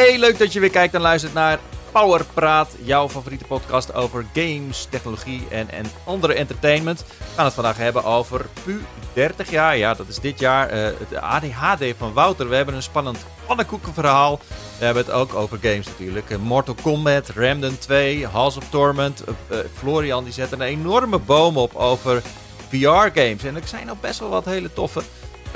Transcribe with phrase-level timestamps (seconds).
[0.00, 1.58] Hey, leuk dat je weer kijkt en luistert naar
[1.92, 7.04] Power Praat, jouw favoriete podcast over games, technologie en, en andere entertainment.
[7.18, 8.80] We gaan het vandaag hebben over PU
[9.12, 9.76] 30 jaar.
[9.76, 10.74] Ja, dat is dit jaar.
[10.74, 12.48] Uh, het ADHD van Wouter.
[12.48, 14.40] We hebben een spannend pannenkoekenverhaal.
[14.78, 16.38] We hebben het ook over games natuurlijk.
[16.38, 19.24] Mortal Kombat, Ramden 2, House of Torment.
[19.26, 22.22] Uh, Florian die zet een enorme boom op over
[22.68, 23.44] VR-games.
[23.44, 25.02] En er zijn nog best wel wat hele toffe.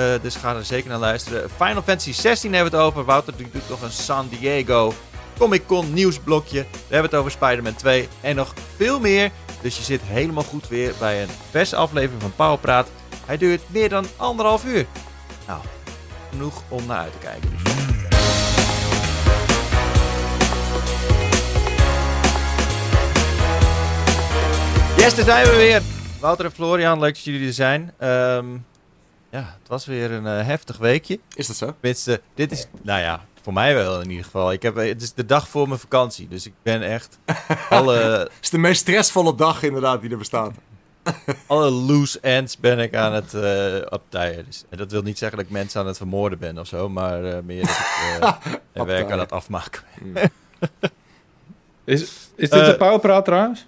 [0.01, 1.51] Uh, dus ga er zeker naar luisteren.
[1.51, 3.05] Final Fantasy 16 hebben we het over.
[3.05, 4.95] Wouter die doet nog een San Diego
[5.39, 6.61] Comic Con nieuwsblokje.
[6.71, 9.31] We hebben het over Spider-Man 2 en nog veel meer.
[9.61, 12.89] Dus je zit helemaal goed weer bij een verse aflevering van Powerpraat.
[13.27, 14.87] Hij duurt meer dan anderhalf uur.
[15.47, 15.61] Nou,
[16.31, 17.51] genoeg om naar uit te kijken.
[17.51, 17.73] Dus.
[24.97, 25.83] Yes, daar zijn we weer.
[26.21, 27.93] Wouter en Florian, leuk dat jullie er zijn.
[28.03, 28.65] Um,
[29.35, 31.19] ja, het was weer een uh, heftig weekje.
[31.35, 31.75] Is dat zo?
[31.81, 34.53] Tenminste, dit is, nou ja, voor mij wel in ieder geval.
[34.53, 37.19] Ik heb, het is de dag voor mijn vakantie, dus ik ben echt
[37.71, 37.95] alle...
[37.95, 40.53] Het is de meest stressvolle dag inderdaad die er bestaat.
[41.47, 44.45] alle loose ends ben ik aan het uh, optijen.
[44.45, 46.89] Dus, en dat wil niet zeggen dat ik mensen aan het vermoorden ben of zo,
[46.89, 49.83] maar uh, meer dat ik uh, werk aan het afmaken.
[51.85, 52.03] Is,
[52.35, 53.67] is dit de powerpraat trouwens?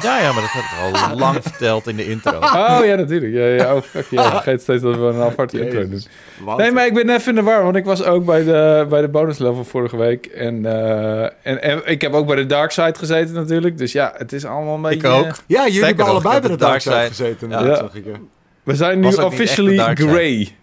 [0.00, 2.38] Ja, ja, maar dat heb ik al lang verteld in de intro.
[2.40, 3.32] Oh ja, natuurlijk.
[3.32, 4.30] Ja, ja, oh fuck, ja.
[4.30, 6.02] vergeet steeds dat we een aparte intro doen.
[6.56, 9.00] Nee, maar ik ben even in de war, want ik was ook bij de, bij
[9.00, 10.26] de bonus level vorige week.
[10.26, 13.78] En, uh, en, en, ik heb ook bij de dark side gezeten natuurlijk.
[13.78, 15.08] Dus ja, het is allemaal een beetje...
[15.08, 15.34] Ik ook.
[15.46, 17.48] Ja, jullie hebben allebei bij de dark side gezeten.
[17.48, 17.64] Ja.
[17.64, 17.76] ja.
[17.76, 18.18] Zag ik, ja.
[18.62, 20.56] We zijn nu officially grey.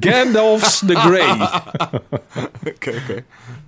[0.00, 1.32] Gandalf's the Grey.
[2.74, 3.24] Oké, oké.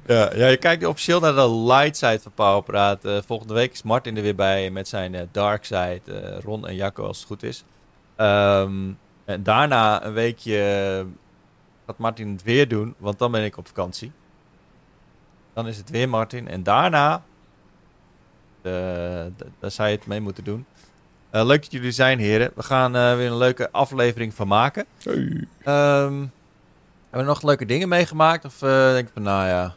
[0.07, 3.05] Ja, ja, je kijkt officieel naar de light side van Powerpraat.
[3.05, 6.01] Uh, volgende week is Martin er weer bij met zijn uh, dark side.
[6.05, 7.65] Uh, Ron en Jacco als het goed is.
[8.17, 11.07] Um, en daarna een weekje
[11.87, 14.13] gaat Martin het weer doen, want dan ben ik op vakantie.
[15.53, 16.49] Dan is het weer Martin.
[16.49, 17.23] En daarna,
[18.63, 20.67] daar zou je het mee moeten doen.
[21.31, 22.51] Leuk dat jullie zijn, heren.
[22.55, 24.85] We gaan weer een leuke aflevering van maken.
[25.03, 25.15] Hey.
[25.15, 26.33] Um,
[27.11, 28.45] hebben we nog leuke dingen meegemaakt?
[28.45, 29.75] Of denk ik van, nou ja...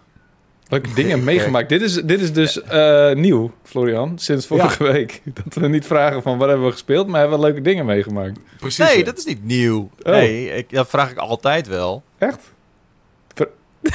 [0.69, 1.69] Leuke dingen meegemaakt.
[1.69, 4.91] Dit is, dit is dus uh, nieuw, Florian, sinds vorige ja.
[4.91, 5.22] week.
[5.44, 8.40] Dat we niet vragen van wat hebben we gespeeld, maar hebben we leuke dingen meegemaakt.
[8.59, 8.85] Precies.
[8.85, 9.90] Nee, dat is niet nieuw.
[10.01, 10.12] Oh.
[10.12, 12.03] Nee, ik, dat vraag ik altijd wel.
[12.18, 12.40] Echt?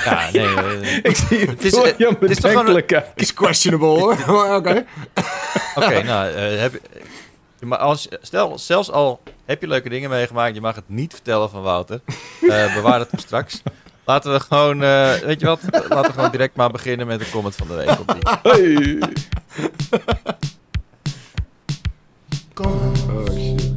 [0.05, 0.47] Ja, nee.
[0.47, 4.12] Uh, ik zie het, is, het, het is toch gewoon een, is questionable hoor.
[4.55, 4.55] Oké.
[4.55, 4.84] Oké,
[5.75, 6.81] okay, nou, uh, heb,
[7.67, 11.51] maar als, stel, zelfs al heb je leuke dingen meegemaakt, je mag het niet vertellen
[11.51, 12.01] van Wouter.
[12.75, 13.63] bewaar het voor straks.
[14.05, 15.61] Laten we gewoon, uh, weet je wat?
[15.73, 18.01] Laten we gewoon direct maar beginnen met de comment van de week.
[18.01, 18.23] Op die.
[18.43, 18.55] Oh,
[23.35, 23.73] shit.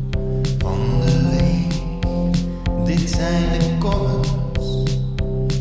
[0.57, 1.73] van de week.
[2.85, 4.91] Dit zijn de comments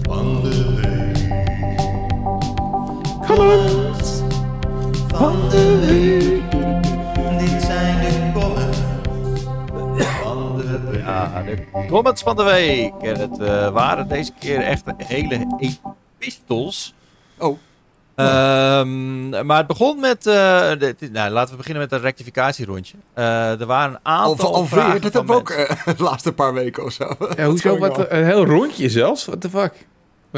[0.02, 1.28] van de week.
[3.26, 4.22] Comments
[5.08, 6.05] van de week.
[11.34, 12.92] Ja, de comments van de week.
[13.00, 15.46] En het uh, waren deze keer echt hele
[16.18, 16.94] epistels.
[17.38, 17.58] Oh.
[18.16, 20.26] Um, maar het begon met.
[20.26, 20.34] Uh,
[20.78, 22.96] de, nou, laten we beginnen met een rectificatierondje.
[23.14, 24.54] Uh, er waren een aantal.
[24.54, 25.00] Al, vragen.
[25.00, 25.48] Dat hebben we ook
[25.96, 27.16] de laatste paar weken of zo.
[27.36, 27.78] Ja, hoezo?
[27.78, 29.24] Wat, een heel rondje zelfs?
[29.24, 29.86] What the fuck?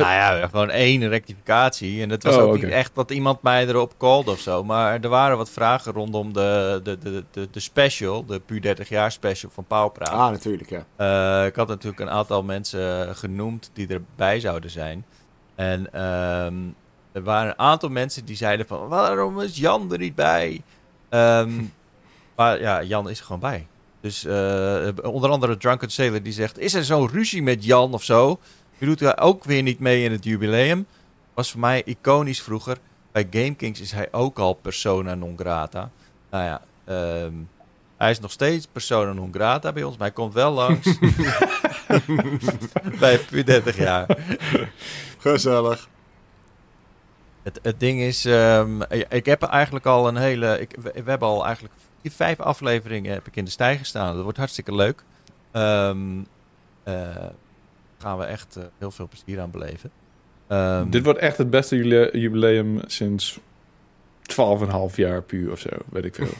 [0.00, 2.02] Nou ja, gewoon één rectificatie.
[2.02, 4.64] En het was Oh, ook niet echt dat iemand mij erop called of zo.
[4.64, 8.88] Maar er waren wat vragen rondom de, de, de, de, de special, de puur 30
[8.88, 10.08] jaar special van Pauwpraat.
[10.08, 10.84] Ah, natuurlijk, ja.
[10.96, 15.04] Eh, ik had natuurlijk een aantal mensen genoemd die erbij zouden zijn.
[15.54, 16.54] En ehm,
[17.12, 18.88] er waren een aantal mensen die zeiden van...
[18.88, 20.62] waarom is Jan er niet bij?
[21.08, 21.50] Ehm,
[22.36, 23.66] maar ja, Jan is er gewoon bij.
[24.00, 26.58] Dus eh, onder andere Drunken Sailor die zegt...
[26.58, 28.38] is er zo'n ruzie met Jan of zo?
[28.78, 30.86] U doet ook weer niet mee in het jubileum.
[31.34, 32.78] Was voor mij iconisch vroeger.
[33.12, 35.90] Bij GameKings is hij ook al persona non grata.
[36.30, 37.32] Nou ja, ehm,
[37.96, 40.98] hij is nog steeds persona non grata bij ons, maar hij komt wel langs.
[43.00, 44.06] bij puur 30 jaar.
[45.18, 45.88] Gezellig.
[47.42, 50.60] Het, het ding is, ehm, ik heb eigenlijk al een hele.
[50.60, 54.14] Ik, we, we hebben al eigenlijk vier, vijf afleveringen heb ik in de stijger staan.
[54.14, 55.04] Dat wordt hartstikke leuk.
[55.50, 56.20] Ehm
[56.88, 57.26] eh,
[57.98, 59.90] gaan we echt eh, heel veel plezier aan beleven.
[60.46, 61.76] Ehm, Dit wordt echt het beste
[62.12, 63.38] jubileum sinds
[64.22, 66.32] 12,5 jaar puur of zo, weet ik veel.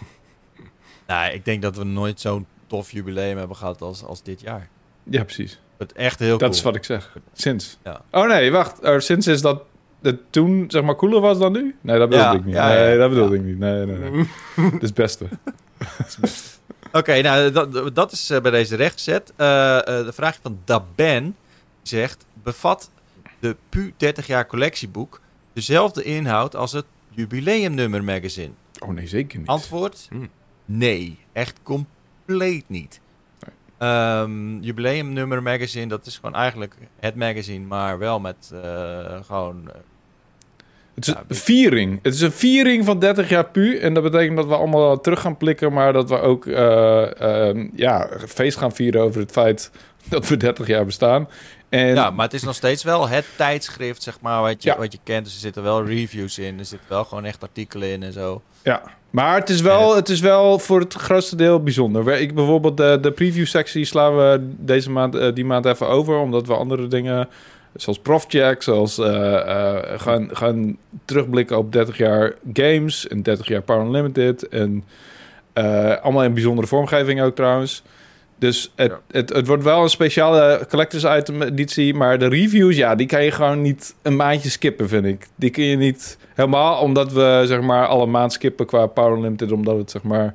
[1.07, 4.69] nou, ik denk dat we nooit zo'n tof jubileum hebben gehad als, als dit jaar.
[5.03, 5.61] ja, precies.
[5.79, 6.53] Het echt heel Dat cool.
[6.53, 7.17] is wat ik zeg.
[7.33, 7.79] Sinds.
[7.85, 8.01] Ja.
[8.11, 8.85] Oh nee, wacht.
[8.85, 9.63] Er, sinds is dat
[10.03, 11.77] het toen zeg maar cooler was dan nu?
[11.81, 12.55] Nee, dat bedoelde Ja, ik niet.
[12.55, 13.41] ja, nee, dat bedoelde ja.
[13.41, 13.59] ik niet.
[13.59, 14.25] Nee, nee, nee.
[14.73, 15.27] Het is het beste.
[16.93, 19.31] Oké, nou, dat, dat is eh, bij deze rechtgezet.
[19.31, 19.37] Eh,
[19.87, 21.37] de vraag van Daben
[21.89, 22.27] zegt...
[22.43, 22.91] bevat
[23.41, 25.21] de PU 30 jaar collectieboek
[25.53, 28.51] dezelfde inhoud als het jubileumnummer magazine?
[28.79, 29.49] Oh nee, zeker niet.
[29.49, 30.07] Antwoord?
[30.11, 30.29] Hmm.
[30.65, 33.01] Nee, echt compleet niet.
[33.79, 39.63] Ehm, jubileumnummer magazine, dat is gewoon eigenlijk het magazine, maar wel met eh, gewoon...
[39.69, 39.75] eh,
[40.95, 41.99] Het is Ja, een viering.
[42.03, 43.77] Het is een viering van 30 jaar pu.
[43.79, 47.69] En dat betekent dat we allemaal terug gaan plikken, maar dat we ook eh, ehm,
[47.75, 49.71] ja, feest gaan vieren over het feit
[50.09, 51.29] dat we 30 jaar bestaan.
[51.69, 54.79] En ja, maar het is nog steeds wel het tijdschrift, zeg maar, wat je, Ja.
[54.79, 55.25] wat je kent.
[55.25, 58.43] Dus er zitten wel reviews in, er zitten wel gewoon echt artikelen in en zo.
[58.63, 62.21] Ja, maar het is wel, het is wel voor het grootste deel bijzonder.
[62.21, 66.17] Ik bijvoorbeeld de, de preview sectie slaan we deze maand, eh, die maand even over,
[66.19, 67.29] omdat we andere dingen
[67.75, 73.63] zoals Profjack, zoals eh, eh, gaan, gaan terugblikken op 30 jaar games en 30 jaar
[73.63, 74.85] Power Unlimited en
[76.03, 77.83] allemaal in bijzondere vormgeving ook trouwens.
[78.39, 79.01] Dus het, Ja.
[79.11, 83.25] het, het wordt wel een speciale collectors item editie, maar de reviews, ja, die kan
[83.25, 85.27] je gewoon niet een maandje skippen, vind ik.
[85.35, 89.53] Die kun je niet helemaal, omdat we zeg maar alle maand skippen qua Power Unlimited,
[89.53, 90.35] omdat het zeg maar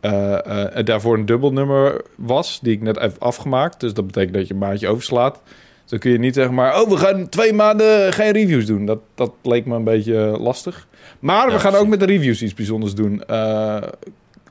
[0.00, 3.80] eh, daarvoor een dubbel nummer was, die ik net heb afgemaakt.
[3.80, 5.40] Dus dat betekent dat je een maandje overslaat.
[5.82, 8.86] Dus dan kun je niet zeg maar, oh, we gaan twee maanden geen reviews doen.
[8.86, 10.86] Dat, dat leek me een beetje lastig.
[11.18, 13.82] Maar we gaan ook met de reviews iets bijzonders doen eh,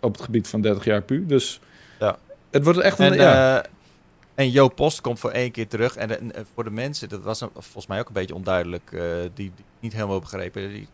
[0.01, 1.25] op het gebied van 30 jaar pu.
[1.25, 1.59] Dus.
[2.53, 3.11] Het wordt echt een...
[3.11, 3.61] En, ja.
[3.63, 3.69] eh,
[4.35, 5.95] en Jo Post komt voor één keer terug.
[5.95, 9.01] En, en, voor de mensen, dat was een- volgens mij ook een beetje onduidelijk, eh,
[9.33, 10.69] die, die niet helemaal begrepen.
[10.69, 10.87] Die,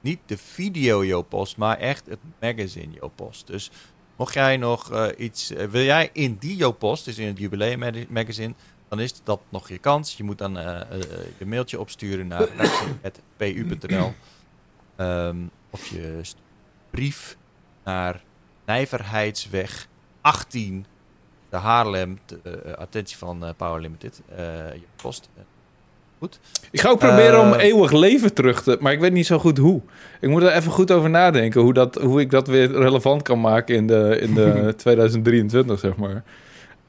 [0.00, 3.46] niet de video Jo Post, maar echt het magazine Jo Post.
[3.46, 3.70] Dus
[4.16, 7.78] mocht jij nog eh, iets, wil jij in die Jo Post, dus in het jubileum
[7.78, 8.54] mag- magazine,
[8.88, 10.16] dan is dat nog je kans.
[10.16, 10.52] Je moet dan
[11.38, 14.12] je mailtje opsturen naar redactie.pu.nl
[14.96, 15.36] Ehm
[15.70, 16.20] of je
[16.90, 17.36] brief
[17.84, 18.22] naar
[18.66, 19.88] Nijverheidsweg
[20.26, 20.86] 18
[21.50, 25.28] de Haarlem, de, eh, attentie van eh, Power Limited, eh, je post.
[25.36, 25.42] Eh,
[26.18, 26.40] Goed.
[26.70, 28.76] Ik ga ook proberen om eh, eeuwig leven terug te...
[28.80, 29.80] Maar ik weet niet zo goed hoe.
[30.20, 31.60] Ik moet er even goed over nadenken.
[31.60, 35.96] Hoe, dat, hoe ik dat weer relevant kan maken in de, in de 2023, zeg
[35.96, 36.22] maar.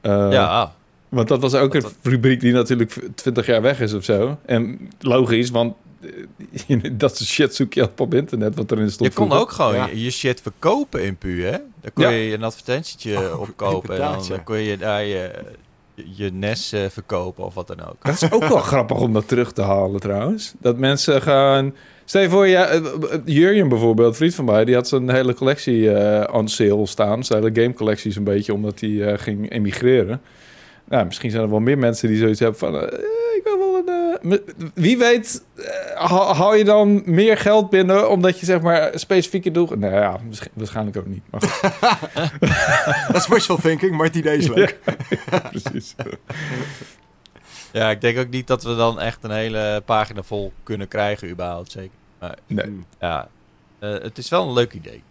[0.00, 0.72] Eh, ja,
[1.08, 4.38] Want dat was ook een rubriek die natuurlijk 20 jaar weg is of zo.
[4.46, 5.87] En logisch, want eh,
[6.92, 9.10] dat soort shit zoek je op op internet, wat erin stond.
[9.12, 9.46] je kon vroeger.
[9.46, 9.88] ook gewoon Ja.
[9.92, 11.50] je, shit verkopen in PU, hè?
[11.80, 12.10] Dan kon Ja.
[12.10, 14.34] je een advertentietje opkopen en dan, inderdaad, ja.
[14.34, 15.04] dan kon je daar
[15.94, 17.96] je, NES eh, verkopen of wat dan ook.
[18.04, 20.54] Dat is ook wel grappig om dat terug te halen trouwens.
[20.60, 21.74] Dat mensen gaan...
[22.04, 25.10] Stel je voor, ja, eh, eh, Jurjen bijvoorbeeld, een vriend van mij, die had zijn
[25.10, 27.24] hele collectie eh on sale staan.
[27.24, 30.20] Zijn hele gamecollecties een beetje, omdat hij eh, ging emigreren.
[30.88, 32.74] Nou, misschien zijn er wel meer mensen die zoiets hebben van...
[32.80, 32.98] eh,
[33.36, 34.30] ik wil wel een...
[34.32, 34.38] eh,
[34.74, 39.66] wie weet, eh, hou je dan meer geld binnen omdat je zeg maar specifieke doel...
[39.76, 41.22] Nou ja, waarsch- waarschijnlijk ook niet.
[41.30, 41.70] Maar goed,
[43.12, 44.78] Dat is wishful thinking, maar het idee is leuk.
[45.50, 45.94] precies.
[47.72, 51.28] Ja, ik denk ook niet dat we dan echt een hele pagina vol kunnen krijgen
[51.28, 51.90] überhaupt, zeker.
[52.46, 52.84] Nee.
[53.00, 53.28] Ja,
[53.78, 55.02] eh, het is wel een leuk idee.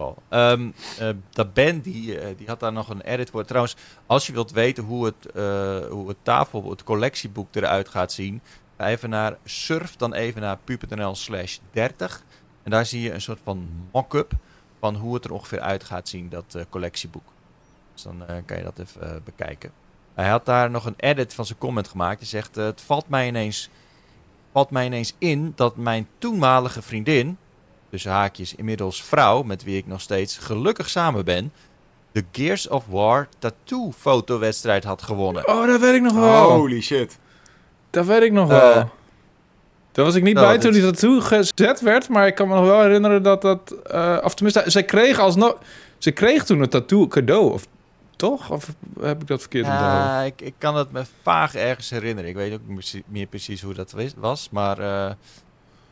[0.00, 0.16] Wel.
[0.28, 3.44] Ehm, eh, dat Ben, die, eh, die had daar nog een edit voor.
[3.44, 3.76] Trouwens,
[4.06, 8.40] als je wilt weten hoe het, eh, hoe het tafel, het collectieboek eruit gaat zien,
[8.76, 12.22] even naar, surf dan even naar pu.nl slash 30.
[12.62, 14.32] En daar zie je een soort van mock-up
[14.78, 17.32] van hoe het er ongeveer uit gaat zien, dat collectieboek.
[17.92, 19.72] Dus dan kan je dat even bekijken.
[20.14, 22.18] Hij had daar nog een edit van zijn comment gemaakt.
[22.18, 23.70] Hij zegt, het valt mij ineens
[24.52, 27.38] valt mij ineens in dat mijn toenmalige vriendin,
[27.90, 31.52] tussen haakjes inmiddels vrouw, met wie ik nog steeds gelukkig samen ben,
[32.12, 35.48] de Gears of War tattoo fotowedstrijd had gewonnen.
[35.48, 36.50] Oh, dat weet ik nog wel.
[36.50, 37.18] Holy shit.
[37.90, 38.72] Dat weet ik nog wel.
[38.74, 38.84] Eh,
[39.92, 42.54] Daar was ik niet nou, bij toen die tattoo gezet werd, maar ik kan me
[42.54, 43.76] nog wel herinneren dat dat...
[43.86, 45.58] eh of tenminste, zij kreeg alsnog...
[45.98, 47.66] Ze kreeg toen een tattoo cadeau, of
[48.16, 48.50] toch?
[48.50, 49.66] Of heb ik dat verkeerd?
[49.66, 52.30] Ja, ik, ik kan het me vaag ergens herinneren.
[52.30, 54.48] Ik weet ook niet meer precies hoe dat was.
[54.50, 55.12] Maar eh,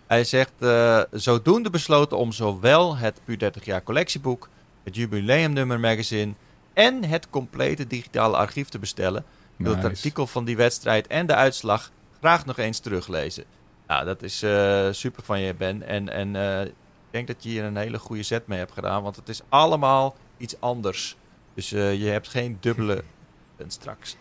[0.08, 4.48] hij zegt, eh, zodoende besloten om zowel het PU 30 jaar collectieboek,
[4.84, 6.32] het jubileumnummer magazine
[6.72, 9.24] en het complete digitale archief te bestellen.
[9.56, 13.44] Ik wil het artikel van die wedstrijd en de uitslag graag nog eens teruglezen.
[13.86, 15.82] Nou, dat is eh, super van je, Ben.
[15.82, 16.74] En, en eh, ik
[17.10, 19.02] denk dat je hier een hele goede set mee hebt gedaan.
[19.02, 21.16] Want het is allemaal iets anders.
[21.54, 23.04] Dus je hebt geen dubbele
[23.66, 24.16] straks.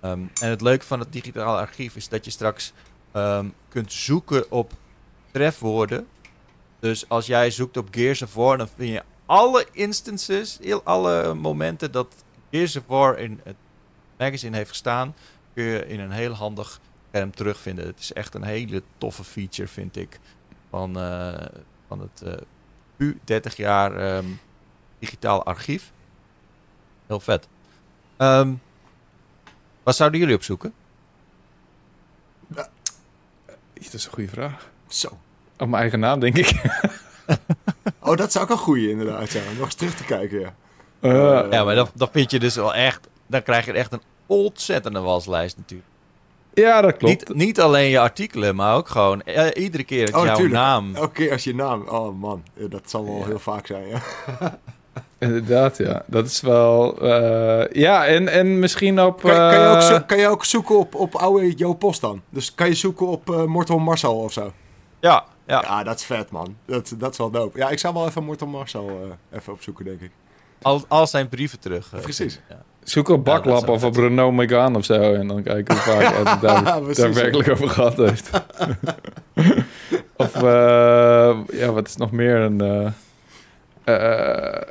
[0.00, 2.72] Ehm, en het leuke van het digitale archief is dat je straks
[3.12, 4.72] ehm, kunt zoeken op
[5.36, 6.06] trefwoorden.
[6.78, 11.34] Dus als jij zoekt op Gears of War, dan vind je alle instances, heel alle
[11.34, 12.14] momenten dat
[12.50, 13.56] Gears of War in het
[14.18, 15.14] magazine heeft gestaan,
[15.54, 17.86] kun je in een heel handig scherm terugvinden.
[17.86, 20.18] Het is echt een hele toffe feature, vind ik,
[20.70, 21.46] van, eh,
[21.86, 22.32] van het eh
[22.96, 24.26] PU 30 jaar ehm,
[24.98, 25.92] digitaal archief.
[27.06, 27.48] Heel vet.
[28.16, 28.54] Ehm,
[29.82, 30.74] wat zouden jullie opzoeken?
[33.96, 34.70] is een goede vraag.
[34.88, 35.18] Zo.
[35.58, 36.52] Op mijn eigen naam, denk ik.
[38.00, 39.44] Oh, dat zou ook een goeie inderdaad zijn.
[39.56, 40.54] Nog eens terug te kijken, ja.
[41.00, 43.08] Eh, Ja, maar dat, dat vind je dus wel echt...
[43.26, 45.88] Dan krijg je echt een ontzettende waslijst natuurlijk.
[46.54, 47.28] ja, dat klopt.
[47.28, 50.54] Niet, niet alleen je artikelen, maar ook gewoon eh, iedere keer Oh, jouw natuurlijk.
[50.54, 50.94] naam...
[50.94, 51.88] Elke keer als je naam...
[51.88, 54.00] Oh man, Ja, dat zal wel heel vaak zijn, ja.
[55.18, 56.02] Inderdaad, ja.
[56.06, 56.98] Dat is wel...
[57.00, 59.20] eh, ja, en, en misschien op...
[59.20, 62.00] Kan, kan, je ook, eh, zo- kan je ook zoeken op, op oude Jo Post
[62.00, 62.22] dan?
[62.30, 64.52] Dus kan je zoeken op eh Mortal Marcel of zo?
[65.00, 65.60] Ja, ja.
[65.66, 66.56] Ja, dat is vet, man.
[66.64, 67.58] Dat, dat is wel dope.
[67.58, 68.88] Ja, ik zou wel even Mortal Marcel
[69.30, 70.10] eh, even opzoeken, denk ik.
[70.62, 71.92] Al, al zijn brieven terug.
[71.94, 72.40] eh, Precies.
[72.48, 72.62] Ja.
[72.82, 75.14] Zoek op Baklap of op Renault Megane of zo.
[75.14, 78.30] En dan kijken hoe vaak hij het daar, Precies, daar werkelijk over gehad heeft.
[80.16, 82.60] of, eh, ja, wat is nog meer een...
[82.60, 82.86] eh,
[83.84, 84.62] eh,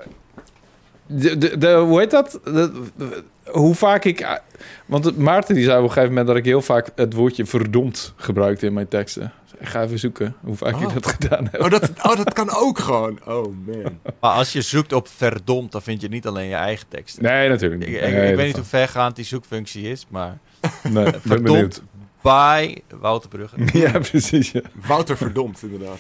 [1.08, 2.40] de, de, de- hoe heet dat?
[2.44, 4.40] De- de- hoe vaak ik...
[4.86, 8.14] Want Maarten die zei op een gegeven moment dat ik heel vaak het woordje verdomd
[8.16, 9.32] gebruikte in mijn teksten.
[9.60, 10.94] Ik ga even zoeken hoe vaak ik Oh.
[10.94, 11.62] dat gedaan heb.
[11.62, 13.20] Oh dat, oh, dat kan ook gewoon.
[13.26, 14.00] Oh, man.
[14.20, 17.24] Maar als je zoekt op verdomd, dan vind je niet alleen je eigen teksten.
[17.24, 17.96] Nee, natuurlijk niet.
[17.96, 20.38] ik, Nee, ik dat weet niet hoe vergaand die zoekfunctie is, maar
[20.84, 21.82] Nee, verdomd benieuwd.
[22.22, 23.56] bij Wouter Brugge.
[23.80, 24.52] Ja, precies.
[24.52, 24.62] Ja.
[24.88, 26.00] Wouter verdomd, inderdaad.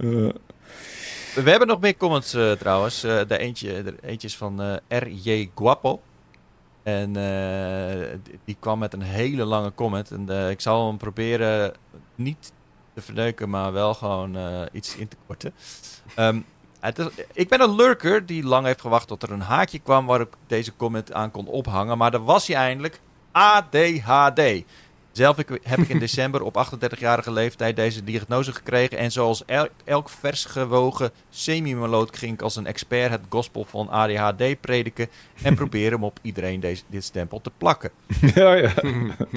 [0.00, 0.28] Eh,
[1.44, 3.04] We hebben nog meer comments eh, trouwens.
[3.04, 5.50] Eh de eentje, de eentje is van eh R.J.
[5.54, 6.00] Guapo.
[6.82, 10.10] En eh, die- die kwam met een hele lange comment.
[10.10, 11.72] En eh, ik zal hem proberen
[12.14, 12.52] niet
[13.00, 15.52] te verneuken, maar wel gewoon eh, iets in te korten.
[16.14, 16.40] Ehm,
[17.32, 20.32] ik ben een lurker die lang heeft gewacht tot er een haakje kwam waar ik
[20.46, 21.98] deze comment aan kon ophangen.
[21.98, 23.00] Maar er was hij eindelijk.
[23.32, 24.40] ADHD.
[25.20, 28.98] Zelf ik- heb ik in december op 38-jarige leeftijd deze diagnose gekregen.
[28.98, 33.88] En zoals el- elk vers gewogen semi-meloot ging ik als een expert het gospel van
[33.88, 35.08] ADHD prediken.
[35.42, 37.90] En proberen om op iedereen deze, dit stempel te plakken.
[38.34, 38.72] ja, ja.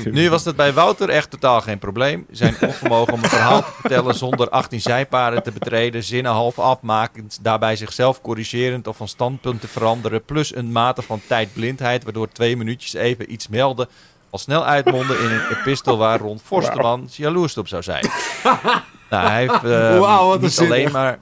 [0.03, 2.25] Nu was dat bij Wouter echt totaal geen probleem.
[2.31, 7.39] Zijn onvermogen om een verhaal te vertellen zonder 18 zijpaden te betreden, zinnen half afmakend,
[7.41, 12.57] daarbij zichzelf corrigerend of van standpunt te veranderen, plus een mate van tijdblindheid, waardoor twee
[12.57, 13.87] minuutjes even iets melden,
[14.33, 18.05] al snel uitmonden in een epistel waar Ron Forsterman jaloers op zou zijn.
[19.09, 21.19] Nou, hij heeft, eh, wat een niet alleen maar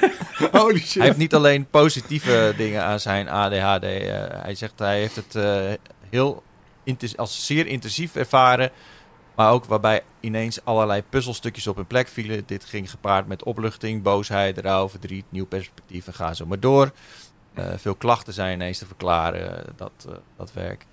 [0.52, 0.94] Holy shit.
[0.94, 3.82] hij heeft niet alleen positieve dingen aan zijn ADHD.
[3.82, 5.72] eh, hij zegt hij heeft het eh,
[6.10, 6.42] heel
[7.16, 8.70] als zeer intensief ervaren.
[9.34, 12.42] Maar ook waarbij ineens allerlei puzzelstukjes op hun plek vielen.
[12.46, 16.90] Dit ging gepaard met opluchting, boosheid, rouw, verdriet, nieuw perspectief en ga zo maar door.
[17.54, 20.86] Eh, veel klachten zijn ineens te verklaren, dat, eh, dat werk.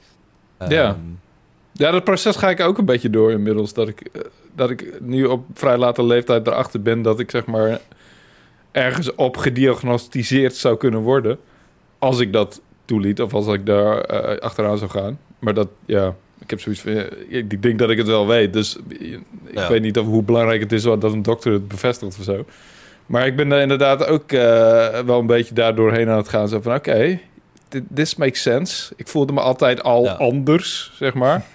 [0.68, 0.84] Ja.
[0.84, 1.00] Ehm,
[1.72, 3.74] Ja, dat proces ga ik ook een beetje door inmiddels.
[3.74, 4.22] Dat ik, eh,
[4.56, 7.80] dat ik nu op vrij late leeftijd erachter ben dat ik zeg maar
[8.72, 11.38] ergens op gediagnosticeerd zou kunnen worden.
[12.00, 15.20] Als ik dat toeliet of als ik daar eh, achteraan zou gaan.
[15.40, 18.54] Maar dat, ja, ik heb zoiets van, ik denk dat ik het wel weet.
[18.54, 19.20] Dus ik
[19.54, 19.70] Ja.
[19.70, 22.46] weet niet of, hoe belangrijk het is dat een dokter het bevestigt of zo.
[23.06, 26.48] Maar ik ben daar inderdaad ook eh, wel een beetje daardoor heen aan het gaan.
[26.48, 27.20] Zo van, oké,
[27.94, 28.94] this makes sense.
[28.96, 30.14] Ik voelde me altijd al Ja.
[30.14, 31.46] anders, zeg maar.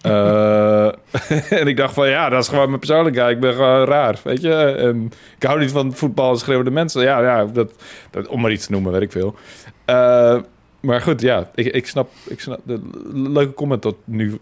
[0.00, 0.86] Eh,
[1.60, 3.34] en ik dacht van, ja, dat is gewoon mijn persoonlijkheid.
[3.34, 4.54] Ik ben gewoon raar, weet je.
[4.54, 7.02] En ik hou niet van voetbal en schreeuwende mensen.
[7.02, 7.72] Ja, ja dat,
[8.10, 9.34] dat, om maar iets te noemen, weet ik veel.
[9.84, 10.38] Eh,
[10.80, 12.80] maar goed, ja, ik, ik, snap, ik snap de
[13.12, 14.38] leuke comment tot nu,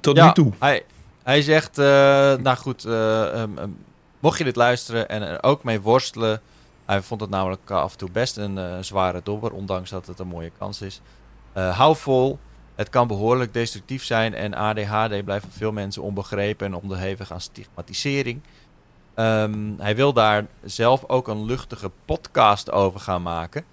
[0.00, 0.52] tot Ja, nu toe.
[0.58, 0.82] Hij,
[1.22, 1.84] hij zegt, eh,
[2.34, 3.70] nou goed, eh, ehm, ehm,
[4.20, 6.40] mocht je dit luisteren en er ook mee worstelen.
[6.84, 10.26] Hij vond het namelijk af en toe best een zware dobber, ondanks dat het een
[10.26, 11.00] mooie kans is.
[11.52, 12.38] Hou vol.
[12.78, 17.40] Het kan behoorlijk destructief zijn en ADHD blijft voor veel mensen onbegrepen en onderhevig aan
[17.40, 18.40] stigmatisering.
[19.14, 23.64] Ehm, hij wil daar zelf ook een luchtige podcast over gaan maken,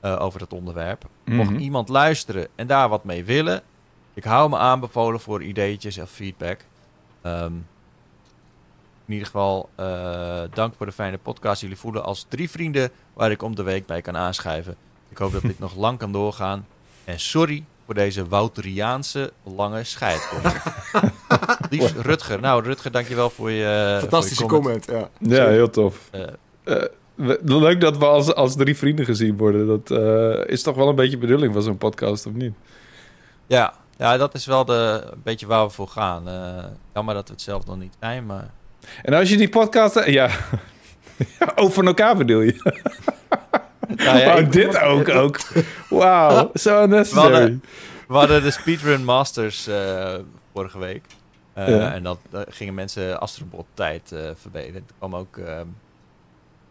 [0.00, 1.04] eh, over het onderwerp.
[1.24, 1.58] Mocht Mhm.
[1.58, 3.62] iemand luisteren en daar wat mee willen,
[4.14, 6.60] ik hou me aanbevolen voor ideetjes of feedback.
[7.22, 7.52] Ehm,
[9.06, 11.60] in ieder geval, eh, dank voor de fijne podcast.
[11.60, 14.76] Jullie voelen als drie vrienden waar ik om de week bij kan aanschuiven.
[15.08, 16.66] Ik hoop dat dit nog lang kan doorgaan.
[17.04, 20.56] En sorry voor deze Wouteriaanse lange scheidkomst.
[21.70, 22.40] Liefst Rutger.
[22.40, 24.84] Nou, Rutger, dankjewel voor je Fantastische voor je comment.
[24.86, 25.36] comment, ja.
[25.44, 26.08] Ja, heel tof.
[26.10, 26.22] Eh,
[26.64, 26.82] Eh,
[27.14, 29.66] we- leuk dat we als, als drie vrienden gezien worden.
[29.66, 32.54] Dat eh, is toch wel een beetje bedoeling van zo'n podcast, of niet?
[33.46, 33.74] ja.
[33.98, 36.28] ja, dat is wel de, een beetje waar we voor gaan.
[36.28, 36.64] Eh,
[36.94, 38.50] jammer dat we het zelf nog niet zijn, maar...
[39.02, 40.04] En als je die podcast...
[40.06, 40.30] Ja,
[41.38, 42.54] Ja, over elkaar bedoel je?
[43.88, 45.38] Nou ja, dit ook, ook.
[45.88, 47.32] Wauw, zo We unnecessary.
[47.32, 47.62] hadden,
[48.08, 50.14] we hadden de Speedrun Masters eh,
[50.52, 51.04] vorige week.
[51.52, 51.92] Eh, Ja.
[51.92, 54.84] En dat, daar gingen mensen Astrobot tijd eh verbeteren.
[54.88, 55.60] Er kwam ook eh,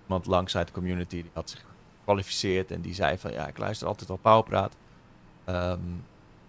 [0.03, 1.63] iemand langs uit de community die had zich
[2.00, 2.72] gekwalificeerd.
[2.72, 4.74] En die zei van, ja, ik luister altijd al Pauwpraat.
[5.45, 5.79] Ehm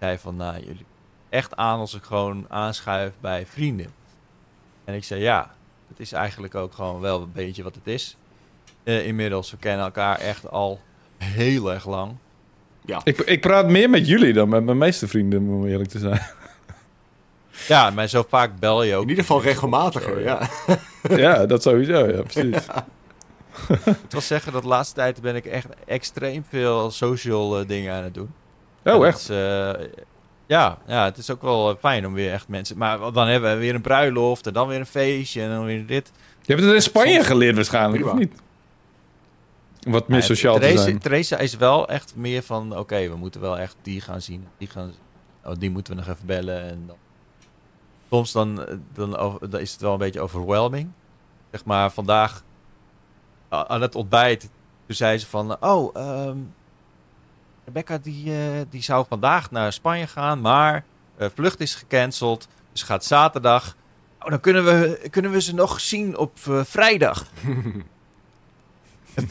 [0.00, 0.86] zei van, nou, jullie
[1.28, 3.92] echt aan als ik gewoon aanschuif bij vrienden.
[4.84, 5.50] En ik zei, ja,
[5.88, 8.16] het is eigenlijk ook gewoon wel een beetje wat het is.
[8.86, 10.80] Eh, inmiddels, we kennen elkaar echt al
[11.18, 12.12] heel erg lang.
[13.04, 16.20] Ik, ik praat meer met jullie dan met mijn meeste vrienden, om eerlijk te zijn.
[17.68, 19.02] Ja, maar zo vaak bel je ook.
[19.02, 20.48] In ieder geval regelmatiger, ja.
[21.24, 22.62] ja, dat sowieso, ja, precies.
[23.86, 27.94] Ik wil zeggen dat de laatste tijd ben ik echt extreem veel social eh, dingen
[27.94, 28.30] aan het doen.
[28.82, 29.18] En Oh, echt?
[29.18, 29.70] is, eh,
[30.46, 32.78] ja, ja, het is ook wel fijn om weer echt mensen...
[32.78, 35.86] Maar dan hebben we weer een bruiloft en dan weer een feestje en dan weer
[35.86, 36.10] dit.
[36.42, 38.24] Je hebt het in Spanje geleerd waarschijnlijk, of Prima.
[38.24, 38.40] niet?
[39.86, 40.98] Wat meer Ja, sociaal te zijn.
[40.98, 42.78] Theresa is wel echt meer van...
[42.78, 44.46] Oké, we moeten wel echt die gaan zien.
[44.58, 44.92] Die, gaan,
[45.44, 46.62] oh, die moeten we nog even bellen.
[46.62, 46.96] En dan,
[48.10, 50.90] soms dan, eh, dan, over- dan is het wel een beetje overwhelming.
[51.50, 52.42] Zeg maar, vandaag
[53.52, 54.40] a- aan het ontbijt...
[54.86, 55.56] Toen zei ze van...
[55.62, 56.36] Oh, ehm,
[57.64, 60.40] Rebecca die, eh, die zou vandaag naar Spanje gaan...
[60.40, 60.84] Maar
[61.16, 62.48] eh, vlucht is gecanceld.
[62.72, 63.76] Dus gaat zaterdag...
[64.20, 66.30] Oh, dan kunnen we, kunnen we ze nog zien op
[66.64, 67.26] vrijdag.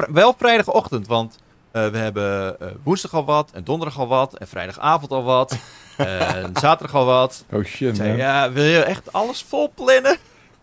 [0.08, 1.38] Wel vrijdagochtend, want
[1.72, 5.58] eh, we hebben eh, woensdag al wat, en donderdag al wat, en vrijdagavond al wat,
[5.98, 7.46] en zaterdag al wat.
[7.51, 8.18] Oh shit, zei, man.
[8.18, 10.18] ja, wil je echt alles vol plannen?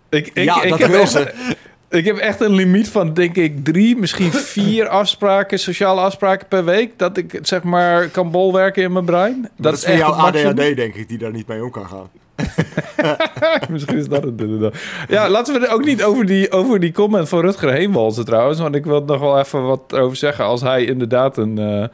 [0.09, 1.55] Ik, ik, ja, ik, dat heb wil echt, ze.
[1.89, 6.65] ik heb echt een limiet van, denk ik, drie, misschien vier afspraken, sociale afspraken per
[6.65, 6.99] week.
[6.99, 9.51] Dat ik, zeg maar, kan bolwerken in mijn brein.
[9.57, 10.13] Dat, is voor jouw.
[10.13, 12.11] ADHD, denk ik, die daar niet mee om kan gaan.
[13.71, 14.75] Misschien is dat het inderdaad.
[15.09, 18.25] Ja, laten we er ook niet over die, over die comment van Rutger heen walsen
[18.25, 18.59] trouwens.
[18.61, 20.45] Want ik wil er nog wel even wat over zeggen.
[20.45, 21.85] Als hij inderdaad een, eh,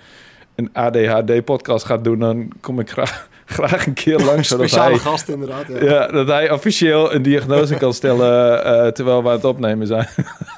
[0.54, 2.18] een ADHD-podcast gaat doen...
[2.18, 4.48] dan kom ik graag, graag een keer langs.
[4.48, 5.64] zodat Speciale hij, gast, inderdaad.
[5.68, 5.84] Ja.
[5.84, 8.64] ja, dat hij officieel een diagnose kan stellen...
[8.64, 10.08] eh, terwijl we aan het opnemen zijn.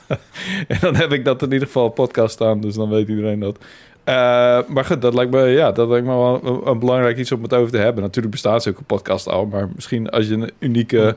[0.69, 2.61] en dan heb ik dat in ieder geval op podcast staan.
[2.61, 3.59] Dus dan weet iedereen dat.
[4.05, 4.15] Eh,
[4.69, 7.43] maar goed, dat lijkt me, ja, dat lijkt me wel een, een belangrijk iets om
[7.43, 8.03] het over te hebben.
[8.03, 11.17] Natuurlijk bestaat zulke podcast al, maar misschien als je een unieke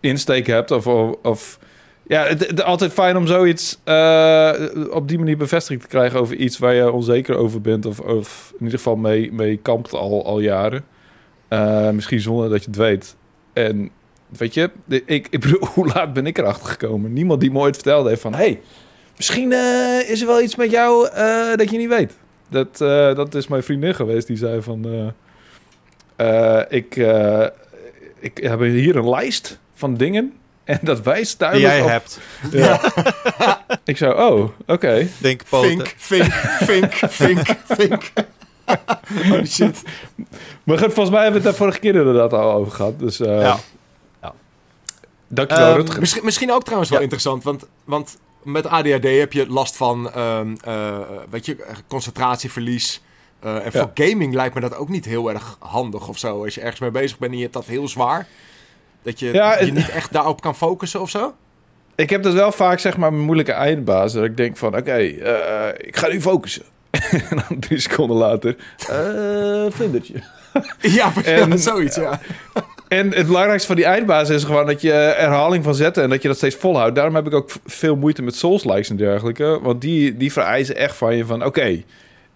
[0.00, 1.58] insteek hebt of, of, of-
[2.02, 4.52] ja, het is altijd fijn om zoiets eh,
[4.90, 8.52] op die manier bevestiging te krijgen over iets waar je onzeker over bent of, of
[8.58, 10.84] in ieder geval mee, mee kampt al, al jaren.
[11.48, 13.16] Eh, misschien zonder dat je het weet.
[13.52, 13.90] En
[14.28, 17.12] weet je, ik, ik bedoel, hoe laat ben ik erachter gekomen?
[17.12, 18.60] Niemand die me ooit vertelde heeft van, hey,
[19.20, 22.12] misschien eh, is er wel iets met jou eh, dat je niet weet.
[22.48, 24.86] Dat, eh, dat is mijn vriendin geweest die zei van,
[26.16, 27.46] eh, eh, ik, eh,
[28.20, 30.32] ik heb hier een lijst van dingen
[30.64, 31.88] en dat wijst Die duidelijk jij op...
[31.88, 32.20] hebt.
[32.52, 32.80] Ja.
[33.84, 35.06] ik zou, oh, oké.
[35.18, 35.70] Denk poten.
[35.70, 36.32] Fink, fink,
[36.92, 38.02] fink, fink, fink.
[39.28, 39.82] Holy shit.
[40.64, 42.98] Maar goed, volgens mij hebben we het daar vorige keer inderdaad al over gehad.
[42.98, 43.56] Dus eh Ja.
[44.22, 44.32] Ja.
[45.28, 46.00] dankjewel Ehm, Rutger.
[46.00, 47.04] Misschien, misschien ook trouwens wel Ja.
[47.04, 50.98] interessant, want, want met ADHD heb je last van, ehm, eh,
[51.30, 51.56] weet je,
[51.88, 53.00] concentratieverlies.
[53.40, 56.44] Eh, en voor gaming lijkt me dat ook niet heel erg handig of zo.
[56.44, 58.26] Als je ergens mee bezig bent en je hebt dat heel zwaar.
[59.02, 61.34] Dat je Ja, je niet echt daarop kan focussen of zo.
[61.94, 64.12] Ik heb dat wel vaak, zeg maar, mijn moeilijke eindbaas.
[64.12, 66.62] Dat ik denk van, oké, eh, ik ga nu focussen.
[67.30, 68.56] en dan drie seconden later,
[69.72, 70.22] vlindertje.
[70.80, 72.20] Ja, En- zoiets, ja.
[72.90, 76.22] En het belangrijkste van die eindbaas is gewoon dat je herhaling van zetten en dat
[76.22, 76.94] je dat steeds volhoudt.
[76.94, 79.58] Daarom heb ik ook veel moeite met Souls-likes en dergelijke.
[79.62, 81.82] Want die, die vereisen echt van je van, oké,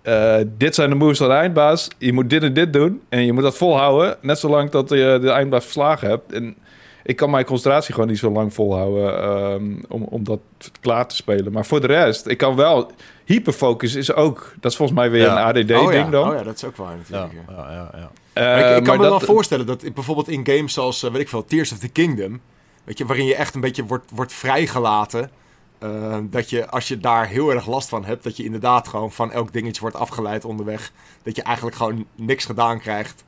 [0.02, 1.88] eh, dit zijn de moves van de eindbaas.
[1.98, 4.16] Je moet dit en dit doen en je moet dat volhouden.
[4.20, 6.32] Net zolang dat je de eindbaas verslagen hebt.
[6.32, 6.56] En
[7.04, 10.40] ik kan mijn concentratie gewoon niet zo lang volhouden ehm, om, om dat
[10.80, 11.52] klaar te spelen.
[11.52, 12.90] Maar voor de rest, ik kan wel...
[13.24, 15.32] Hyperfocus is ook, dat is volgens mij weer Ja.
[15.38, 16.04] een ADD-ding oh, ja.
[16.10, 16.28] dan.
[16.28, 17.32] oh ja, dat is ook waar natuurlijk.
[17.48, 17.54] ja.
[17.56, 18.10] ja, ja, ja.
[18.32, 20.72] Eh, Maar ik, ik kan maar me wel dat- voorstellen dat ik bijvoorbeeld in games
[20.72, 22.40] zoals, eh, weet ik veel, Tears of the Kingdom,
[22.84, 25.30] weet je, waarin je echt een beetje wordt, wordt vrijgelaten,
[25.78, 29.12] eh, dat je als je daar heel erg last van hebt, dat je inderdaad gewoon
[29.12, 33.24] van elk dingetje wordt afgeleid onderweg, dat je eigenlijk gewoon niks gedaan krijgt,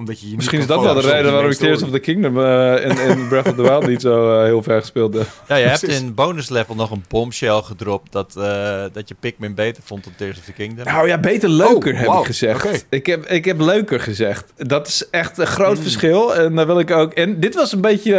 [0.00, 2.84] omdat je Misschien is dat wel de reden waarom ik Tears of the Kingdom eh,
[2.84, 5.26] in, in Breath of the Wild niet zo eh, heel ver gespeeld heb.
[5.48, 9.54] Ja, je hebt in bonus level nog een bombshell gedropt dat, eh, dat je Pikmin
[9.54, 10.84] beter vond dan Tears of the Kingdom.
[10.84, 12.86] Nou ja, beter leuker Oh, heb ik gezegd.
[12.88, 14.52] Ik, heb, ik heb leuker gezegd.
[14.56, 15.82] Dat is echt een groot Mm.
[15.82, 16.34] verschil.
[16.34, 17.12] En daar wil ik ook.
[17.12, 18.14] En dit was een beetje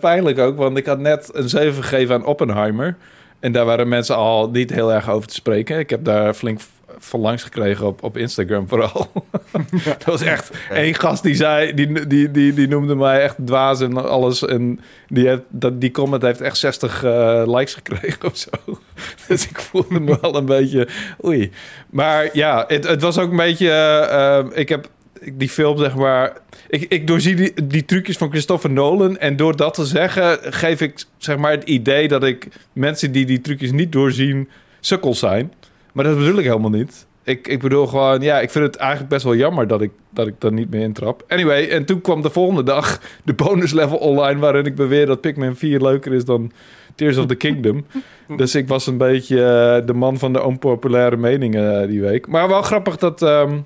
[0.00, 2.96] pijnlijk ook, want ik had net een 7 gegeven aan Oppenheimer.
[3.40, 5.78] En daar waren mensen al niet heel erg over te spreken.
[5.78, 6.60] Ik heb daar flink
[7.00, 9.12] van langs gekregen op, op Instagram vooral.
[9.84, 13.80] dat was echt één gast die zei, die, die, die, die noemde mij echt dwaas
[13.80, 14.44] en alles.
[14.44, 18.50] En die, heeft, dat, die comment heeft echt 60 eh, likes gekregen of zo.
[19.28, 20.88] dus ik voelde me wel een beetje,
[21.24, 21.50] oei.
[21.90, 24.90] Maar ja, het, het was ook een beetje, eh, eh, ik heb
[25.32, 26.32] die film zeg maar,
[26.68, 30.80] ik, ik doorzie die, die trucjes van Christopher Nolan en door dat te zeggen geef
[30.80, 34.48] ik zeg maar het idee dat ik mensen die die trucjes niet doorzien
[34.80, 35.52] sukkels zijn.
[35.92, 37.06] Maar dat bedoel ik helemaal niet.
[37.22, 40.26] Ik, ik bedoel gewoon, ja, ik vind het eigenlijk best wel jammer dat ik, dat
[40.26, 41.24] ik daar niet meer intrap.
[41.28, 44.40] Anyway, en toen kwam de volgende dag de bonus level online...
[44.40, 46.52] waarin ik beweer dat Pikmin 4 leuker is dan
[46.94, 47.84] Tears of the Kingdom.
[48.36, 52.26] dus ik was een beetje eh, de man van de onpopulaire meningen eh, die week.
[52.26, 53.58] Maar wel grappig dat ehm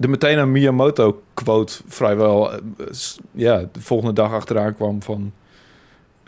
[0.00, 2.52] er meteen een Miyamoto-quote vrijwel...
[2.52, 2.58] eh,
[3.30, 5.32] ja, de volgende dag achteraan kwam van...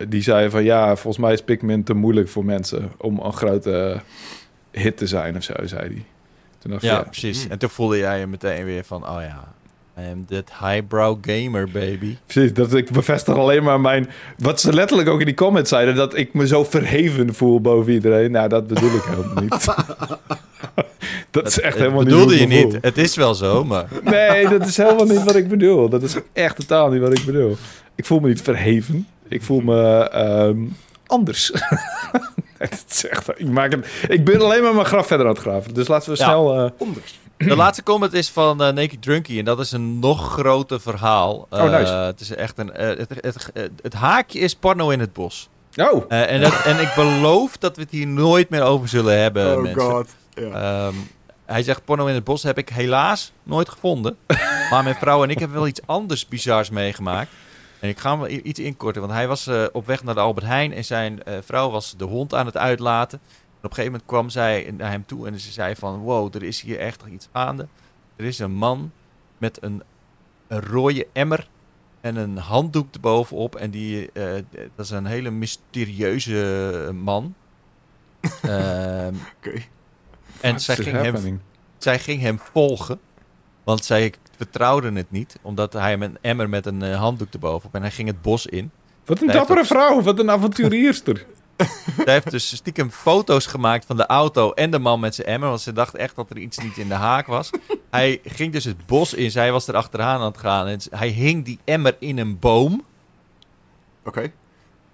[0.08, 2.92] Die zei van, ja, volgens mij is Pikmin te moeilijk voor mensen...
[2.98, 4.00] om een grote
[4.70, 6.04] hit te zijn of zo, zei hij.
[6.58, 7.44] Toen dacht ik, Ja, ja, precies.
[7.44, 7.50] Mm.
[7.50, 9.54] En toen voelde jij je meteen weer van, oh ja,
[9.98, 12.16] I am that highbrow gamer, baby.
[12.26, 14.08] Precies, dat ik bevestig alleen maar mijn...
[14.38, 15.94] Wat ze letterlijk ook in die comments zeiden...
[15.94, 18.30] dat ik me zo verheven voel boven iedereen.
[18.30, 19.66] Nou, dat bedoel ik helemaal niet.
[21.30, 22.78] dat is echt helemaal bedoelde niet je ik me niet.
[22.80, 23.88] Het is wel zo, maar...
[24.04, 25.88] Nee, dat is helemaal niet wat ik bedoel.
[25.88, 27.56] Dat is echt totaal niet wat ik bedoel.
[27.94, 29.06] Ik voel me niet verheven.
[29.28, 30.58] Ik voel me ehm,
[31.10, 31.50] anders.
[32.88, 35.74] Is echt, ik, maak het, ik ben alleen maar mijn graf verder aan het graven.
[35.74, 36.24] Dus laten we Ja.
[36.24, 36.58] snel...
[36.64, 36.86] eh,
[37.36, 41.46] De laatste comment is van eh Naked Drunky en dat is een nog groter verhaal.
[41.50, 41.92] Oh, nice.
[41.92, 42.70] Eh, het is echt een...
[42.72, 45.48] het, het, het, het haakje is porno in het bos.
[45.76, 49.20] Oh, Eh, en, dat- en ik beloof dat we het hier nooit meer over zullen
[49.20, 49.80] hebben, oh mensen.
[49.80, 50.08] god.
[50.34, 50.50] Ja.
[50.86, 50.94] Ehm,
[51.46, 54.16] hij zegt, porno in het bos heb ik helaas nooit gevonden.
[54.70, 57.30] maar mijn vrouw en ik hebben wel iets anders bizars meegemaakt.
[57.80, 60.46] En ik ga hem iets inkorten, want hij was eh, op weg naar de Albert
[60.46, 60.72] Heijn...
[60.72, 63.20] en zijn eh, vrouw was de hond aan het uitlaten.
[63.28, 65.98] En op een gegeven moment kwam zij naar hem toe en ze zei van...
[65.98, 67.68] wow, er is hier echt iets gaande.
[68.16, 68.92] Er is een man
[69.38, 69.82] met een,
[70.48, 71.48] een rode emmer
[72.00, 73.56] en een handdoek erbovenop.
[73.56, 77.34] En die, eh, dat is een hele mysterieuze man.
[78.42, 79.62] Ehm, Oké.
[80.40, 81.42] en zij ging, hem,
[81.78, 83.00] zij ging hem volgen.
[83.64, 85.38] Want zij vertrouwde het niet.
[85.42, 87.74] Omdat hij hem een emmer met een eh, handdoek erbovenop.
[87.74, 88.70] En hij ging het bos in.
[89.04, 90.02] Wat een Hij dappere dat- vrouw.
[90.02, 91.26] Wat een avonturierster.
[91.56, 91.68] Zij
[92.14, 95.48] heeft dus stiekem foto's gemaakt van de auto en de man met zijn emmer.
[95.48, 97.50] Want ze dacht echt dat er iets niet in de haak was.
[97.90, 99.30] Hij ging dus het bos in.
[99.30, 100.66] Zij was er achteraan aan het gaan.
[100.66, 102.84] En hij hing die emmer in een boom.
[104.04, 104.32] Oké.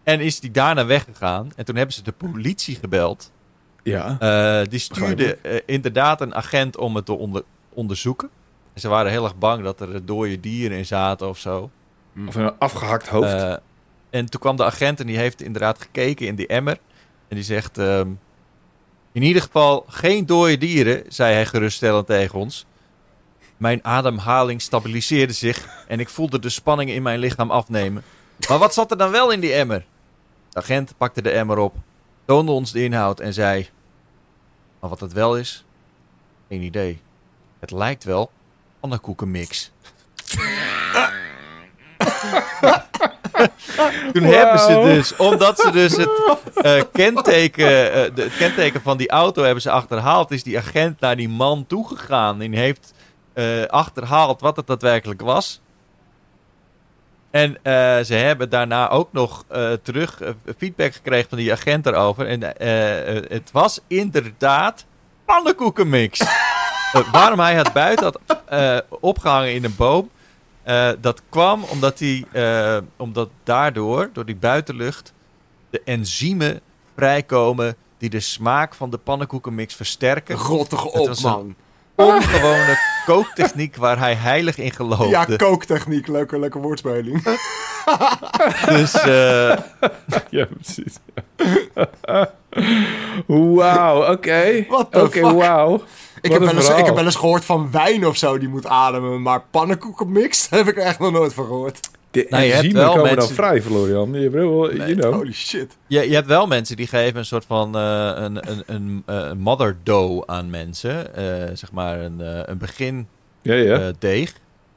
[0.03, 1.51] En is die daarna weggegaan.
[1.57, 3.33] En toen hebben ze de politie gebeld.
[3.83, 4.17] Ja.
[4.19, 8.31] Eh, die stuurde eh, inderdaad een agent om het te onder- onderzoeken.
[8.77, 11.71] En ze waren heel erg bang dat er dode dieren in zaten of zo.
[12.27, 13.33] Of een afgehakt hoofd.
[13.33, 13.55] Eh,
[14.11, 16.79] en toen kwam de agent en die heeft inderdaad gekeken in die emmer.
[17.29, 17.79] En die zegt...
[17.79, 18.11] ehm,
[19.13, 22.67] in ieder geval geen dode dieren, zei hij geruststellend tegen ons.
[23.57, 28.03] Mijn ademhaling stabiliseerde zich en ik voelde de spanning in mijn lichaam afnemen.
[28.49, 29.87] Maar wat zat er dan wel in die emmer?
[30.49, 31.75] De agent pakte de emmer op,
[32.25, 33.69] toonde ons de inhoud en zei...
[34.81, 35.65] Maar wat het wel is?
[36.49, 37.01] Geen idee.
[37.59, 38.31] Het lijkt wel
[38.87, 39.71] pannenkoekenmix.
[44.13, 46.11] Toen hebben ze dus, omdat ze dus het,
[46.55, 51.01] eh, kenteken, eh, de, het kenteken van die auto hebben ze achterhaald, is die agent
[51.01, 52.95] naar die man toegegaan en heeft
[53.33, 55.61] eh, achterhaald wat het daadwerkelijk was.
[57.31, 60.21] En eh, ze hebben daarna ook nog eh, terug
[60.59, 62.27] feedback gekregen van die agent erover.
[62.27, 62.41] En
[63.29, 64.85] het was inderdaad
[65.25, 66.21] pannenkoekenmix.
[66.97, 70.11] Eh, waarom hij het buiten had eh, opgehangen in een boom,
[70.63, 72.27] eh, dat kwam omdat, die,
[72.97, 75.13] omdat daardoor, door die buitenlucht,
[75.71, 76.61] de enzymen
[76.95, 80.37] vrijkomen die de smaak van de pannenkoekenmix versterken.
[80.37, 81.55] Rot toch Het op, man.
[81.95, 85.09] Ongewone kooktechniek waar hij heilig in geloofde.
[85.09, 86.07] Ja, kooktechniek.
[86.07, 87.23] Leuke, leuke woordspeling.
[88.69, 89.57] dus eh,
[90.31, 90.95] Ja, precies.
[93.27, 94.67] Wauw, oké.
[94.91, 95.33] The Oké, fuck?
[95.33, 95.75] wauw.
[96.21, 98.67] Ik Wat heb, eens, ik heb wel eens gehoord van wijn of zo die moet
[98.67, 101.81] ademen, maar pannenkoekenmix heb ik er echt nog nooit van gehoord.
[102.23, 104.13] De Nou, je hebt wel komen mensen- dan vrij, Florian.
[104.13, 105.15] Je, bedoel, you know.
[105.15, 105.77] Holy shit.
[105.87, 109.33] je, je hebt wel mensen die geven een soort van eh, een, een, een, eh,
[109.33, 111.15] mother dough aan mensen.
[111.15, 111.25] Eh,
[111.55, 113.09] zeg maar een, eh, een begin
[113.43, 113.79] Ja, ja.
[113.81, 114.33] eh, deeg.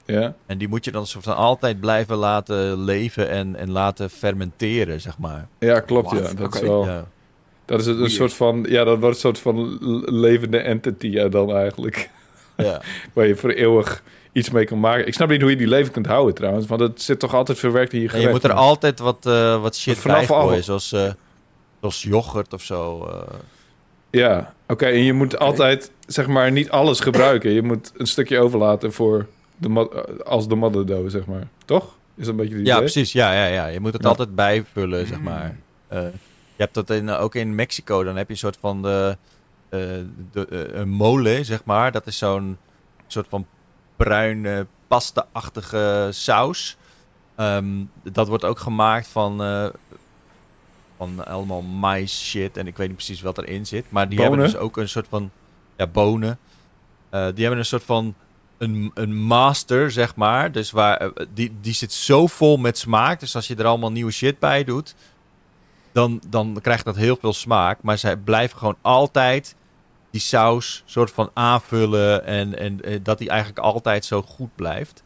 [0.05, 0.35] ja.
[0.45, 5.01] En die moet je dan soort van altijd blijven laten leven en, en laten fermenteren,
[5.01, 5.47] zeg maar.
[5.59, 6.27] Ja, klopt, What?
[6.29, 6.33] ja.
[6.33, 6.85] Dat is wel...
[6.85, 7.05] Ja.
[7.65, 8.13] Dat is een, een Weird.
[8.13, 8.65] soort van...
[8.69, 9.77] Ja, dat wordt een soort van
[10.19, 12.09] levende entity ja, dan eigenlijk.
[12.57, 12.81] Ja.
[13.13, 15.07] Waar je voor eeuwig iets mee kan maken.
[15.07, 16.65] Ik snap niet hoe je die leven kunt houden trouwens.
[16.67, 19.61] Want het zit toch altijd verwerkt in je En je moet er altijd wat, eh,
[19.61, 21.11] wat shit Vanaf bij gooien, zoals, eh,
[21.79, 23.05] zoals yoghurt of zo.
[23.05, 23.33] eh.
[24.11, 24.85] Ja, oké.
[24.85, 27.51] en je moet altijd, zeg maar, niet alles gebruiken.
[27.51, 29.25] Je moet een stukje overlaten voor
[29.57, 29.89] de
[30.25, 31.47] als de mother dough, zeg maar.
[31.65, 31.83] Toch?
[32.15, 32.83] Is dat een beetje het Ja, idee?
[32.83, 33.11] precies.
[33.11, 33.65] Ja, ja, ja.
[33.67, 34.09] Je moet het Ja.
[34.09, 35.55] altijd bijvullen, zeg maar.
[35.87, 36.01] Eh,
[36.55, 38.03] je hebt dat in, ook in Mexico.
[38.03, 39.17] Dan heb je een soort van de,
[39.69, 41.91] de, eh, een mole, zeg maar.
[41.91, 42.57] Dat is zo'n
[43.07, 43.45] soort van
[43.99, 46.77] bruin pasta-achtige saus.
[47.35, 49.67] Ehm, dat wordt ook gemaakt van, eh,
[50.97, 52.57] van allemaal mais shit.
[52.57, 53.91] En ik weet niet precies wat erin zit.
[53.91, 55.31] Maar die hebben dus ook een soort van
[55.77, 56.39] ja, bonen.
[57.09, 58.15] Eh, die hebben een soort van
[58.57, 60.51] een, een master, zeg maar.
[60.51, 63.19] Dus waar, eh, die, die zit zo vol met smaak.
[63.19, 64.95] Dus als je er allemaal nieuwe shit bij doet,
[65.91, 67.81] dan, dan krijgt dat heel veel smaak.
[67.81, 69.55] Maar zij blijven gewoon altijd
[70.11, 72.25] die saus soort van aanvullen.
[72.25, 75.03] En, en eh, dat die eigenlijk altijd zo goed blijft.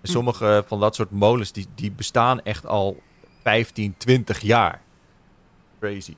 [0.00, 3.02] En sommige van dat soort molens, die, die bestaan echt al
[3.42, 4.80] 15, 20 jaar.
[5.80, 6.14] Crazy.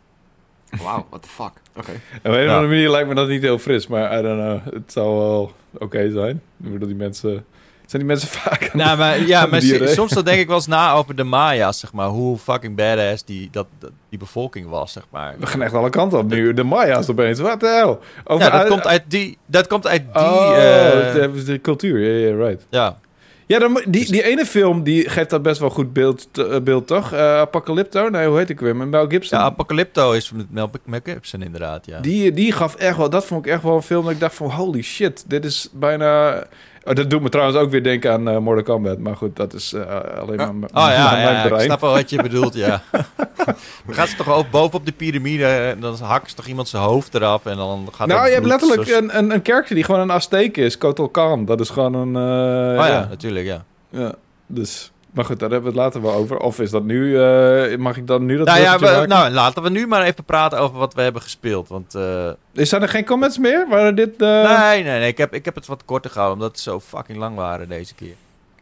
[0.83, 1.52] Wauw, what the fuck.
[1.76, 1.90] Oké.
[1.90, 2.54] Op een of Ja.
[2.54, 4.74] andere manier lijkt me dat niet heel fris, maar I don't know.
[4.74, 6.42] Het zou wel oké zijn.
[6.64, 7.46] Ik bedoel, die mensen...
[7.88, 10.66] Zijn die mensen vaak aan Nou, maar, ja, maar soms dan denk ik wel eens
[10.66, 12.07] na over de Maya's, zeg maar.
[12.09, 13.66] Hoe fucking badass die, dat,
[14.09, 15.35] die bevolking was, zeg maar.
[15.38, 16.55] We gaan echt alle kanten op nu.
[16.55, 17.40] De Maya's opeens.
[17.40, 18.01] Wat de hel?
[18.24, 21.61] Over Ja, dat uit- komt uit die, dat komt uit die, Oh, eh, de, de
[21.61, 21.98] cultuur.
[21.98, 22.66] Ja, ja, right.
[22.70, 22.98] ja.
[23.46, 26.87] Ja, dan, die, die ene film die geeft dat best wel goed beeld, eh, beeld
[26.87, 27.12] toch?
[27.12, 28.09] Eh, Apocalypto?
[28.09, 28.77] Nee, hoe heet ik weer?
[28.77, 29.38] Met Mel Gibson.
[29.38, 32.01] ja, Apocalypto is met Mel, Mel Gibson inderdaad, ja.
[32.01, 34.35] Die, die gaf echt wel, dat vond ik echt wel een film dat ik dacht
[34.35, 36.44] van holy shit, dit is bijna...
[36.84, 39.54] Oh, dat doet me trouwens ook weer denken aan eh Mortal Kombat, maar goed, dat
[39.54, 39.82] is eh,
[40.20, 42.82] alleen maar m- Oh ja, mijn ja, ik snap wel wat je bedoelt, ja.
[43.86, 46.82] dan gaat ze toch ook bovenop de piramide en dan hakken ze toch iemand zijn
[46.82, 49.84] hoofd eraf en dan gaat Nou, je hebt letterlijk zo- een, een, een kerkje die
[49.84, 51.44] gewoon een Azteek is, Kotal Khan.
[51.44, 52.16] Dat is gewoon een...
[52.16, 53.06] eh, Oh ja, ja.
[53.08, 53.64] natuurlijk, ja.
[53.90, 54.12] ja,
[54.46, 54.92] dus...
[55.18, 56.37] Maar goed, daar hebben we het later wel over.
[56.38, 57.20] Of is dat nu...
[57.22, 59.09] eh, mag ik dan nu dat Nou ja, we- maken?
[59.09, 61.94] nou, laten we nu maar even praten over wat we hebben gespeeld, want...
[61.94, 63.66] eh, Is er geen comments meer?
[63.68, 64.22] Waren dit...
[64.22, 66.81] eh, nee, nee, nee, ik heb, ik heb het wat korter gehouden, omdat ze zo
[66.81, 68.14] fucking lang waren deze keer.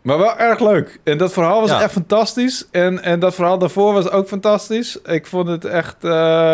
[0.03, 1.01] Maar wel erg leuk.
[1.05, 1.83] En dat verhaal was Ja.
[1.83, 2.67] echt fantastisch.
[2.71, 4.99] En, en dat verhaal daarvoor was ook fantastisch.
[5.03, 5.97] Ik vond het echt...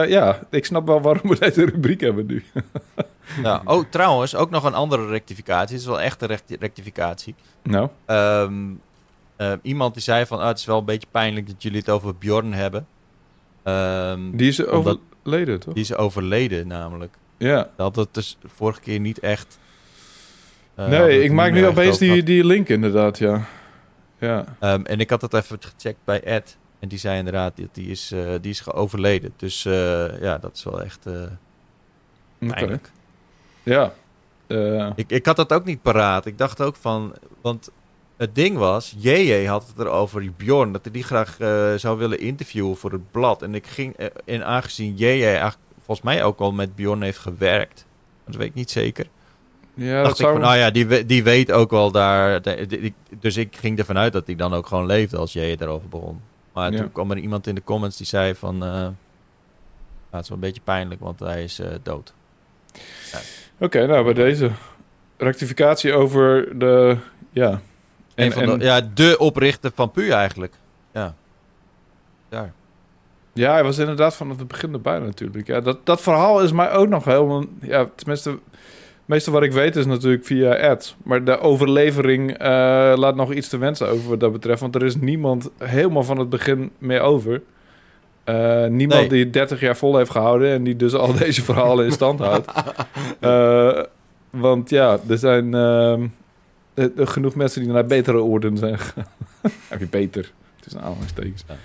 [0.08, 2.44] ja, ik snap wel waarom we deze rubriek hebben nu.
[3.42, 3.62] Ja.
[3.64, 5.72] Oh, trouwens, ook nog een andere rectificatie.
[5.74, 7.34] Het is wel echt een recti- rectificatie.
[7.62, 8.52] Nou, Ehm,
[9.42, 11.88] eh, iemand die zei van, ah, het is wel een beetje pijnlijk dat jullie het
[11.88, 12.86] over Bjorn hebben.
[13.62, 15.74] Ehm, die is overleden, toch?
[15.74, 17.14] die is overleden namelijk.
[17.36, 17.70] Ja.
[17.76, 19.58] Dat het dus vorige keer niet echt...
[20.74, 23.44] eh, nee, ik maak nu opeens die, die link inderdaad, ja.
[24.18, 24.44] Ja.
[24.58, 26.56] Ehm, en ik had het even gecheckt bij Ed.
[26.78, 29.32] En die zei inderdaad, dat die is, eh, die is overleden.
[29.36, 31.06] Dus eh, ja, dat is wel echt
[32.38, 32.90] pijnlijk.
[33.62, 33.92] Ja.
[34.46, 36.26] Eh, Ik, ik had dat ook niet paraat.
[36.26, 37.14] Ik dacht ook van...
[37.40, 37.70] Want
[38.22, 38.94] het ding was...
[38.98, 40.72] JJ had het erover, die Bjorn...
[40.72, 43.42] dat hij die graag eh, zou willen interviewen voor het blad.
[43.42, 43.96] En ik ging...
[43.96, 45.50] eh, en aangezien JJ
[45.84, 47.86] volgens mij ook al met Bjorn heeft gewerkt...
[48.26, 49.06] dat weet ik niet zeker...
[49.74, 52.42] ja, dat dacht ik van, nou ja, die, die weet ook wel daar...
[52.42, 55.32] de- de- die- dus ik ging ervan uit dat hij dan ook gewoon leefde als
[55.32, 56.20] JJ erover begon.
[56.52, 56.78] Maar Ja.
[56.78, 58.58] toen kwam er iemand in de comments die zei van...
[58.58, 58.92] nou,
[60.10, 62.12] het is wel een beetje pijnlijk, want hij is dood.
[63.58, 64.50] Oké, nou, bij deze
[65.16, 66.96] rectificatie over de...
[67.30, 67.60] Ja.
[68.14, 70.54] En, Een van en- de, ja, de oprichter van Pu eigenlijk.
[70.92, 71.14] Ja.
[72.28, 72.52] Daar.
[73.32, 75.46] Ja, hij was inderdaad vanaf het begin erbij natuurlijk.
[75.46, 77.44] Ja, dat, dat verhaal is mij ook nog helemaal...
[77.60, 78.38] Ja, tenminste, het
[79.04, 80.94] meeste wat ik weet is natuurlijk via Ed.
[81.04, 82.48] Maar de overlevering eh,
[82.96, 84.60] laat nog iets te wensen over wat dat betreft.
[84.60, 87.42] Want er is niemand helemaal van het begin meer over.
[88.24, 89.08] Eh, niemand Nee.
[89.08, 90.52] die 30 jaar vol heeft gehouden...
[90.52, 92.52] en die dus al deze verhalen in stand houdt.
[93.20, 93.82] Eh,
[94.30, 95.54] want ja, er zijn
[96.74, 99.06] eh, eh, genoeg mensen die naar betere orden zijn gegaan.
[99.68, 100.32] Heb je beter?
[100.56, 101.44] Het is een aanhalingstekens.
[101.48, 101.56] Ja.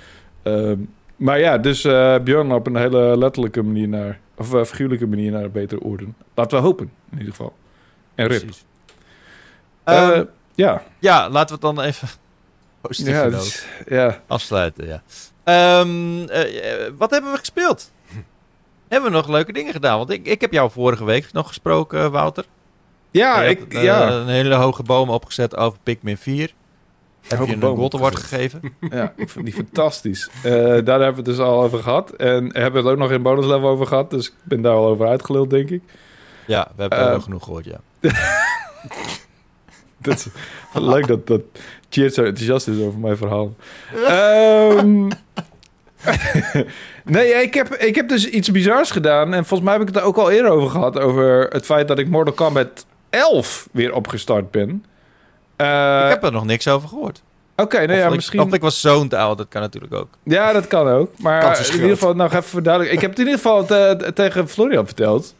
[0.51, 0.79] Ehm,
[1.15, 4.19] maar ja, dus eh Björn op een hele letterlijke manier naar...
[4.35, 6.15] of figuurlijke manier naar betere orden.
[6.33, 7.53] Laten we hopen, in ieder geval.
[8.15, 8.49] En Rip.
[9.83, 10.23] Eh, Ehm,
[10.55, 12.07] ja, ja, laten we het dan even
[12.81, 14.21] positief ja, dus- ja.
[14.27, 14.87] afsluiten.
[14.87, 15.01] Ja.
[15.43, 17.91] Ehm, eh, eh, wat hebben we gespeeld?
[18.87, 19.97] hebben we nog leuke dingen gedaan?
[19.97, 22.45] Want ik, ik heb jou vorige week nog gesproken, Wouter.
[23.11, 24.11] Ja, ik, had, eh, ja.
[24.11, 26.53] een hele hoge boom opgezet over Pikmin 4.
[27.27, 28.61] Heb Hoge je een Gold Award gegeven?
[28.89, 30.29] ja, ik vond die fantastisch.
[30.43, 32.11] Eh, daar hebben we het dus al over gehad.
[32.11, 34.09] En hebben we het ook nog in bonus level over gehad.
[34.09, 35.81] Dus ik ben daar al over uitgeluld, denk ik.
[36.45, 37.79] Ja, we hebben wel genoeg gehoord, ja.
[40.01, 40.27] Dat is
[40.73, 41.41] leuk dat, dat
[41.89, 43.55] Cheert zo enthousiast is over mijn verhaal.
[44.07, 45.07] Ehm,
[47.03, 49.33] nee, ik heb, ik heb dus iets bizars gedaan.
[49.33, 50.99] En volgens mij heb ik het er ook al eerder over gehad.
[50.99, 54.85] Over het feit dat ik Mortal Kombat 11 weer opgestart ben.
[55.55, 57.21] Eh, ik heb er nog niks over gehoord.
[57.55, 58.39] Oké, nou ja, ik, misschien...
[58.39, 60.07] of ik was zo'n oud, dat kan natuurlijk ook.
[60.23, 61.11] Ja, dat kan ook.
[61.19, 62.95] Maar in ieder geval, nou even verduidelijken.
[62.97, 65.35] Ik heb het in ieder geval te- tegen Florian verteld.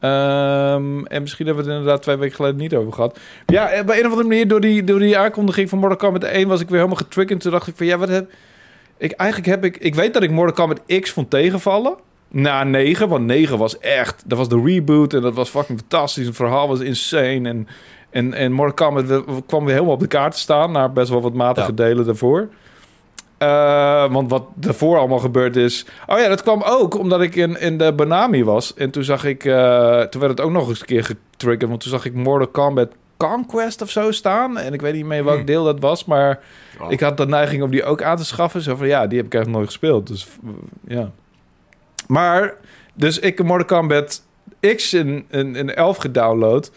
[0.00, 3.18] Ehm, en misschien hebben we het inderdaad twee weken geleden niet over gehad.
[3.46, 6.24] Ja, eh, bij een of andere manier, door die, door die aankondiging van Mortal Kombat
[6.24, 7.40] 1 was ik weer helemaal getriggerd.
[7.40, 8.30] Toen dacht ik van, ja, wat heb...
[8.96, 9.76] Ik, eigenlijk heb ik...
[9.76, 11.94] Ik weet dat ik Mortal Kombat X vond tegenvallen.
[12.30, 14.22] Na 9, want 9 was echt...
[14.26, 16.26] Dat was de reboot en dat was fucking fantastisch.
[16.26, 17.68] Het verhaal was insane en...
[18.10, 20.72] En, en Mortal Kombat kwam weer helemaal op de kaart te staan...
[20.72, 21.72] na best wel wat matige Ja.
[21.74, 22.48] delen daarvoor.
[23.38, 25.86] Eh, want wat daarvoor allemaal gebeurd is...
[26.06, 28.74] Oh ja, dat kwam ook omdat ik in, in de Banami was.
[28.74, 29.44] En toen zag ik...
[29.44, 31.68] eh, toen werd het ook nog eens een keer getriggerd.
[31.68, 34.58] Want toen zag ik Mortal Kombat Conquest of zo staan.
[34.58, 36.04] En ik weet niet meer welk deel dat was.
[36.04, 36.40] Maar
[36.80, 36.92] Oh.
[36.92, 38.60] ik had de neiging om die ook aan te schaffen.
[38.60, 40.06] Zo van, ja, die heb ik eigenlijk nooit gespeeld.
[40.06, 40.26] Dus
[40.86, 41.10] ja.
[42.08, 42.54] Maar,
[42.94, 44.22] dus ik heb Mortal Kombat
[44.60, 46.70] X in, in, in 11 gedownload.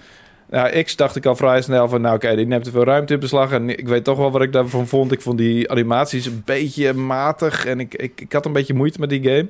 [0.49, 3.13] Nou, X dacht ik al vrij snel van, nou oké, die neemt te veel ruimte
[3.13, 3.51] in beslag.
[3.51, 5.11] En ik weet toch wel wat ik daarvan vond.
[5.11, 7.65] Ik vond die animaties een beetje matig.
[7.65, 9.47] En ik, ik, ik had een beetje moeite met die game.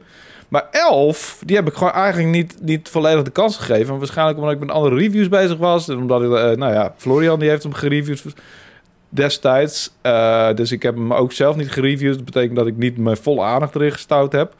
[0.47, 3.93] Maar 11, die heb ik gewoon eigenlijk niet, niet volledig de kans gegeven.
[3.93, 5.89] En waarschijnlijk omdat ik met andere reviews bezig was.
[5.89, 8.23] En omdat ik, eh, nou ja, Florian die heeft hem gereviewd
[9.09, 9.91] destijds.
[10.01, 12.15] Eh, dus ik heb hem ook zelf niet gereviewd.
[12.15, 14.53] Dat betekent dat ik niet mijn volle aandacht erin gestouwd heb.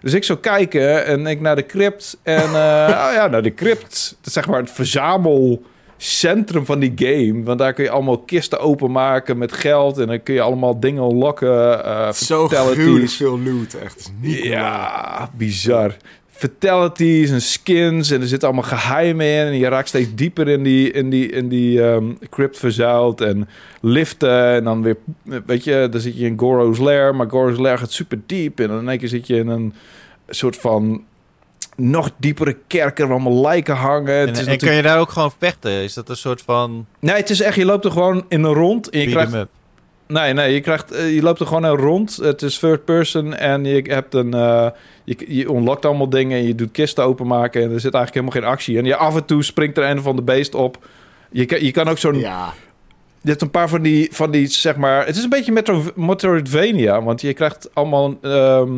[0.00, 2.18] Dus ik zou kijken en ik naar de crypt.
[2.22, 4.16] En eh, oh ja, naar de crypt.
[4.18, 7.42] Dat is zeg maar het verzamelcentrum van die game.
[7.42, 9.98] Want daar kun je allemaal kisten openmaken met geld.
[9.98, 11.84] En dan kun je allemaal dingen unlocken.
[11.84, 13.98] eh Zo gruwelijk veel loot, echt.
[13.98, 14.42] Is niet.
[14.42, 15.96] Ja, bizar.
[16.38, 19.46] Fatalities en skins en er zitten allemaal geheimen in.
[19.46, 23.20] En je raakt steeds dieper in die, in die, in die ehm, crypt verzuild.
[23.20, 23.48] En
[23.80, 24.96] liften en dan weer,
[25.46, 27.14] weet je, dan zit je in Goro's Lair.
[27.14, 28.60] Maar Goro's Lair gaat super diep.
[28.60, 29.74] En dan in één keer zit je in een
[30.28, 31.04] soort van
[31.76, 34.14] nog diepere kerker waar allemaal lijken hangen.
[34.14, 35.70] En, Het is en natuurlijk- kan je daar ook gewoon vechten?
[35.72, 38.52] Is dat een soort van Nee, het is echt, je loopt er gewoon in een
[38.54, 38.90] rond.
[38.90, 39.48] En je beat krijgt?
[40.08, 42.16] Nee, nee, je, krijgt, eh, je loopt er gewoon een rond.
[42.16, 44.34] Het is third person en je hebt een...
[44.34, 44.66] eh,
[45.04, 47.62] je, je unlockt allemaal dingen en je doet kisten openmaken...
[47.62, 48.78] en er zit eigenlijk helemaal geen actie.
[48.78, 50.86] En je af en toe springt er een van de beest op.
[51.30, 52.18] Je, kan- je kan ook zo'n...
[52.18, 52.52] Ja,
[53.22, 55.06] Je hebt een paar van die, van die, zeg maar...
[55.06, 58.14] Het is een beetje Metro, Metroidvania, want je krijgt allemaal...
[58.22, 58.70] ehm,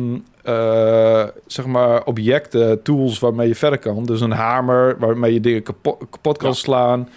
[0.43, 4.05] eh, zeg maar objecten, tools waarmee je verder kan.
[4.05, 6.55] Dus een hamer waarmee je dingen kapot, kapot kan Ja.
[6.55, 7.09] slaan.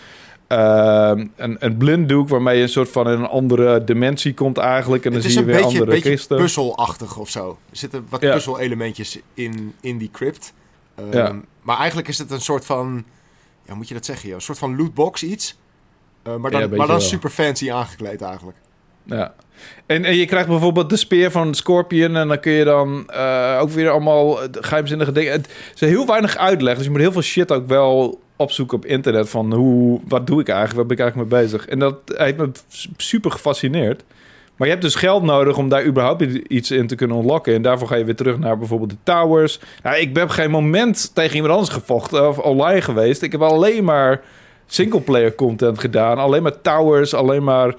[0.58, 5.04] Ehm, een, een blinddoek waarmee je een soort van in een andere dimensie komt eigenlijk.
[5.04, 6.36] En dan het zie is je een weer beetje, andere beetje kisten.
[6.36, 7.58] puzzelachtig of zo.
[7.70, 8.32] Er zitten wat Ja.
[8.32, 10.52] puzzelelementjes in, in die crypt.
[10.94, 11.34] Ehm, Ja.
[11.62, 13.04] Maar eigenlijk is het een soort van...
[13.66, 14.26] Ja, moet je dat zeggen?
[14.28, 14.36] joh?
[14.36, 15.56] Een soort van lootbox iets.
[16.22, 17.06] Eh, maar dan, een beetje maar dan wel.
[17.06, 18.56] super fancy aangekleed eigenlijk.
[19.04, 19.34] Ja.
[19.86, 22.16] En, en je krijgt bijvoorbeeld de speer van Scorpion.
[22.16, 25.32] En dan kun je dan eh, ook weer allemaal eh, geheimzinnige dingen.
[25.32, 26.74] Het is heel weinig uitleg.
[26.76, 29.28] Dus je moet heel veel shit ook wel opzoeken op internet.
[29.28, 30.76] Van hoe, wat doe ik eigenlijk?
[30.76, 31.66] Waar ben ik eigenlijk mee bezig?
[31.66, 32.50] En dat heeft me
[32.96, 34.04] super gefascineerd.
[34.56, 37.54] Maar je hebt dus geld nodig om daar überhaupt iets in te kunnen unlocken.
[37.54, 39.60] En daarvoor ga je weer terug naar bijvoorbeeld de towers.
[39.82, 43.22] Nou, ik heb geen moment tegen iemand anders gevochten of online geweest.
[43.22, 44.20] Ik heb alleen maar
[44.66, 46.18] singleplayer content gedaan.
[46.18, 47.74] Alleen maar towers, alleen maar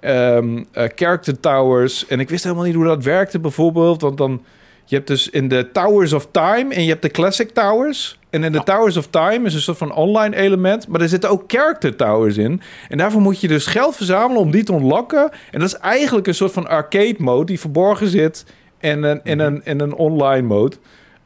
[0.00, 2.06] ehm, eh, character towers.
[2.06, 4.00] En ik wist helemaal niet hoe dat werkte bijvoorbeeld.
[4.00, 4.42] Want dan,
[4.84, 8.18] je hebt dus in de Towers of Time en je hebt de Classic Towers.
[8.30, 10.88] En in de Towers of Time is een soort van online element.
[10.88, 12.60] Maar er zitten ook character towers in.
[12.88, 15.30] En daarvoor moet je dus geld verzamelen om die te unlocken.
[15.50, 18.44] En dat is eigenlijk een soort van arcade mode die verborgen zit
[18.80, 20.76] in een, in een, in een online mode.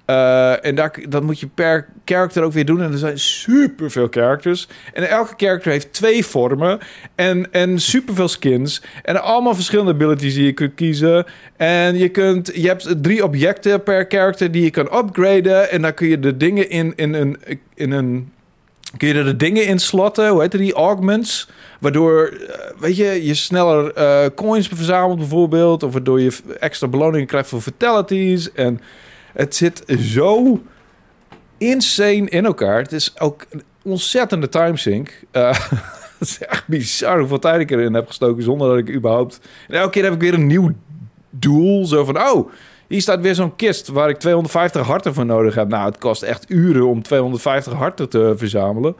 [0.04, 2.82] Eh, en daar, dat moet je per character ook weer doen.
[2.82, 4.68] En er zijn super veel characters.
[4.92, 6.78] En elke character heeft twee vormen.
[7.14, 8.82] En, en super veel skins.
[9.02, 11.26] En allemaal verschillende abilities die je kunt kiezen.
[11.56, 15.70] En je, kunt, je hebt drie objecten per character die je kan upgraden.
[15.70, 17.38] En daar kun je de dingen in, in, een,
[17.74, 18.32] in een.
[18.96, 20.28] Kun je er de dingen in slotten?
[20.28, 20.74] Hoe heet die?
[20.74, 21.48] Augments.
[21.80, 25.82] Waardoor, eh, weet je, je sneller eh, coins verzamelt bijvoorbeeld.
[25.82, 28.52] Of waardoor je extra beloningen krijgt voor fatalities.
[28.52, 28.80] En
[29.34, 30.60] het zit zo
[31.58, 32.78] insane in elkaar.
[32.78, 35.24] Het is ook een ontzettende timesync.
[35.30, 35.58] Eh
[36.18, 39.40] het is echt bizar hoeveel tijd ik erin heb gestoken zonder dat ik überhaupt...
[39.68, 40.70] En elke keer heb ik weer een nieuw
[41.30, 41.86] doel.
[41.86, 42.50] Zo van, oh,
[42.86, 45.68] hier staat weer zo'n kist waar ik 250 harten voor nodig heb.
[45.68, 48.96] Nou, het kost echt uren om 250 harten te verzamelen.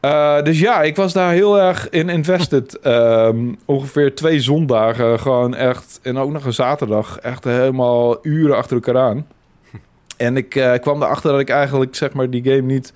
[0.00, 2.78] Eh, dus ja, ik was daar heel erg in invested.
[2.82, 6.00] Ehm, ongeveer twee zondagen, gewoon echt.
[6.02, 9.26] En ook nog een zaterdag, echt helemaal uren achter elkaar aan.
[10.16, 12.92] En ik eh, kwam erachter dat ik eigenlijk, zeg maar, die game niet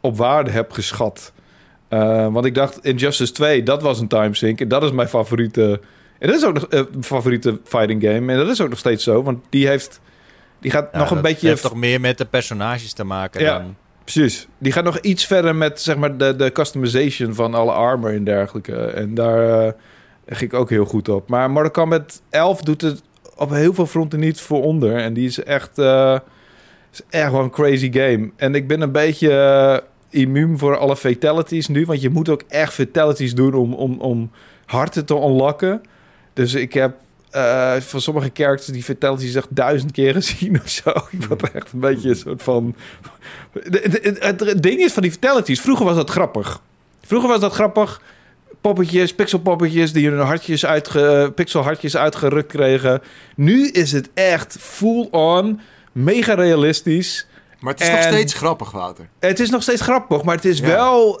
[0.00, 1.32] op waarde heb geschat.
[1.88, 4.60] Eh, want ik dacht, Injustice 2, dat was een timesync.
[4.60, 5.80] En dat is mijn favoriete...
[6.18, 8.32] En dat is ook nog een favoriete fighting game.
[8.32, 10.00] En dat is ook nog steeds zo, want die heeft...
[10.60, 11.48] Die gaat Ja, nog een beetje...
[11.48, 13.58] heeft toch meer met de personages te maken Ja.
[13.58, 13.76] dan...
[14.12, 14.48] Precies.
[14.58, 18.24] Die gaat nog iets verder met zeg maar, de, de customization van alle armor en
[18.24, 18.76] dergelijke.
[18.76, 19.72] En daar eh,
[20.26, 21.28] ging ik ook heel goed op.
[21.28, 23.02] Maar Mortal Kombat 11 doet het
[23.36, 24.96] op heel veel fronten niet voor onder.
[24.96, 26.18] En die is echt, eh,
[26.92, 28.30] is echt wel een crazy game.
[28.36, 31.86] En ik ben een beetje eh, immuun voor alle fatalities nu.
[31.86, 34.30] Want je moet ook echt fatalities doen om, om, om
[34.66, 35.80] harten te unlocken.
[36.32, 36.96] Dus ik heb
[37.30, 40.90] eh, van sommige characters die fatalities echt duizend keer gezien of zo.
[41.10, 42.74] Ik word er echt een beetje een soort van...
[43.52, 45.60] Het, ding is van die fatalities.
[45.60, 46.60] Vroeger was dat grappig.
[47.06, 48.00] Vroeger was dat grappig.
[48.60, 53.02] Poppetjes, pixelpoppetjes die hun hartjes uitge, pixelhartjes uitgerukt kregen.
[53.36, 55.60] Nu is het echt full on,
[55.92, 57.26] mega realistisch.
[57.60, 59.08] Maar het is nog steeds grappig, Wouter.
[59.18, 60.66] Het is nog steeds grappig, maar het is Ja.
[60.66, 61.20] wel...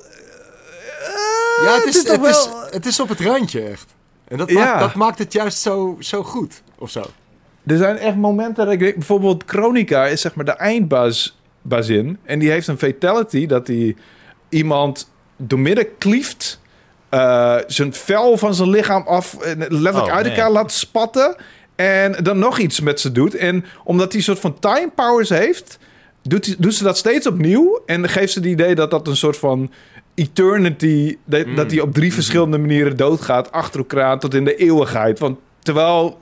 [1.64, 3.94] Ja, het is, het, is, wel- het is op het randje echt.
[4.30, 4.64] En dat, Ja.
[4.64, 7.02] maakt, dat maakt het juist zo, zo goed, of zo.
[7.66, 12.18] Er zijn echt momenten dat ik denk, bijvoorbeeld Chronica is zeg maar de eindbaas bazin.
[12.24, 13.96] En die heeft een fatality dat hij
[14.48, 16.60] iemand doormidden klieft.
[17.08, 21.36] eh, zijn vel van zijn lichaam af, en letterlijk Oh, uit elkaar laat spatten.
[21.76, 23.34] En dan nog iets met ze doet.
[23.34, 25.78] En omdat hij een soort van time powers heeft,
[26.22, 27.82] doet, hij- doet ze dat steeds opnieuw.
[27.86, 29.70] En geeft ze het idee dat dat een soort van
[30.14, 31.54] eternity, dat, Mm.
[31.56, 35.18] dat hij op drie verschillende manieren doodgaat, achter elkaar tot in de eeuwigheid.
[35.18, 36.18] Want terwijl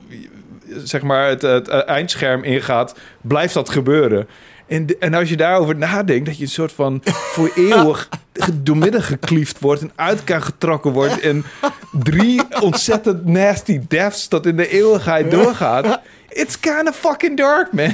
[0.77, 4.29] zeg maar het, het eh, eindscherm ingaat, blijft dat gebeuren.
[4.67, 8.09] En, de- en als je daarover nadenkt, dat je een soort van voor eeuwig
[8.63, 11.45] doormidden gekliefd wordt en uit elkaar getrokken wordt en
[11.93, 16.01] drie ontzettend nasty deaths tot in de eeuwigheid doorgaat.
[16.29, 17.93] It's kind of fucking dark, man.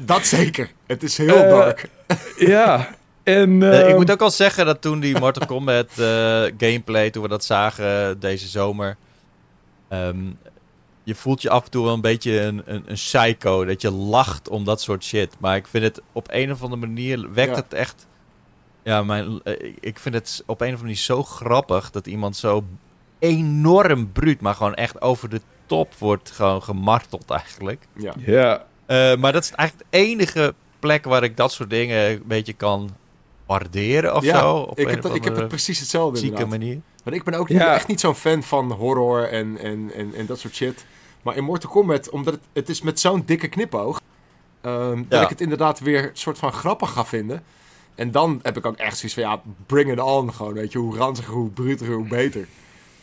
[0.00, 0.70] Dat zeker.
[0.86, 1.88] Het is heel Eh, dark.
[2.36, 2.88] ja.
[3.22, 7.10] En, Eh, ik ehm, moet ook al zeggen dat toen die Mortal Kombat eh, gameplay,
[7.10, 8.96] toen we dat zagen deze zomer,
[9.88, 10.18] ehm,
[11.04, 13.90] je voelt je af en toe wel een beetje een, een, een psycho, dat je
[13.90, 15.34] lacht om dat soort shit.
[15.38, 17.56] Maar ik vind het op een of andere manier wekt Ja.
[17.62, 18.06] het echt.
[18.82, 22.36] Ja, mijn, eh, ik vind het op een of andere manier zo grappig dat iemand
[22.36, 22.64] zo
[23.18, 27.86] enorm bruut, maar gewoon echt over de top wordt gewoon gemarteld eigenlijk.
[27.96, 28.12] Ja.
[28.26, 28.64] ja.
[28.86, 32.52] Eh, maar dat is eigenlijk de enige plek waar ik dat soort dingen een beetje
[32.52, 32.90] kan
[33.58, 34.56] waarderen of Ja, zo.
[34.56, 36.58] Op ik, een heb, dat- ik heb het precies hetzelfde zieke inderdaad.
[36.58, 36.80] manier.
[37.04, 37.74] Want ik ben ook Ja.
[37.74, 40.84] echt niet zo'n fan van horror en, en, en, en dat soort shit.
[41.22, 44.00] Maar in Mortal Kombat, omdat het, het is met zo'n dikke knipoog...
[44.60, 47.42] ehm, dat ik het inderdaad weer een soort van grappig ga vinden.
[47.94, 50.52] En dan heb ik ook echt zoiets van, ja, bring it on gewoon.
[50.52, 52.46] Weet je, hoe ranziger, hoe brutiger, hoe beter.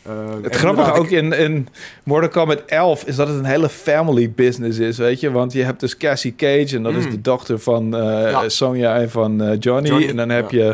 [0.06, 1.68] Ehm, Het grappige ook ik- in, in
[2.04, 5.30] Mortal Kombat 11 is dat het een hele family business is, weet je.
[5.30, 7.10] Want je hebt dus Cassie Cage en dat is Mm.
[7.10, 8.48] de dochter van eh Ja.
[8.48, 9.88] Sonja en van eh, Johnny.
[9.88, 10.64] Johnny, En dan heb ja.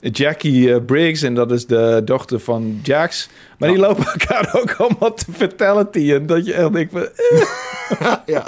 [0.00, 3.28] je Jackie eh, Briggs en dat is de dochter van Jax.
[3.58, 6.12] Maar die lopen elkaar ook allemaal te fatality.
[6.12, 7.02] En dat je echt denkt van...
[7.02, 8.44] eh, ja,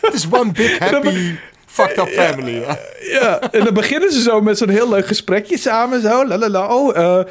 [0.00, 1.34] het is one big happy
[1.72, 2.60] fucked up family.
[2.60, 2.78] Ja.
[3.10, 6.00] Ja, en dan beginnen ze zo met zo'n heel leuk gesprekje samen.
[6.00, 6.66] Zo, la la la.
[6.74, 7.24] Oh, eh,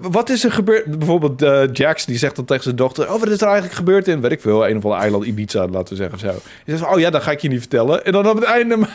[0.00, 0.98] wat is er gebeurd?
[0.98, 3.12] Bijvoorbeeld eh, Jax, die zegt dan tegen zijn dochter...
[3.12, 5.66] Oh, wat is er eigenlijk gebeurd in, weet ik veel, een of ander eiland Ibiza,
[5.66, 6.34] laten we zeggen zo.
[6.64, 8.04] Die zegt, oh ja, dat ga ik je niet vertellen.
[8.04, 8.88] En dan op het einde ma-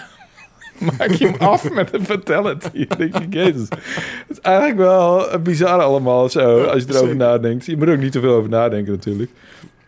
[0.98, 2.86] maak je hem af met een fatality.
[2.88, 3.68] Dan denk je, jezus.
[3.70, 7.16] Het is eigenlijk wel bizar allemaal zo, als je erover zeker.
[7.16, 7.66] nadenkt.
[7.66, 9.32] Je moet er ook niet te veel over nadenken natuurlijk.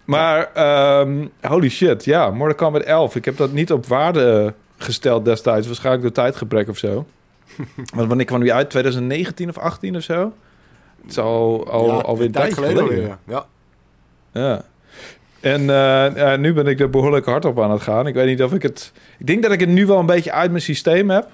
[0.06, 3.16] Maar, ehm, holy shit, ja, Mortal Kombat 11.
[3.16, 5.68] Ik heb dat niet op waarde gesteld destijds.
[5.68, 7.06] Waarschijnlijk door tijdgebrek of zo.
[7.96, 8.70] Want wanneer kwam die uit?
[8.70, 10.34] 2019 of 18 of zo?
[11.02, 13.02] Het is al, al, Ja, alweer een tijd geleden geleden.
[13.02, 13.18] alweer.
[13.28, 13.46] Ja.
[14.32, 14.66] Ja.
[15.40, 18.08] En eh, ja, nu ben ik er behoorlijk hard op aan het gaan.
[18.08, 18.92] Ik weet niet of ik het...
[19.18, 21.30] Ik denk dat ik het nu wel een beetje uit mijn systeem heb.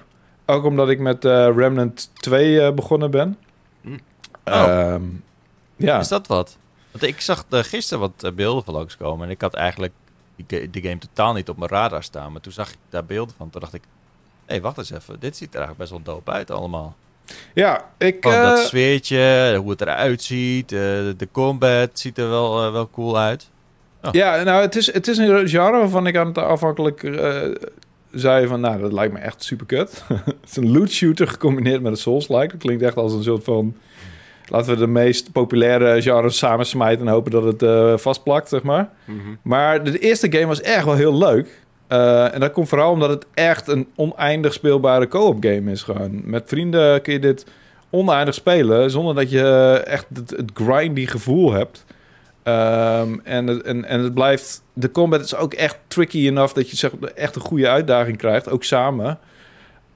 [0.46, 3.38] Ook omdat ik met eh, Remnant 2 eh, begonnen ben.
[3.80, 3.98] Hm.
[4.44, 5.02] Ehm,
[5.76, 5.98] ja.
[5.98, 6.56] Is dat wat?
[6.90, 9.26] Want ik zag gisteren wat beelden van langskomen.
[9.26, 9.92] En ik had eigenlijk
[10.36, 12.32] die, ga- die game totaal niet op mijn radar staan.
[12.32, 13.50] Maar toen zag ik daar beelden van.
[13.50, 13.82] Toen dacht ik,
[14.46, 15.16] hé, wacht eens even.
[15.20, 16.96] Dit ziet er eigenlijk best wel dope uit allemaal.
[17.54, 18.16] ja, ik...
[18.20, 20.72] Gewoon dat eh, sfeertje, hoe het eruit ziet.
[20.72, 20.78] eh,
[21.16, 23.50] de combat ziet er wel, eh, wel cool uit.
[24.12, 27.40] Ja, nou, het is, het is een genre waarvan ik aan het afhankelijk eh,
[28.12, 28.60] zei van...
[28.60, 30.04] Nou, dat lijkt me echt super kut.
[30.24, 32.46] het is een loot shooter gecombineerd met een Souls-like.
[32.52, 33.76] Dat klinkt echt als een soort van...
[34.52, 37.06] Laten we de meest populaire genres samensmijten...
[37.06, 38.88] en hopen dat het eh, vastplakt, zeg maar.
[39.04, 39.18] Mhm.
[39.42, 41.60] Maar de eerste game was echt wel heel leuk.
[41.86, 45.82] Eh, en dat komt vooral omdat het echt een oneindig speelbare co-op game is.
[45.82, 46.20] Gewoon.
[46.24, 47.46] Met vrienden kun je dit
[47.90, 48.90] oneindig spelen...
[48.90, 51.84] zonder dat je echt het, het grindy gevoel hebt...
[52.42, 54.62] Ehm, en, het- en, en het blijft...
[54.72, 56.54] De combat is ook echt tricky enough...
[56.54, 58.50] dat je zeg, echt een goede uitdaging krijgt.
[58.50, 59.18] Ook samen.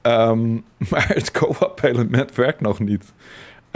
[0.03, 0.53] Ehm,
[0.91, 3.13] maar het co-op element werkt nog niet.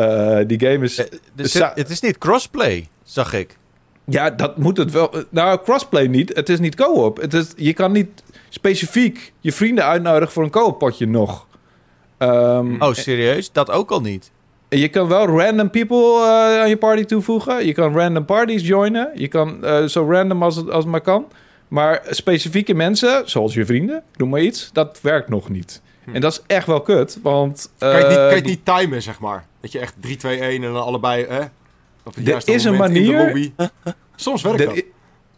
[0.00, 0.98] Eh, die game is...
[0.98, 3.58] Eh, dus het, het is niet crossplay, zag ik.
[4.04, 5.14] Ja, dat moet het wel.
[5.28, 6.36] Nou, crossplay niet.
[6.36, 7.16] Het is niet co-op.
[7.20, 11.46] Het is, je kan niet specifiek je vrienden uitnodigen voor een co-op potje nog.
[12.18, 13.52] Ehm, Oh, serieus?
[13.52, 14.30] Dat ook al niet?
[14.68, 17.66] Je kan wel random people eh, aan je party toevoegen.
[17.66, 19.10] Je kan random parties joinen.
[19.14, 21.26] Je kan zo random als het, als het maar kan.
[21.68, 25.82] Maar specifieke mensen, zoals je vrienden, noem maar iets, dat werkt nog niet.
[26.10, 26.14] Hm.
[26.14, 27.70] En dat is echt wel kut, want...
[27.78, 29.44] Kan je het niet, eh, kan je het die- niet timen, zeg maar?
[29.60, 31.26] Dat je echt 3, 2, 1 en dan allebei...
[31.28, 31.40] Hè,
[32.04, 33.52] op het Er juiste is een moment in de manier- lobby.
[34.16, 34.76] Soms werkt dat dat.
[34.76, 34.84] i-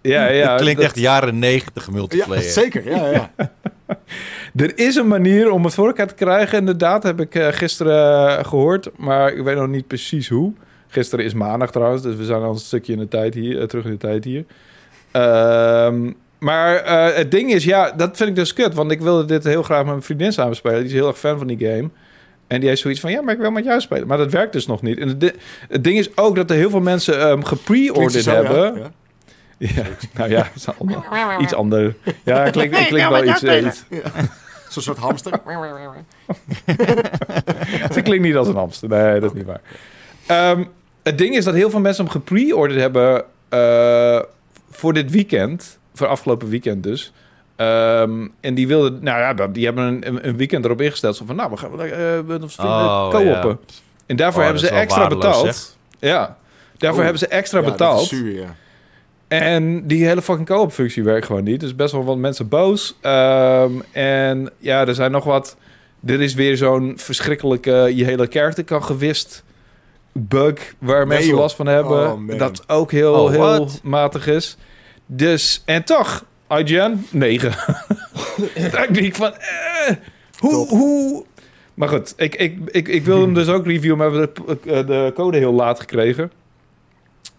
[0.01, 2.43] ja, ja, het klinkt dat- echt jaren negentig Ja, multiplayer.
[2.61, 2.91] zeker.
[2.91, 3.31] Ja, ja.
[4.57, 6.59] Er is een manier om het voor elkaar te krijgen.
[6.59, 8.91] Inderdaad, heb ik eh, gisteren eh, gehoord.
[8.99, 10.53] Maar ik weet nog niet precies hoe.
[10.89, 13.67] Gisteren is maandag trouwens, dus we zijn al een stukje in de tijd hier, eh,
[13.67, 14.45] terug in de tijd hier.
[16.43, 18.75] Ehm, Maar eh, het ding is, ja, dat vind ik dus kut.
[18.75, 20.77] Want ik wilde dit heel graag met mijn vriendin samen spelen.
[20.79, 21.89] Die is heel erg fan van die game.
[22.47, 24.07] En die heeft zoiets van, ja, maar ik wil met jou spelen.
[24.07, 24.99] Maar dat werkt dus nog niet.
[24.99, 25.33] En het, di-
[25.69, 28.37] het ding is ook dat er heel veel mensen ehm Klinkt gepre-ordered zo, ja.
[28.43, 28.81] hebben.
[28.81, 28.91] Ja.
[29.59, 29.83] Ja,
[30.17, 30.51] nou ja,
[31.41, 31.95] iets anders.
[32.25, 33.43] Ja, het klinkt, wel iets...
[33.43, 33.85] iets
[34.69, 35.33] Zo'n soort hamster.
[37.95, 38.89] Ze klinkt niet als een hamster.
[38.89, 39.61] Nee, dat is niet waar.
[40.27, 40.65] Ehm,
[41.03, 44.21] het ding is dat heel veel mensen hem gepre-ordered hebben eh,
[44.71, 45.79] voor dit weekend.
[45.95, 47.13] Voor afgelopen weekend dus.
[47.57, 51.17] Ehm, en die wilden, nou ja, dat- die hebben een, een- weekend erop ingesteld.
[51.17, 51.79] Zo van, nou, we gaan uh,
[52.27, 53.59] we Oh, co-oppen.
[54.07, 55.77] En daarvoor Oh, hebben dat ze extra betaald.
[55.99, 56.37] Ja,
[56.77, 57.05] daarvoor Oh.
[57.05, 58.07] hebben ze extra Ja, dat is betaald.
[58.07, 58.55] zuur, ja.
[59.29, 61.61] En die hele fucking co-op functie werkt gewoon niet.
[61.61, 62.97] Dus best wel wat mensen boos.
[63.01, 65.57] Ehm, en ja, er zijn nog wat...
[66.01, 67.93] Dit is weer zo'n verschrikkelijke...
[67.95, 69.45] Je hele character kan gewist
[70.13, 71.39] bug waar mensen joh.
[71.39, 72.13] last van hebben.
[72.13, 74.57] Oh, dat ook heel, Oh, heel matig is.
[75.17, 77.51] Dus, en toch, IGN, 9.
[78.73, 79.33] Daar denk ik van...
[79.33, 79.97] eh,
[80.39, 80.69] hoe, Top.
[80.69, 81.25] hoe...
[81.75, 84.85] Maar goed, ik, ik, ik, ik wil hem dus ook reviewen, maar we hebben de,
[84.85, 86.33] de code heel laat gekregen.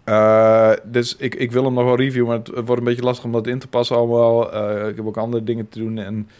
[0.03, 3.25] Eh, dus ik, ik wil hem nog wel reviewen, maar het, wordt een beetje lastig
[3.25, 4.53] om dat in te passen allemaal.
[4.53, 6.33] Eh, ik heb ook andere dingen te doen en eh,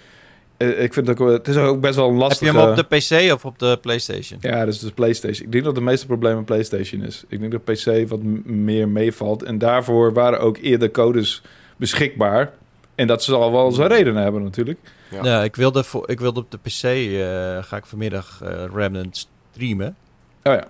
[0.58, 2.84] ik vind het ook, het is ook best wel een Heb je hem op de
[2.84, 4.40] PC of op de PlayStation?
[4.42, 5.46] Ja, dus de PlayStation.
[5.46, 7.24] Ik denk dat het meeste probleem een PlayStation is.
[7.28, 9.44] Ik denk dat PC wat meer meevalt.
[9.44, 11.42] En daarvoor waren ook eerder codes
[11.78, 12.54] beschikbaar.
[12.96, 14.80] En dat zal wel zijn redenen hebben natuurlijk.
[15.10, 15.24] Ja.
[15.24, 19.30] Ja, ik, wilde voor, ik wilde op de PC, eh, ga ik vanmiddag eh, Remnant
[19.52, 19.96] streamen.
[20.44, 20.68] Oh ja.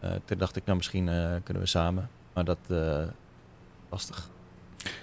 [0.00, 2.08] Eh, toen dacht ik, nou misschien eh, kunnen we samen.
[2.32, 3.02] Maar dat, eh
[3.90, 4.28] lastig.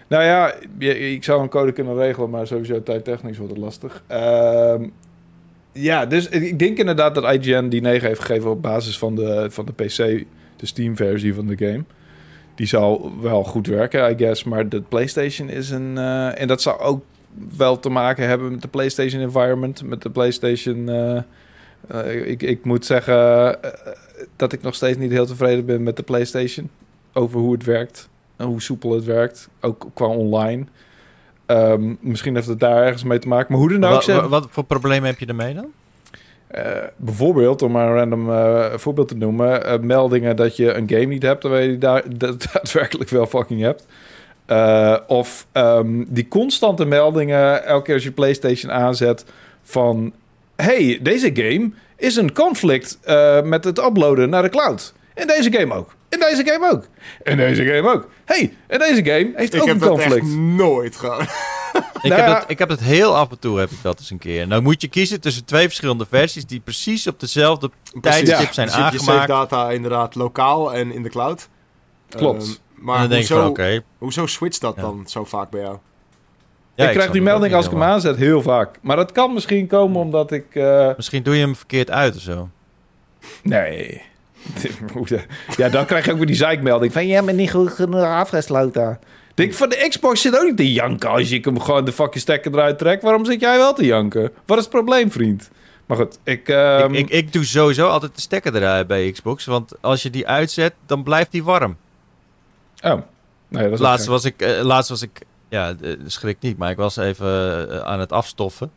[0.07, 0.53] Nou ja,
[0.95, 4.03] ik zou een code kunnen regelen, maar sowieso tijdtechnisch wordt het lastig.
[4.07, 4.83] Ehm,
[5.71, 9.47] ja, dus ik denk inderdaad dat IGN die 9 heeft gegeven op basis van de,
[9.49, 10.25] van de PC,
[10.55, 11.83] de Steam-versie van de game.
[12.55, 14.43] Die zal wel goed werken, I guess.
[14.43, 15.97] Maar de PlayStation is een.
[15.97, 17.03] eh, en dat zou ook
[17.57, 20.89] wel te maken hebben met de PlayStation environment, met de PlayStation.
[20.89, 21.17] eh,
[21.87, 23.57] eh, ik, ik moet zeggen
[24.35, 26.69] dat ik nog steeds niet heel tevreden ben met de PlayStation
[27.13, 28.09] over hoe het werkt
[28.43, 30.65] hoe soepel het werkt, ook qua online.
[31.45, 33.47] Ehm, misschien heeft het daar ergens mee te maken.
[33.49, 35.71] Maar hoe dan ook, Wat, wat, voor problemen heb je ermee dan?
[36.53, 40.89] eh, bijvoorbeeld, om maar een random eh, voorbeeld te noemen, eh, meldingen dat je een
[40.89, 42.03] game niet hebt, terwijl je die daar
[42.53, 43.85] daadwerkelijk wel fucking hebt.
[45.07, 49.25] Of ehm, die constante meldingen, elke keer als je PlayStation aanzet,
[49.63, 50.13] van
[50.55, 52.99] hey, deze game is een conflict
[53.43, 54.93] met het uploaden naar de cloud.
[55.13, 55.95] En deze game ook.
[56.13, 56.87] En deze game ook.
[57.23, 58.09] En deze game ook.
[58.25, 60.15] hey, en deze game heeft Ik ook heb een dat conflict.
[60.25, 60.95] echt nooit.
[62.01, 62.39] Ik, Nou heb ja.
[62.39, 64.47] dat, ik heb dat heel af en toe, heb ik dat eens een keer.
[64.47, 67.69] Nou moet je kiezen tussen twee verschillende versies die precies op dezelfde
[68.01, 69.49] tijdstip Ja, zijn Dus je hebt je save aangemaakt.
[69.51, 71.49] data inderdaad lokaal en in de cloud.
[72.09, 72.43] Klopt.
[72.43, 73.83] Ehm, maar dan hoezo, van, oké.
[73.97, 74.81] hoezo switcht dat Ja.
[74.81, 75.77] dan zo vaak bij jou?
[76.75, 78.77] ja, ik krijg die het melding als ik hem aanzet heel vaak.
[78.81, 80.55] Maar dat kan misschien komen omdat ik...
[80.55, 82.49] eh, Misschien doe je hem verkeerd uit of zo.
[83.43, 84.01] Nee.
[85.57, 87.07] Ja, dan krijg je ook weer die zeikmelding van...
[87.07, 88.99] Ja, maar niet goed genoeg afgesloten.
[89.33, 92.21] Denk, van de Xbox zit ook niet te janken als je hem gewoon de fucking
[92.21, 93.03] stekker eruit trekt.
[93.03, 94.31] Waarom zit jij wel te janken?
[94.45, 95.49] Wat is het probleem, vriend?
[95.85, 96.49] Maar goed, ik...
[96.49, 99.45] ehm, ik, ik, ik doe sowieso altijd de stekker eruit bij Xbox.
[99.45, 101.77] Want als je die uitzet, dan blijft die warm.
[102.81, 103.01] Oh.
[103.47, 105.75] Nee, dat is Laatst was ik, eh, laatst was ik, ja,
[106.05, 108.71] schrik niet, maar ik was even eh, aan het afstoffen.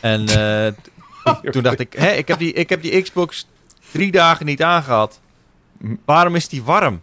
[0.00, 0.72] En eh,
[1.52, 3.46] toen dacht ik, hè, ik heb, die, ik heb die Xbox
[3.96, 5.20] drie dagen niet aangehad.
[6.04, 7.00] Waarom is die warm?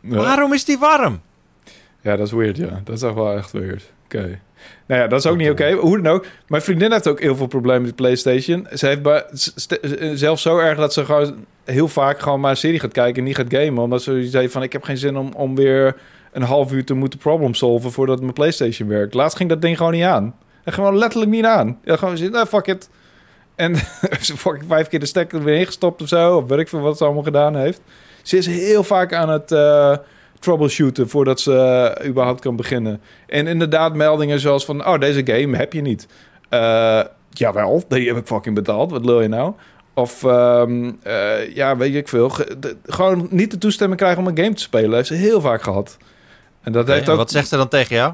[0.00, 1.20] Waarom is die warm?
[2.00, 2.80] Ja, dat is weird, ja.
[2.84, 3.92] Dat is echt wel echt weird.
[4.04, 4.38] Oké.
[4.86, 5.72] Nou ja, dat is ook niet oké.
[5.72, 6.26] Hoe dan ook.
[6.48, 8.66] Mijn vriendin heeft ook heel veel problemen met de PlayStation.
[8.72, 9.78] Ze heeft bij, st-
[10.14, 13.24] zelfs zo erg dat ze gewoon heel vaak gewoon maar een serie gaat kijken en
[13.24, 13.82] niet gaat gamen.
[13.82, 15.96] Omdat ze zei van, ik heb geen zin om, om weer
[16.32, 19.14] een half uur te moeten problem solven voordat mijn PlayStation werkt.
[19.14, 20.34] Laatst ging dat ding gewoon niet aan.
[20.64, 21.78] Dat gewoon letterlijk niet aan.
[21.84, 22.88] Ja, gewoon zin, nou, fuck it.
[23.54, 23.76] En
[24.20, 26.36] ze fucking vijf keer de stekker er weer ingestopt of zo.
[26.36, 27.80] Of weet ik veel wat ze allemaal gedaan heeft.
[28.22, 29.96] Ze is heel vaak aan het eh,
[30.38, 31.56] troubleshooten voordat ze
[31.98, 33.00] eh, überhaupt kan beginnen.
[33.26, 34.86] En inderdaad meldingen zoals van...
[34.86, 36.06] Oh, deze game heb je niet.
[36.48, 37.00] Eh,
[37.30, 38.90] jawel, die heb ik fucking betaald.
[38.90, 39.52] Wat lul je nou?
[39.94, 42.32] Of ehm, eh, ja, weet ik veel.
[42.58, 44.94] De- gewoon niet de toestemming krijgen om een game te spelen.
[44.94, 45.96] heeft ze heel vaak gehad.
[46.62, 47.16] En dat heeft ook...
[47.16, 48.12] Wat zegt ze dan tegen jou?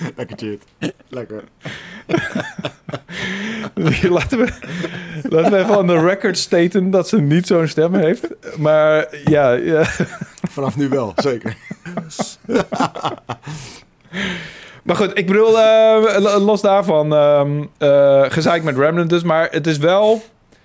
[0.16, 0.92] Lekker cheat.
[1.08, 1.42] Lekker.
[4.10, 4.52] laten, we,
[5.22, 8.28] laten we even aan de record staten dat ze niet zo'n stem heeft.
[8.58, 9.84] Maar ja, ja.
[10.50, 11.56] Vanaf nu wel, zeker.
[14.82, 17.14] Maar goed, ik bedoel, eh, los daarvan,
[17.78, 19.22] eh gezeik met Remnant dus.
[19.22, 20.22] Maar het is wel...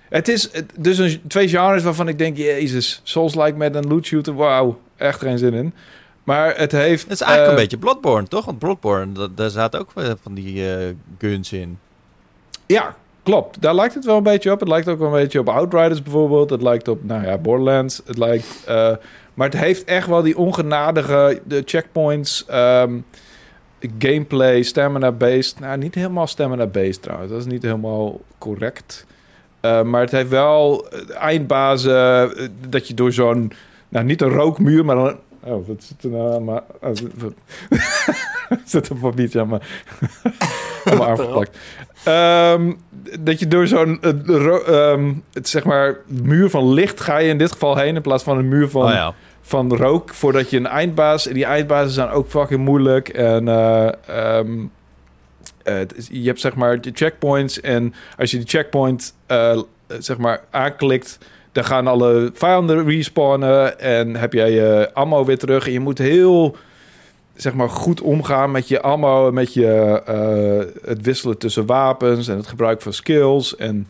[0.08, 2.36] Het is het- dus een, twee genres waarvan ik denk...
[2.36, 4.78] Jezus, Souls-like met een loot shooter, wauw.
[4.96, 5.74] Echt geen zin in.
[6.26, 7.02] Maar het heeft...
[7.02, 8.44] Het is eigenlijk eh, een beetje Bloodborne, toch?
[8.44, 11.78] Want Bloodborne, dat, daar zaten ook eh, van die eh, guns in.
[12.66, 13.60] Ja, klopt.
[13.62, 14.60] Daar lijkt het wel een beetje op.
[14.60, 16.50] Het lijkt ook wel een beetje op Outriders bijvoorbeeld.
[16.50, 18.02] Het lijkt op, nou ja, Borderlands.
[18.04, 18.64] Het lijkt...
[18.66, 18.92] eh,
[19.34, 22.98] maar het heeft echt wel die ongenadige de checkpoints, ehm,
[23.98, 25.60] gameplay, stamina-based.
[25.60, 27.30] Nou, niet helemaal stamina-based trouwens.
[27.30, 29.06] Dat is niet helemaal correct.
[29.60, 33.52] Eh, maar het heeft wel eh, eindbazen eh, dat je door zo'n...
[33.88, 35.16] Nou, niet een rookmuur, maar een...
[35.46, 36.60] Oh, wat zit er nou aan mijn...
[36.80, 36.96] ah,
[38.64, 39.62] zit- een papiertje aan mijn,
[40.84, 41.58] aan mijn arm geplakt.
[42.04, 42.72] Ehm,
[43.20, 43.98] dat je door zo'n
[45.32, 47.96] het, zeg maar, muur van licht ga je in dit geval heen...
[47.96, 49.14] in plaats van een muur van oh ja.
[49.40, 51.26] van rook voordat je een eindbaas.
[51.26, 53.08] En die eindbazen zijn ook fucking moeilijk.
[53.08, 54.66] En eh, ehm,
[55.62, 57.60] eh, je hebt zeg maar de checkpoints.
[57.60, 59.60] En als je die checkpoint eh,
[59.98, 61.18] zeg maar aanklikt,
[61.56, 63.80] dan gaan alle vijanden respawnen.
[63.80, 65.66] En heb jij je ammo weer terug.
[65.66, 66.56] En je moet heel
[67.34, 69.32] zeg maar goed omgaan met je ammo.
[69.32, 73.56] Met je, eh, het wisselen tussen wapens en het gebruik van skills.
[73.56, 73.86] En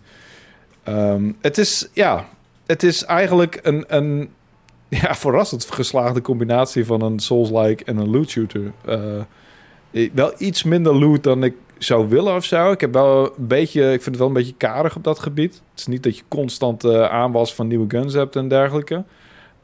[0.83, 2.29] ehm, het is ja,
[2.67, 4.31] het is eigenlijk een, een
[5.03, 8.73] ja, verrassend geslaagde combinatie van een Souls-like en een loot shooter.
[8.85, 12.71] Eh, wel iets minder loot dan ik zou willen of zo.
[12.71, 15.55] Ik heb wel een beetje, ik vind het wel een beetje karig op dat gebied.
[15.55, 19.05] Het is niet dat je constant eh, aanwas van nieuwe guns hebt en dergelijke.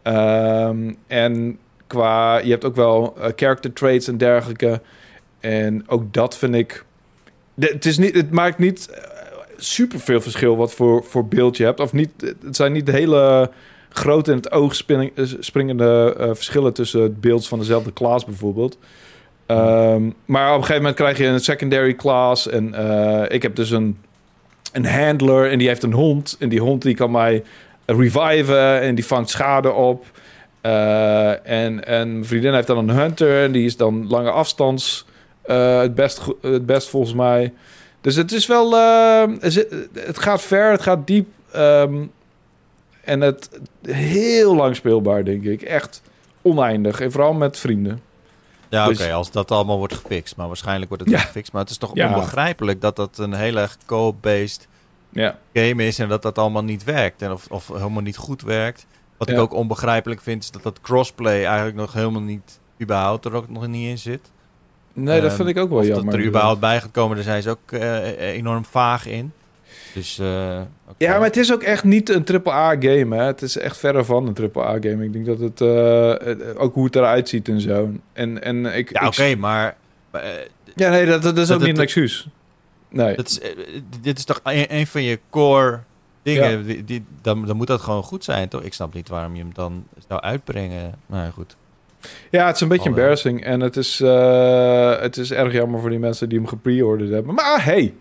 [0.03, 4.81] Ehm, en qua, je hebt ook wel eh, character traits en dergelijke.
[5.41, 6.85] En ook dat vind ik.
[7.55, 8.91] het, is niet, het maakt niet
[9.57, 11.81] super veel verschil wat voor, voor beeld je hebt.
[11.81, 12.11] Of niet,
[12.45, 13.51] het zijn niet hele
[13.89, 18.25] grote in het oog spring- eh, springende eh, verschillen tussen het beeld van dezelfde class
[18.25, 18.79] bijvoorbeeld.
[19.53, 22.49] Ehm, maar op een gegeven moment krijg je een secondary class.
[22.49, 23.99] En eh, ik heb dus een,
[24.73, 26.37] een handler en die heeft een hond.
[26.39, 27.43] En die hond die kan mij
[27.87, 30.05] reviven en die vangt schade op.
[30.61, 35.07] Eh, en, en mijn vriendin heeft dan een hunter en die is dan lange afstands
[35.43, 37.53] eh, het, best, het best volgens mij.
[38.01, 38.73] Dus het is wel,
[39.93, 41.27] het gaat ver, het gaat diep.
[41.53, 41.95] ehm,
[43.05, 43.51] en het
[43.87, 45.63] heel lang speelbaar, denk ik.
[45.63, 46.03] Echt
[46.43, 47.01] oneindig.
[47.01, 48.01] En vooral met vrienden.
[48.73, 50.37] Ja, oké, Dus- als dat allemaal wordt gefixt.
[50.37, 51.19] Maar waarschijnlijk wordt het Ja.
[51.21, 51.53] gefixt.
[51.53, 52.09] Maar het is toch Ja.
[52.09, 54.69] onbegrijpelijk dat dat een heel erg co-based
[55.09, 57.23] Ja, game is en dat dat allemaal niet werkt.
[57.23, 58.87] En of, of helemaal niet goed werkt.
[59.17, 63.33] Wat ik ook onbegrijpelijk vind, is dat dat crossplay eigenlijk nog helemaal niet, überhaupt er
[63.35, 64.31] ook nog niet in zit.
[64.93, 66.05] nee, dat Ehm, vind ik ook wel jammer.
[66.05, 69.33] dat er überhaupt bij gaat komen, daar zijn ze ook eh, enorm vaag in.
[69.95, 70.61] Dus, eh.
[70.97, 73.17] Ja, maar het is ook echt niet een AAA-game.
[73.17, 73.23] hè.
[73.25, 75.05] Het is echt verre van een AAA-game.
[75.05, 75.61] Ik denk dat het...
[75.61, 77.91] eh, het- ook hoe het eruit ziet en zo.
[78.13, 78.91] En, en ik...
[79.01, 79.77] Ja, oké, maar...
[80.11, 80.21] eh,
[80.75, 82.29] Ja, nee, dat, dat is Dat ook niet een excuus.
[82.89, 83.17] Nee.
[83.17, 83.51] dat is, eh,
[84.01, 85.81] dit is toch een, een van je core
[86.23, 86.51] dingen.
[86.59, 86.65] Ja.
[86.65, 88.63] Die, die- dan, dan moet dat gewoon goed zijn, toch?
[88.63, 90.95] Ik snap niet waarom je hem dan zou uitbrengen.
[91.07, 91.57] Nou ja, goed.
[92.31, 93.45] Ja, het is een beetje embarrassing.
[93.45, 97.35] En het is, eh, het is erg jammer voor die mensen die hem gepre-orderd hebben.
[97.35, 97.95] Maar hey,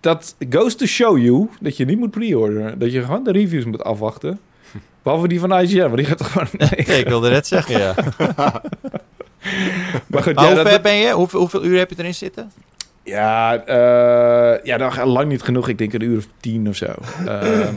[0.00, 2.78] dat goes to show you dat je niet moet pre-orderen.
[2.78, 4.40] Dat je gewoon de reviews moet afwachten.
[5.02, 6.48] Behalve die van IGN, maar die gaat toch gewoon...
[6.86, 7.94] Nee, ik wilde net zeggen, ja.
[10.06, 11.12] Maar goed, Maar ja, hoe dat- ver ben je?
[11.12, 12.52] Hoeveel, hoeveel uur heb je erin zitten?
[13.04, 15.68] Ja, eh ja, dan lang niet genoeg.
[15.68, 16.86] Ik denk een uur of tien of zo.
[17.26, 17.74] Ehm,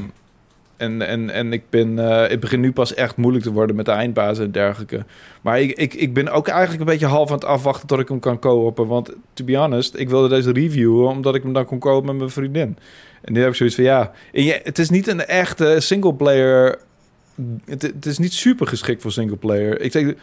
[0.79, 3.85] en, en, en ik ben, eh het begint nu pas echt moeilijk te worden met
[3.85, 5.05] de eindbazen en dergelijke.
[5.41, 8.07] Maar ik, ik, ik ben ook eigenlijk een beetje half aan het afwachten tot ik
[8.07, 8.87] hem kan kopen.
[8.87, 12.17] Want to be honest, ik wilde deze reviewen omdat ik hem dan kon kopen met
[12.17, 12.77] mijn vriendin.
[13.21, 16.77] En nu heb ik zoiets van ja, je- het is niet een echte singleplayer.
[17.65, 19.81] Het, het is niet super geschikt voor singleplayer.
[19.81, 20.15] Ik,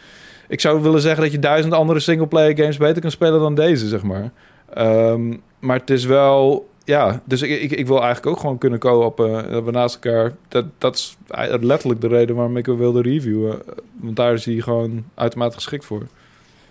[0.47, 3.87] ik zou willen zeggen dat je duizend andere singleplayer games beter kan spelen dan deze,
[3.87, 4.31] zeg maar.
[4.73, 6.69] Ehm, maar het is wel...
[6.87, 9.51] Ja, dus ik, ik, ik wil eigenlijk ook gewoon kunnen co-oppen.
[9.51, 10.33] Dat we naast elkaar...
[10.47, 11.17] Dat, dat is
[11.59, 13.61] letterlijk de reden waarom ik hem wilde reviewen.
[13.93, 16.07] Want daar is hij gewoon uitermate geschikt voor.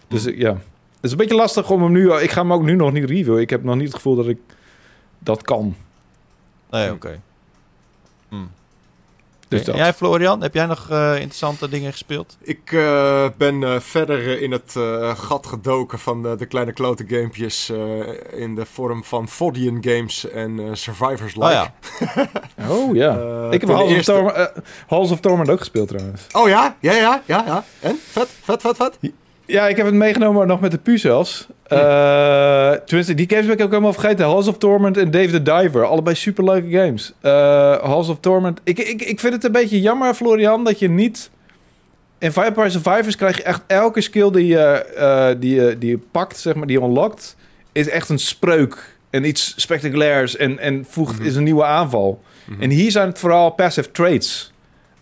[0.08, 2.12] Dus ik- ja, het is een beetje lastig om hem nu...
[2.12, 3.40] Ik ga hem ook nu nog niet reviewen.
[3.40, 4.38] Ik heb nog niet het gevoel dat ik
[5.18, 5.74] dat kan.
[6.70, 7.20] Nee, oké.
[8.28, 8.36] Hm.
[9.48, 12.36] Dus Jij, Florian, heb jij nog eh, interessante dingen gespeeld?
[12.42, 17.70] Ik eh, ben eh, verder in het eh, gat gedoken van de kleine klote gamepjes
[17.70, 21.44] eh, in de vorm van Fodian Games en eh, Survivors Like.
[21.46, 21.72] Oh ja.
[22.68, 23.12] Oh ja.
[23.50, 26.26] Ik heb Halls, eerste- of Torment, eh, Halls of Torment ook gespeeld trouwens.
[26.32, 26.76] Oh ja?
[26.80, 27.64] Ja, ja, ja, ja.
[27.80, 27.98] En?
[28.10, 28.98] Vet, vet, vet, vet.
[29.46, 31.46] Ja, ik heb het meegenomen nog met de puzzels.
[31.66, 34.24] Eh tenminste, die games ben ik ook helemaal vergeten.
[34.26, 35.84] Halls of Torment en Dave the Diver.
[35.84, 37.12] Allebei superleuke games.
[37.20, 38.60] Eh Halls of Torment.
[38.64, 41.30] Ik, ik, ik vind het een beetje jammer, Florian, dat je niet...
[42.18, 44.62] In Vampire Survivors krijg je echt elke skill die je,
[44.96, 47.36] eh, die je, die je pakt, zeg maar, die je unlockt...
[47.72, 51.26] is echt een spreuk en iets spectaculairs en, en voegt, Mhm.
[51.26, 52.22] is een nieuwe aanval.
[52.44, 52.62] Mhm.
[52.62, 54.52] En hier zijn het vooral passive traits.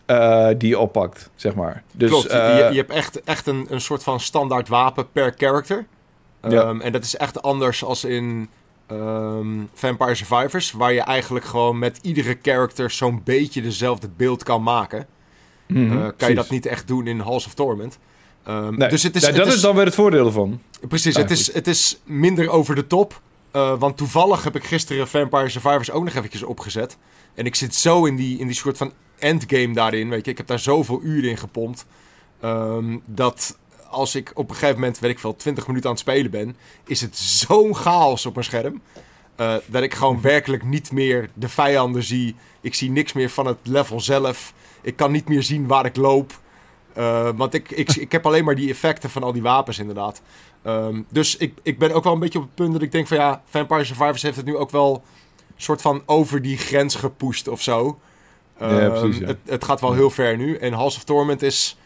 [0.07, 1.83] Eh, die je oppakt, zeg maar.
[1.93, 5.13] Dus, Klopt, je, eh, je, je hebt echt, echt een, een soort van standaard wapen
[5.13, 5.87] per character.
[6.49, 6.63] Ja.
[6.63, 8.49] Ehm, en dat is echt anders als in
[8.87, 14.63] ehm, Vampire Survivors, waar je eigenlijk gewoon met iedere character zo'n beetje dezelfde beeld kan
[14.63, 15.07] maken.
[15.67, 17.99] Eh, kan je dat niet echt doen in Halls of Torment.
[18.47, 20.61] Nee, dus het is, nee, het dat is dan weer het voordeel ervan.
[20.89, 23.21] Precies, het is, het is minder over de top.
[23.79, 26.97] Want toevallig heb ik gisteren Vampire Survivors ook nog eventjes opgezet.
[27.35, 28.93] En ik zit zo in die, in die soort van
[29.25, 30.09] endgame daarin.
[30.09, 31.87] Weet je, ik heb daar zoveel uren in gepompt.
[32.41, 33.59] ehm, dat
[33.91, 36.57] als ik op een gegeven moment, weet ik veel, 20 minuten aan het spelen ben,
[36.87, 38.83] is het zo'n chaos op mijn scherm.
[39.37, 42.35] eh, dat ik gewoon werkelijk niet meer de vijanden zie.
[42.61, 44.53] Ik zie niks meer van het level zelf.
[44.83, 46.41] Ik kan niet meer zien waar ik loop.
[46.93, 50.23] Eh, want ik, ik, ik heb alleen maar die effecten van al die wapens, inderdaad.
[50.63, 53.07] Ehm, dus ik, ik ben ook wel een beetje op het punt dat ik denk
[53.07, 55.03] van ja, Vampire Survivors heeft het nu ook wel
[55.57, 57.99] soort van over die grens gepusht of zo.
[58.61, 59.27] Ja, Ehm, precies, ja.
[59.27, 60.57] het, het gaat wel heel ver nu.
[60.57, 61.77] En Halls of Torment is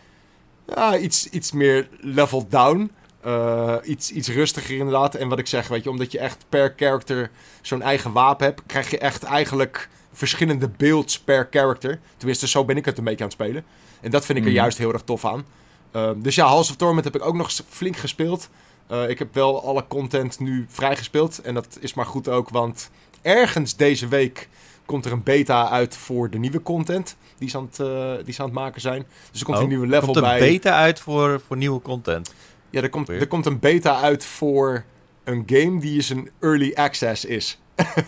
[0.75, 2.91] ja, iets, iets meer level down.
[3.21, 5.15] Eh, iets, iets rustiger inderdaad.
[5.15, 7.31] En wat ik zeg, weet je, omdat je echt per character
[7.63, 12.01] zo'n eigen wapen hebt, krijg je echt eigenlijk verschillende builds per character.
[12.17, 13.65] Tenminste, zo ben ik het een beetje aan het spelen.
[14.01, 14.59] En dat vind ik er Mhm.
[14.61, 15.45] juist heel erg tof aan.
[15.93, 18.49] Ehm, dus ja, Halls of Torment heb ik ook nog flink gespeeld.
[18.87, 21.39] Eh, ik heb wel alle content nu vrijgespeeld.
[21.41, 22.91] En dat is maar goed ook, want
[23.23, 24.49] ergens deze week
[24.89, 28.35] komt er een beta uit voor de nieuwe content die ze aan het, eh, die
[28.35, 29.07] ze aan het maken zijn.
[29.31, 30.39] Dus er komt Oh, een nieuwe level Komt een bij.
[30.39, 32.35] beta uit voor, voor nieuwe content.
[32.71, 34.85] Ja, er komt, er komt een beta uit voor
[35.25, 37.59] een game die is een early access is.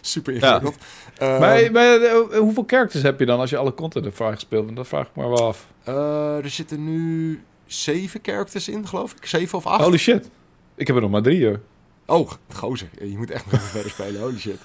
[0.00, 0.76] Super ingewikkeld.
[1.18, 4.64] Ehm, maar maar eh, hoeveel characters heb je dan als je alle content hebt vrijgespeeld?
[4.64, 5.66] Want dat vraag ik me wel af.
[5.84, 9.26] eh, er zitten nu zeven characters in, geloof ik.
[9.26, 9.82] Zeven of acht.
[9.84, 10.30] Holy shit.
[10.74, 11.60] Ik heb er nog maar drie, hoor.
[12.06, 12.88] Oh, gozer.
[13.00, 14.20] Je moet echt nog even verder spelen.
[14.20, 14.58] Holy shit.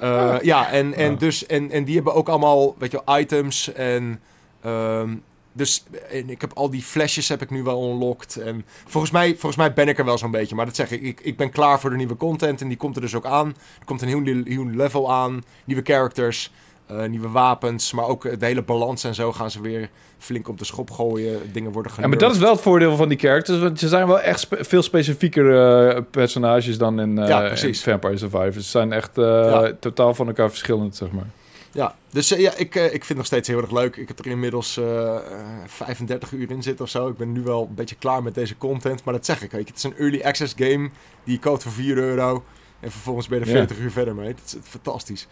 [0.00, 1.18] Eh, ja, en, en.
[1.18, 4.20] Dus, en, en die hebben ook allemaal, weet je items en...
[4.60, 5.14] ehm,
[5.56, 8.36] dus en ik heb al die flesjes heb ik nu wel unlocked.
[8.36, 10.54] En volgens mij, volgens mij ben ik er wel zo'n beetje.
[10.54, 12.60] Maar dat zeg ik, ik, ik ben klaar voor de nieuwe content.
[12.60, 13.48] En die komt er dus ook aan.
[13.78, 15.44] Er komt een heel, heel level aan.
[15.64, 16.52] Nieuwe characters.
[16.86, 17.92] Eh, nieuwe wapens.
[17.92, 21.52] Maar ook de hele balans en zo gaan ze weer flink op de schop gooien.
[21.52, 22.20] Dingen worden Ja, genurfd.
[22.20, 23.58] maar dat is wel het voordeel van die characters.
[23.58, 25.58] Want ze zijn wel echt spe- veel specifieker
[25.96, 28.64] eh, personages dan in, Ja, in Vampire Survivors.
[28.64, 29.72] Ze zijn echt Ja.
[29.80, 31.26] totaal van elkaar verschillend, zeg maar.
[31.72, 33.96] Ja, dus ja, ik, ik vind het nog steeds heel erg leuk.
[33.96, 35.20] Ik heb er inmiddels eh, eh,
[35.66, 37.08] 35 uur in zitten of zo.
[37.08, 39.04] Ik ben nu wel een beetje klaar met deze content.
[39.04, 40.88] Maar dat zeg ik, weet je, het is een early access game
[41.24, 42.44] die je koopt voor 4 euro.
[42.80, 43.56] En vervolgens ben je er Ja.
[43.56, 44.34] 40 uur verder mee.
[44.34, 45.26] Dat is fantastisch.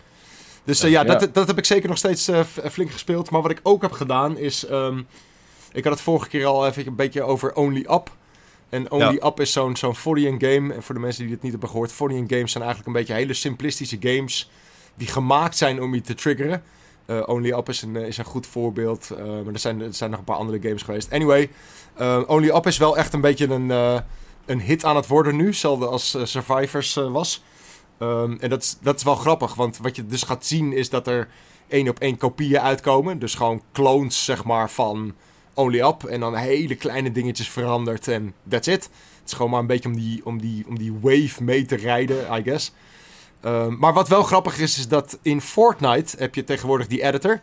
[0.64, 1.04] Dus eh, Ja.
[1.04, 3.30] Dat, dat heb ik zeker nog steeds eh, flink gespeeld.
[3.30, 4.66] Maar wat ik ook heb gedaan is...
[4.66, 5.02] ehm,
[5.72, 8.10] ik had het vorige keer al even een beetje over Only Up.
[8.68, 9.94] En Only Up is zo'n zo'n
[10.38, 10.74] game.
[10.74, 11.92] En voor de mensen die dit niet hebben gehoord...
[11.92, 14.50] Forian games zijn eigenlijk een beetje hele simplistische games...
[14.94, 16.62] die gemaakt zijn om je te triggeren.
[17.06, 19.10] Eh, Only Up is een, is een goed voorbeeld.
[19.18, 21.12] maar er zijn, er zijn nog een paar andere games geweest.
[21.12, 21.50] Anyway,
[22.26, 23.70] Only Up is wel echt een beetje een,
[24.46, 25.46] een hit aan het worden nu.
[25.46, 27.42] Hetzelfde als Survivors was.
[28.02, 29.54] Ehm, en dat is, dat is wel grappig.
[29.54, 31.28] Want wat je dus gaat zien is dat er
[31.68, 33.18] één op één kopieën uitkomen.
[33.18, 35.14] Dus gewoon clones, zeg maar, van
[35.54, 36.04] Only Up.
[36.04, 38.08] En dan hele kleine dingetjes veranderd.
[38.08, 38.82] En that's it.
[39.20, 41.76] Het is gewoon maar een beetje om die, om die, om die wave mee te
[41.76, 42.72] rijden, I guess.
[43.40, 47.40] Ehm, maar wat wel grappig is, is dat in Fortnite heb je tegenwoordig die editor.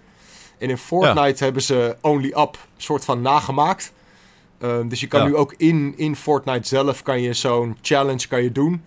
[0.58, 3.94] En in Fortnite hebben ze Only Up soort van nagemaakt.
[4.60, 5.28] Ehm, dus je kan Ja.
[5.28, 8.84] nu ook in, in Fortnite zelf kan je zo'n challenge kan je doen.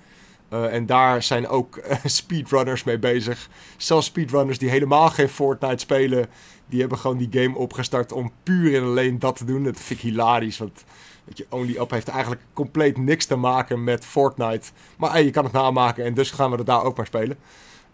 [0.52, 3.48] Eh, en daar zijn ook eh, speedrunners mee bezig.
[3.76, 6.26] Zelfs speedrunners die helemaal geen Fortnite spelen,
[6.66, 9.64] die hebben gewoon die game opgestart om puur en alleen dat te doen.
[9.64, 10.84] Dat vind ik hilarisch, want
[11.24, 14.70] weet je, Only Up heeft eigenlijk compleet niks te maken met Fortnite.
[14.96, 17.36] Maar hey, je kan het namaken en dus gaan we het daar ook maar spelen.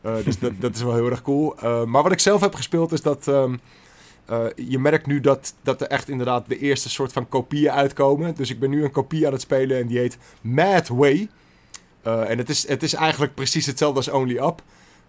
[0.01, 1.55] Eh, dus dat, dat is wel heel erg cool.
[1.63, 3.29] Maar wat ik zelf heb gespeeld is dat...
[3.29, 3.55] ehm,
[4.29, 8.35] eh, je merkt nu dat, dat er echt inderdaad de eerste soort van kopieën uitkomen.
[8.35, 11.29] Dus ik ben nu een kopie aan het spelen en die heet Mad Way.
[12.03, 14.63] Eh, en het is, het is eigenlijk precies hetzelfde als Only Up.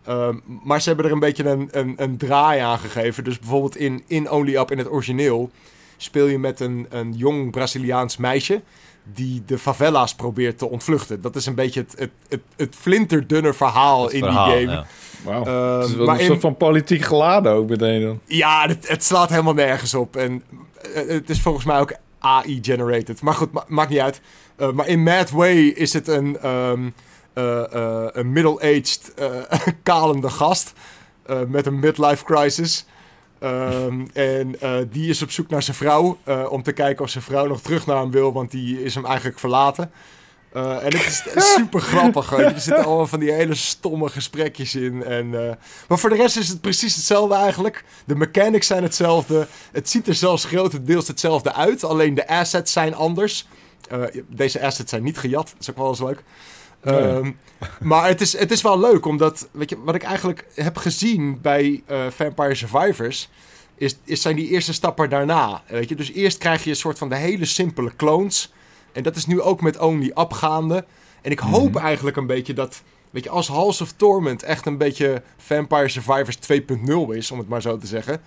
[0.03, 3.23] Ehm, maar ze hebben er een beetje een, een, een draai aan gegeven.
[3.23, 5.49] Dus bijvoorbeeld in, in Only Up, in het origineel,
[5.97, 8.61] speel je met een, een jong Braziliaans meisje
[9.13, 11.21] die de favela's probeert te ontvluchten.
[11.21, 14.71] Dat is een beetje het, het, het, het flinterdunne verhaal Het in verhaal, die game.
[14.71, 14.85] ja.
[15.23, 15.45] Wauw.
[15.45, 18.19] Ehm, het is wel maar een in- soort van politiek geladen ook meteen dan.
[18.25, 20.15] ja, het, het slaat helemaal nergens op.
[20.15, 20.43] En
[20.93, 23.21] eh, het is volgens mij ook AI-generated.
[23.21, 24.21] Maar goed, ma- maakt niet uit.
[24.59, 26.89] Eh, maar in Mad Way is het een, ehm,
[27.33, 29.13] eh, eh, een middle-aged,
[29.83, 30.73] kalende gast.
[31.47, 32.85] met een midlife crisis.
[33.39, 34.55] Ehm, en
[34.89, 36.17] die is op zoek naar zijn vrouw.
[36.49, 38.33] om te kijken of zijn vrouw nog terug naar hem wil.
[38.33, 39.91] Want die is hem eigenlijk verlaten.
[40.53, 41.23] En het is
[41.55, 42.31] super grappig.
[42.31, 45.03] Er zitten allemaal van die hele stomme gesprekjes in.
[45.03, 45.29] En,
[45.87, 47.83] maar voor de rest is het precies hetzelfde eigenlijk.
[48.05, 49.47] De mechanics zijn hetzelfde.
[49.71, 51.83] Het ziet er zelfs grotendeels hetzelfde uit.
[51.83, 53.47] Alleen de assets zijn anders.
[53.91, 55.47] Uh, deze assets zijn niet gejat.
[55.47, 56.23] Dat is ook wel eens leuk.
[56.85, 57.37] Um,
[57.79, 61.41] maar het is, het is wel leuk, omdat weet je, wat ik eigenlijk heb gezien
[61.41, 63.29] bij Vampire Survivors.
[63.75, 65.63] Is, is zijn die eerste stappen daarna.
[65.67, 65.95] Weet je?
[65.95, 68.51] Dus eerst krijg je een soort van de hele simpele clones.
[68.91, 70.85] En dat is nu ook met Only Up gaande.
[71.21, 71.85] En ik hoop mhm.
[71.85, 76.37] eigenlijk een beetje dat, weet je, als Halls of Torment echt een beetje Vampire Survivors
[76.37, 78.21] 2.0 is, om het maar zo te zeggen.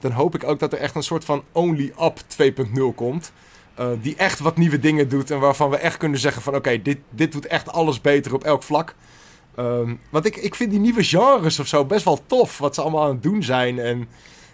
[0.00, 3.32] Dan hoop ik ook dat er echt een soort van Only Up 2.0 komt.
[3.80, 6.82] Uh, die echt wat nieuwe dingen doet en waarvan we echt kunnen zeggen van oké,
[6.82, 8.94] dit, dit doet echt alles beter op elk vlak.
[9.58, 12.80] Um, want ik, ik vind die nieuwe genres of zo best wel tof, wat ze
[12.80, 13.78] allemaal aan het doen zijn.
[13.78, 14.08] En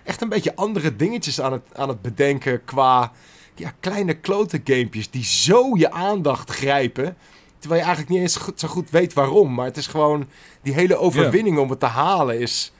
[0.05, 3.12] echt een beetje andere dingetjes aan het, aan het bedenken qua
[3.55, 7.16] ja, kleine klote gamepjes die zo je aandacht grijpen.
[7.59, 9.55] Terwijl je eigenlijk niet eens zo goed weet waarom.
[9.55, 10.29] Maar het is gewoon
[10.62, 12.73] die hele overwinning om het te halen is...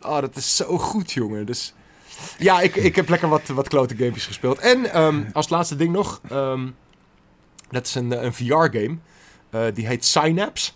[0.00, 1.46] Oh, dat is zo goed, jongen.
[1.46, 1.74] Dus
[2.38, 4.58] ja, ik, ik heb lekker wat, wat klote gamepjes gespeeld.
[4.58, 6.20] En um, als laatste ding nog...
[6.32, 6.74] Um,
[7.70, 8.96] dat is een, een VR-game.
[9.50, 10.72] Uh, eh, die heet Synapse.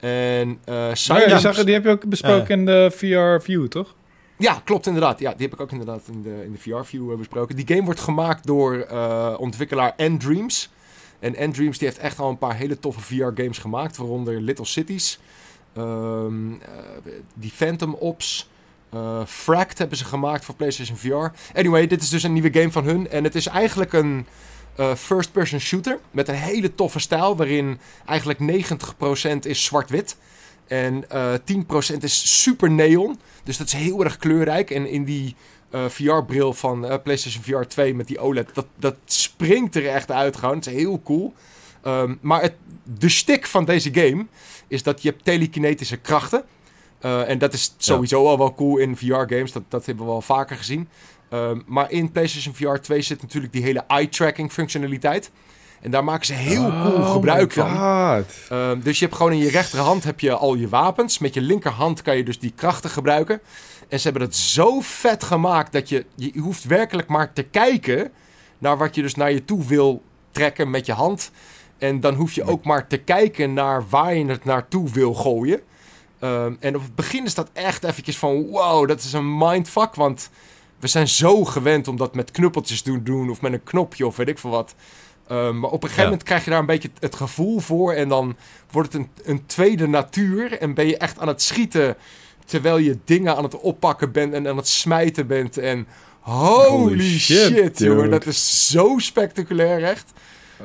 [0.00, 1.12] En uh, Synapse...
[1.12, 3.94] Ja, die, zag, die heb je ook besproken uh, in de VR-view, toch?
[4.38, 5.20] Ja, klopt inderdaad.
[5.20, 7.56] Ja, die heb ik ook inderdaad in de, in de VR-view uh, besproken.
[7.56, 10.70] Die game wordt gemaakt door uh, ontwikkelaar N-Dreams.
[11.18, 13.96] En N-Dreams die heeft echt al een paar hele toffe VR-games gemaakt.
[13.96, 15.18] Waaronder Little Cities,
[15.76, 16.58] um, uh,
[17.34, 18.50] die Phantom Ops,
[19.26, 21.56] Fract hebben ze gemaakt voor PlayStation VR.
[21.58, 23.10] Anyway, dit is dus een nieuwe game van hun.
[23.10, 24.26] En het is eigenlijk een
[24.96, 27.36] first-person shooter met een hele toffe stijl.
[27.36, 30.16] Waarin eigenlijk 90% is zwart-wit.
[30.68, 31.40] En uh, eh,
[31.94, 33.20] 10% is super neon.
[33.44, 34.70] Dus dat is heel erg kleurrijk.
[34.70, 35.36] En in die
[35.70, 39.88] uh, eh, VR-bril van uh, PlayStation VR 2 met die OLED, dat, dat springt er
[39.88, 40.56] echt uit gewoon.
[40.56, 41.34] Het is heel cool.
[41.86, 42.54] Um, maar het,
[42.98, 44.26] de stick van deze game
[44.68, 46.44] is dat je hebt telekinetische krachten.
[47.00, 49.52] En dat is sowieso al wel cool in VR-games.
[49.52, 50.88] Dat, dat hebben we al vaker gezien.
[51.32, 55.30] Um, maar in PlayStation VR 2 zit natuurlijk die hele eye-tracking functionaliteit.
[55.80, 57.76] En daar maken ze heel oh cool gebruik van.
[58.52, 61.18] Um, dus je hebt gewoon in je rechterhand heb je al je wapens.
[61.18, 63.40] Met je linkerhand kan je dus die krachten gebruiken.
[63.88, 68.10] En ze hebben het zo vet gemaakt dat je, je hoeft werkelijk maar te kijken
[68.58, 71.30] naar wat je dus naar je toe wil trekken met je hand.
[71.78, 75.60] En dan hoef je ook maar te kijken naar waar je het naartoe wil gooien.
[76.20, 79.94] Um, en op het begin is dat echt eventjes van wow, dat is een mindfuck.
[79.94, 80.30] Want
[80.80, 84.16] we zijn zo gewend om dat met knuppeltjes te doen of met een knopje of
[84.16, 84.74] weet ik veel wat.
[85.30, 87.92] Um, maar op een gegeven moment krijg je daar een beetje het gevoel voor.
[87.92, 88.36] En dan
[88.70, 90.58] wordt het een, een tweede natuur.
[90.58, 91.96] En ben je echt aan het schieten.
[92.44, 95.58] Terwijl je dingen aan het oppakken bent en aan het smijten bent.
[95.58, 95.86] En
[96.20, 98.10] holy, shit, joh.
[98.10, 100.12] Dat is zo spectaculair, echt.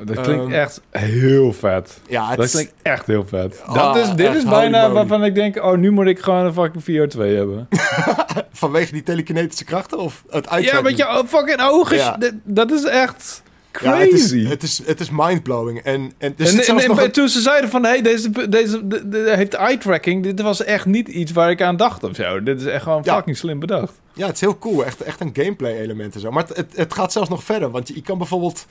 [0.02, 2.00] Dat klinkt um, echt heel vet.
[2.08, 3.62] Ja, het dat klinkt echt heel vet.
[3.66, 5.56] Oh, dat is, dit is bijna waarvan ik denk...
[5.56, 7.68] oh, nu moet ik gewoon een fucking VR2 hebben.
[8.52, 9.98] Vanwege die telekinetische krachten?
[9.98, 11.96] Of het Ja, met je fucking ogen.
[11.96, 12.18] Ja.
[12.44, 13.42] Dat is echt...
[13.70, 14.36] Crazy.
[14.36, 15.78] Ja, het, is, het, is, mindblowing.
[15.78, 17.84] En, en, dus en, en, en toen ze zeiden van...
[17.84, 20.22] hey, deze, deze de, de, heeft eye-tracking.
[20.22, 22.42] Dit was echt niet iets waar ik aan dacht of zo.
[22.42, 23.14] Dit is echt gewoon ja.
[23.14, 23.92] fucking slim bedacht.
[24.12, 24.84] Ja, het is heel cool.
[24.84, 26.30] Echt, echt een gameplay element en zo.
[26.30, 27.70] Maar het, het, het gaat zelfs nog verder.
[27.70, 28.66] Want je, je kan bijvoorbeeld...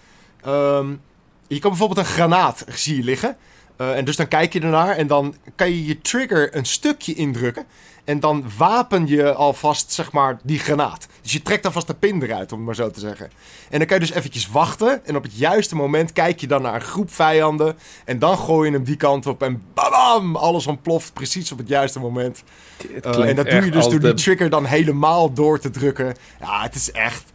[0.47, 1.01] Um,
[1.47, 3.37] je kan bijvoorbeeld een granaat zie je liggen.
[3.77, 7.13] Uh, en dus dan kijk je ernaar en dan kan je je trigger een stukje
[7.13, 7.65] indrukken.
[8.03, 11.07] En dan wapen je alvast, zeg maar, die granaat.
[11.21, 13.31] Dus je trekt alvast de pin eruit, om het maar zo te zeggen.
[13.69, 15.05] En dan kan je dus eventjes wachten.
[15.05, 17.77] En op het juiste moment kijk je dan naar een groep vijanden.
[18.05, 20.35] En dan gooi je hem die kant op en bam!
[20.35, 22.43] Alles ontploft precies op het juiste moment.
[23.05, 26.15] Uh, en dat doe je dus door die trigger dan helemaal door te drukken.
[26.39, 27.32] Ja, het is echt...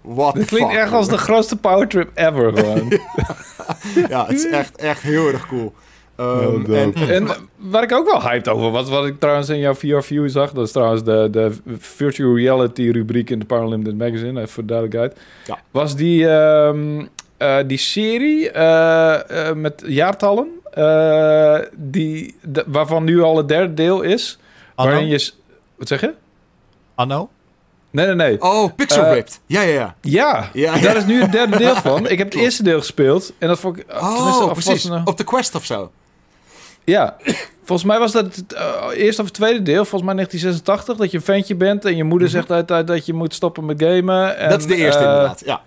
[0.00, 3.00] What Dit klinkt echt als de grootste powertrip ever gewoon.
[4.08, 5.72] ja, het is echt, echt heel erg cool.
[6.20, 9.74] Um, en, en, waar ik ook wel hyped over was, wat ik trouwens in jouw
[9.74, 14.48] VR-view zag, dat is trouwens de, de virtual reality rubriek in de Paralympic Magazine, even
[14.48, 15.58] voor de duidelijkheid, ja.
[15.70, 20.48] was die, um, uh, die serie uh, uh, met jaartallen,
[21.76, 24.38] die, de, waarvan nu al het derde deel is,
[24.74, 24.90] Anno?
[24.90, 25.30] waarin je...
[25.76, 26.14] Wat zeg je?
[26.94, 27.30] Anno?
[27.90, 28.42] Nee, nee, nee.
[28.42, 29.40] Oh, Pixel Ripped.
[29.46, 29.94] Ja, ja, ja.
[30.00, 32.08] Ja, ja, daar is nu het derde deel van.
[32.08, 33.32] Ik heb het eerste deel gespeeld.
[33.38, 33.84] En dat vond ik...
[33.90, 34.90] Oh, precies.
[35.04, 35.90] Op de Quest of zo.
[36.84, 37.16] Ja,
[37.64, 41.10] volgens mij was dat het uh, eerste of het tweede deel, volgens mij 1986, dat
[41.10, 42.46] je een ventje bent en je moeder mm -hmm.
[42.46, 44.36] zegt uit dat je moet stoppen met gamen.
[44.36, 45.60] En, dat is de eerste uh, inderdaad, ja.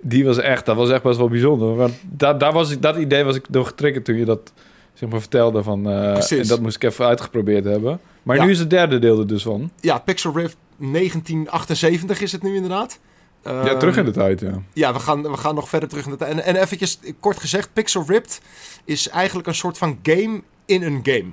[0.00, 1.76] Die was echt, dat was echt best wel bijzonder.
[1.76, 4.52] Want daar, daar was ik, dat idee was ik door getriggerd toen je dat
[4.94, 5.62] zeg maar, vertelde.
[5.62, 8.00] Van, uh, en dat moest ik even uitgeprobeerd hebben.
[8.22, 8.44] Maar ja.
[8.44, 9.70] nu is het derde deel er dus van.
[9.80, 12.98] Ja, Pixel Rift 1978 is het nu inderdaad.
[13.42, 14.62] ja, terug in de tijd, ja.
[14.72, 16.30] Ja, we gaan, we gaan nog verder terug in de tijd.
[16.32, 18.40] En, en eventjes, kort gezegd, Pixel Ripped
[18.84, 21.32] is eigenlijk een soort van game in een game.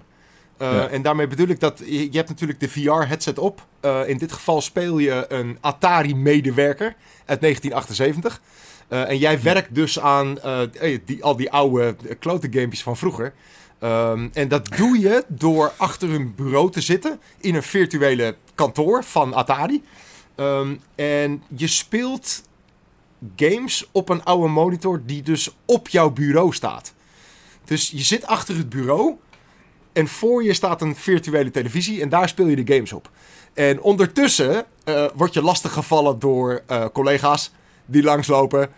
[0.61, 0.87] Uh, ja.
[0.87, 3.65] En daarmee bedoel ik dat je, je hebt natuurlijk de VR-headset op.
[3.81, 6.95] Uh, in dit geval speel je een Atari-medewerker
[7.25, 8.41] uit 1978.
[8.89, 10.37] Uh, en jij werkt dus aan
[11.05, 13.33] die, al die oude klote gamepjes van vroeger.
[13.83, 19.03] Um, en dat doe je door achter een bureau te zitten in een virtuele kantoor
[19.03, 19.83] van Atari.
[20.35, 22.41] Um, en je speelt
[23.35, 26.93] games op een oude monitor die dus op jouw bureau staat.
[27.65, 29.15] Dus je zit achter het bureau
[29.93, 33.09] en voor je staat een virtuele televisie en daar speel je de games op.
[33.53, 37.51] En ondertussen uh, word je lastiggevallen door uh, collega's
[37.85, 38.69] die langslopen.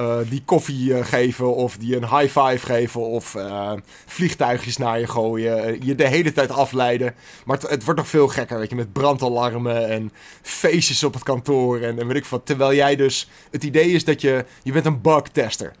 [0.00, 3.72] Uh, die koffie uh, geven of die een high five geven of uh,
[4.06, 5.86] vliegtuigjes naar je gooien.
[5.86, 7.14] Je de hele tijd afleiden.
[7.44, 11.22] Maar het, het, wordt nog veel gekker, weet je, met brandalarmen en feestjes op het
[11.22, 12.46] kantoor en, en weet ik wat.
[12.46, 15.72] Terwijl jij dus, het idee is dat je, je bent een bugtester.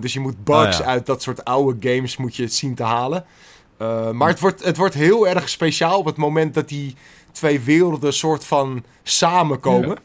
[0.00, 0.90] dus je moet bugs oh, ja.
[0.90, 3.24] uit dat soort oude games moet je zien te halen.
[4.12, 6.94] maar het wordt, het wordt heel erg speciaal op het moment dat die
[7.32, 9.98] twee werelden soort van samenkomen.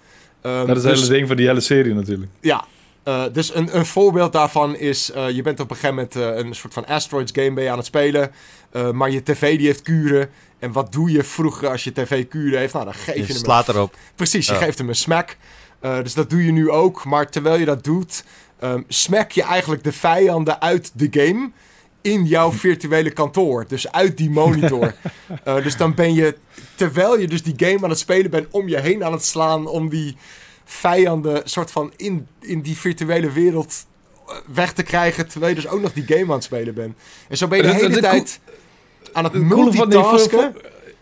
[0.43, 0.65] Ja.
[0.65, 2.31] dat is het dus, hele ding van die hele serie natuurlijk.
[2.39, 2.65] Ja,
[3.09, 6.45] uh, dus een, een voorbeeld daarvan is, uh, je bent op een gegeven moment uh,
[6.45, 8.31] een soort van Asteroids game ben je aan het spelen,
[8.93, 10.29] maar je tv die heeft kuren.
[10.59, 12.73] En wat doe je vroeger als je tv kuren heeft?
[12.73, 13.95] Nou, dan geef je, je hem slaat een, erop.
[14.15, 15.35] Precies, je geeft hem een smack.
[15.81, 18.23] dus dat doe je nu ook, maar terwijl je dat doet,
[18.63, 21.49] um, smack je eigenlijk de vijanden uit de game
[22.01, 23.65] in jouw virtuele kantoor.
[23.67, 24.93] Dus uit die monitor.
[25.63, 26.37] dus dan ben je,
[26.75, 29.67] terwijl je dus die game aan het spelen bent, om je heen aan het slaan
[29.67, 30.17] om die
[30.69, 33.85] vijanden soort van in, in die virtuele wereld
[34.27, 35.27] eh, weg te krijgen.
[35.27, 36.97] Terwijl je dus ook nog die game aan het spelen bent.
[37.27, 38.39] En zo ben je de hele de, tijd
[39.13, 40.55] aan het multitasken.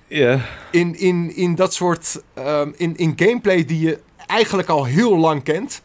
[0.07, 0.45] Ja.
[0.71, 2.21] In, in, in dat soort.
[2.37, 5.81] Um, in, in gameplay die je eigenlijk al heel lang kent.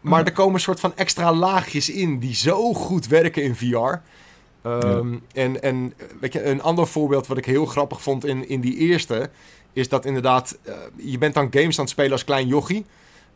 [0.00, 3.66] Maar er komen een soort van extra laagjes in die zo goed werken in VR.
[3.66, 5.18] Um, ja.
[5.32, 8.76] en, en weet je, een ander voorbeeld wat ik heel grappig vond in, in die
[8.76, 9.30] eerste.
[9.72, 12.84] Is dat inderdaad, uh, je bent dan games aan het spelen als klein jochie.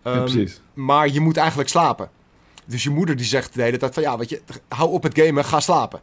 [0.04, 0.60] Um, ja, precies.
[0.74, 2.10] Maar je moet eigenlijk slapen.
[2.64, 5.18] Dus je moeder die zegt de hele tijd van ja, weet je, hou op het
[5.18, 6.00] gamen, ga slapen.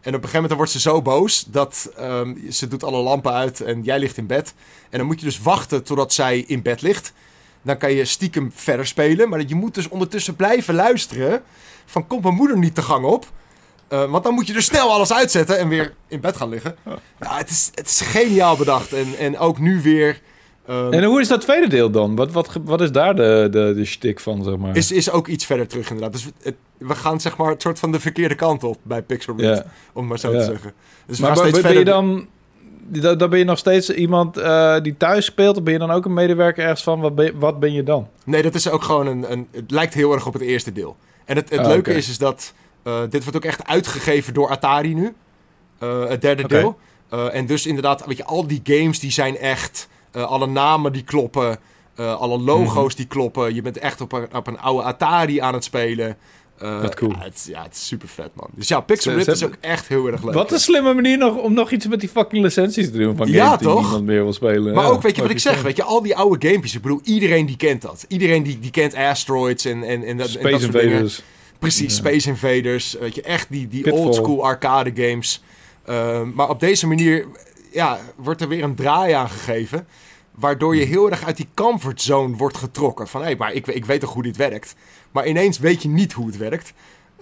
[0.00, 3.32] En op een gegeven moment wordt ze zo boos dat um, ze doet alle lampen
[3.32, 4.54] uit en jij ligt in bed.
[4.90, 7.12] En dan moet je dus wachten totdat zij in bed ligt.
[7.62, 9.28] Dan kan je stiekem verder spelen.
[9.28, 11.42] Maar je moet dus ondertussen blijven luisteren.
[11.86, 13.30] Van komt mijn moeder niet de gang op?
[13.92, 16.76] Uh, want dan moet je dus snel alles uitzetten en weer in bed gaan liggen.
[17.20, 18.92] Ja, het, is, het is geniaal bedacht.
[18.92, 20.20] En, en ook nu weer
[20.70, 22.16] Um, en hoe is dat tweede deel dan?
[22.16, 24.76] Wat, wat, wat is daar de, de, de shtick van, zeg maar?
[24.76, 26.12] Is, is ook iets verder terug inderdaad.
[26.12, 29.34] Dus het, we gaan zeg maar het soort van de verkeerde kant op bij Pixel
[29.92, 30.72] om maar zo te zeggen.
[31.06, 32.26] Dus maar ben, je dan...
[32.90, 35.56] Dan ben je nog steeds iemand uh, die thuis speelt?
[35.56, 37.00] Of ben je dan ook een medewerker ergens van?
[37.00, 38.08] Wat ben, wat ben je dan?
[38.24, 39.48] Nee, dat is ook gewoon een, een...
[39.52, 40.96] Het lijkt heel erg op het eerste deel.
[41.24, 41.94] En het, het ah, leuke okay.
[41.94, 42.52] is, is dat...
[42.84, 45.14] Uh, dit wordt ook echt uitgegeven door Atari nu.
[45.82, 46.60] Uh, het derde okay.
[46.60, 46.78] deel.
[47.30, 49.88] en dus inderdaad, weet je, al die games die zijn echt...
[50.16, 51.58] Uh, alle namen die kloppen.
[52.00, 52.96] Uh, alle logo's -hmm.
[52.96, 53.54] die kloppen.
[53.54, 56.16] Je bent echt op een, op een oude Atari aan het spelen.
[56.62, 57.10] Uh, Wat cool.
[57.10, 58.48] Ja het, ja, het is super vet, man.
[58.54, 60.34] Dus ja, Pixel Rift is ook echt heel erg leuk.
[60.34, 63.28] Wat een slimme manier nog om nog iets met die fucking licenties te doen van
[63.28, 63.72] ja, games toch?
[63.72, 64.74] die niemand meer wil spelen.
[64.74, 65.62] Maar ja, ook, weet je wat ik zeg?
[65.62, 66.74] Weet je, al die oude gamepjes.
[66.74, 68.04] Ik bedoel, iedereen die kent dat.
[68.08, 71.22] Iedereen die, die kent Asteroids en, en, en dat, Space en dat Invaders.
[71.58, 71.98] Precies, ja.
[71.98, 72.96] Space Invaders.
[73.00, 75.42] Weet je, echt die, die oldschool arcade games.
[75.88, 77.26] Uh, maar op deze manier
[77.72, 79.86] ja, wordt er weer een draai aan gegeven.
[80.30, 83.08] Waardoor je heel erg uit die comfortzone wordt getrokken.
[83.08, 84.74] Van hé, hey, maar ik, ik weet toch hoe dit werkt.
[85.10, 86.72] Maar ineens weet je niet hoe het werkt.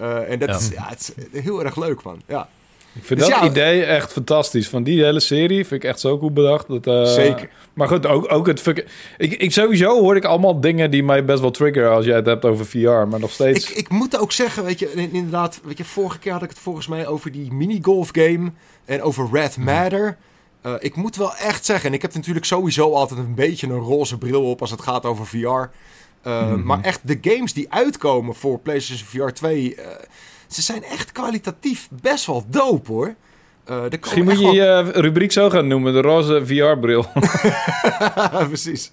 [0.01, 0.57] Uh, en dat ja.
[0.57, 2.23] Is, ja, het is heel erg leuk, man.
[2.27, 2.49] Ja.
[2.93, 4.69] Ik vind dus dat ja, idee echt fantastisch.
[4.69, 6.69] Van die hele serie vind ik echt zo goed bedacht.
[6.69, 7.51] Dat, uh, zeker.
[7.73, 8.67] Maar goed, ook, ook het...
[9.17, 12.27] Ik, ik, sowieso hoor ik allemaal dingen die mij best wel triggeren als jij het
[12.27, 12.79] hebt over VR.
[13.09, 13.71] Maar nog steeds...
[13.71, 15.61] Ik, ik moet ook zeggen, weet je, inderdaad...
[15.65, 18.53] Weet je, vorige keer had ik het volgens mij over die minigolf game.
[18.85, 20.17] En over Red Matter.
[20.67, 23.79] Uh, ik moet wel echt zeggen, en ik heb natuurlijk sowieso altijd een beetje een
[23.79, 25.37] roze bril op als het gaat over VR.
[25.37, 25.69] Uh,
[26.23, 26.65] mm-hmm.
[26.65, 29.85] Maar echt de games die uitkomen voor PlayStation VR 2, uh,
[30.47, 33.15] ze zijn echt kwalitatief best wel dope hoor.
[33.91, 34.91] Misschien moet je je wel...
[34.91, 37.07] rubriek zo gaan noemen, de roze VR-bril.
[38.49, 38.91] Precies.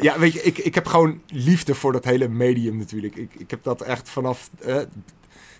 [0.00, 3.16] Ja, weet je, ik, ik heb gewoon liefde voor dat hele medium natuurlijk.
[3.16, 4.50] Ik, ik heb dat echt vanaf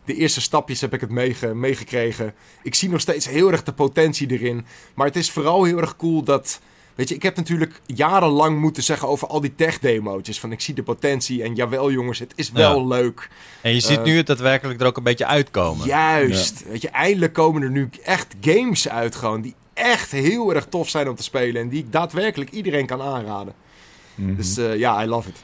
[0.07, 2.34] de eerste stapjes heb ik het meege, meegekregen.
[2.62, 4.66] Ik zie nog steeds heel erg de potentie erin.
[4.94, 6.61] Maar het is vooral heel erg cool dat...
[6.94, 10.40] Weet je, ik heb natuurlijk jarenlang moeten zeggen over al die tech-demo's.
[10.40, 12.86] Van ik zie de potentie en jawel jongens, het is wel ja.
[12.86, 13.28] leuk.
[13.61, 15.86] En je ziet uh, nu het daadwerkelijk er ook een beetje uitkomen.
[15.86, 16.62] Juist.
[16.64, 16.70] Ja.
[16.70, 20.88] Weet je, eindelijk komen er nu echt games uit gewoon die echt heel erg tof
[20.88, 21.62] zijn om te spelen.
[21.62, 23.54] En die ik daadwerkelijk iedereen kan aanraden.
[24.14, 24.36] Mm -hmm.
[24.36, 25.42] Dus uh, ja, I love it.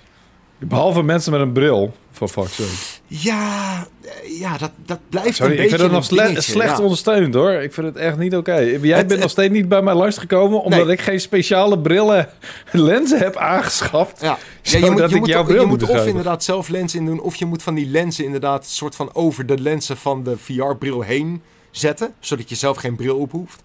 [0.58, 3.01] Behalve mensen met een bril, voor fuck's sake.
[3.20, 6.26] Ja, eh, ja dat, dat blijft Sorry, een ik beetje vind het nog een sle-
[6.26, 6.82] dingetje, slecht ja.
[6.82, 7.50] ondersteund hoor.
[7.52, 8.54] Ik vind het echt niet oké.
[8.56, 10.92] Jij Het- bent nog steeds niet bij mij langsgekomen omdat Nee.
[10.94, 12.28] ik geen speciale brillen
[12.70, 14.20] lenzen heb aangeschaft.
[14.20, 17.20] Ja, je moet, je ik moet, jouw je moet of inderdaad zelf lenzen in doen,
[17.20, 21.00] of je moet van die lenzen inderdaad soort van over de lenzen van de VR-bril
[21.00, 23.62] heen zetten, zodat je zelf geen bril op hoeft.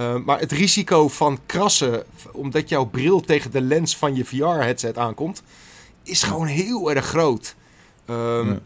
[0.00, 4.98] Uh, maar het risico van krassen, omdat jouw bril tegen de lens van je VR-headset
[4.98, 5.42] aankomt,
[6.04, 7.54] is gewoon heel erg groot.
[8.06, 8.58] Ehm, Ja.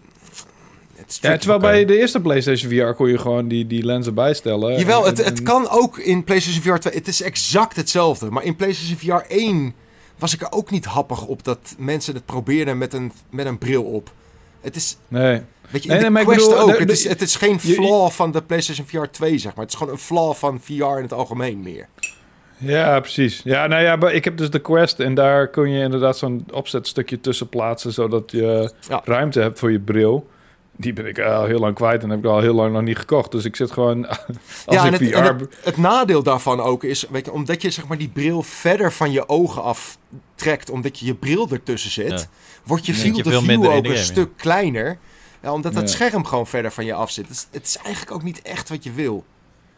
[1.14, 4.14] Het is Ja, terwijl bij de eerste PlayStation VR kon je gewoon die, die lenzen
[4.14, 4.78] bijstellen.
[4.78, 6.94] Jawel, En- het, het kan ook in PlayStation VR 2.
[6.94, 8.30] Het is exact hetzelfde.
[8.30, 9.74] Maar in PlayStation VR 1
[10.18, 13.58] was ik er ook niet happig op dat mensen het probeerden met een, met een
[13.58, 14.10] bril op.
[14.60, 15.40] Het is, Nee.
[15.70, 16.72] weet je, Nee, in de nee, Quest bedoel, ook.
[16.72, 19.64] de- het, is, het is geen je- flaw van de PlayStation VR 2, zeg maar.
[19.64, 21.88] Het is gewoon een flaw van VR in het algemeen meer.
[22.60, 23.40] Ja, precies.
[23.44, 27.20] Ja, nou ja, ik heb dus de Quest en daar kun je inderdaad zo'n opzetstukje
[27.20, 29.00] tussen plaatsen, zodat je Ja.
[29.04, 30.28] ruimte hebt voor je bril.
[30.80, 32.98] Die ben ik al heel lang kwijt en heb ik al heel lang nog niet
[32.98, 33.30] gekocht.
[33.30, 34.18] Dus ik zit gewoon als
[34.66, 35.16] ja, en ik het, VR...
[35.16, 38.42] en het, het nadeel daarvan ook is, weet je, omdat je zeg maar die bril
[38.42, 42.24] verder van je ogen aftrekt, omdat je je bril ertussen zit, Ja.
[42.64, 42.98] wordt je Ja.
[42.98, 44.98] field Je of view ook een stuk kleiner.
[45.42, 45.88] Ja, omdat dat Ja.
[45.88, 47.26] scherm gewoon verder van je af zit.
[47.28, 49.24] Het is, het is eigenlijk ook niet echt wat je wil.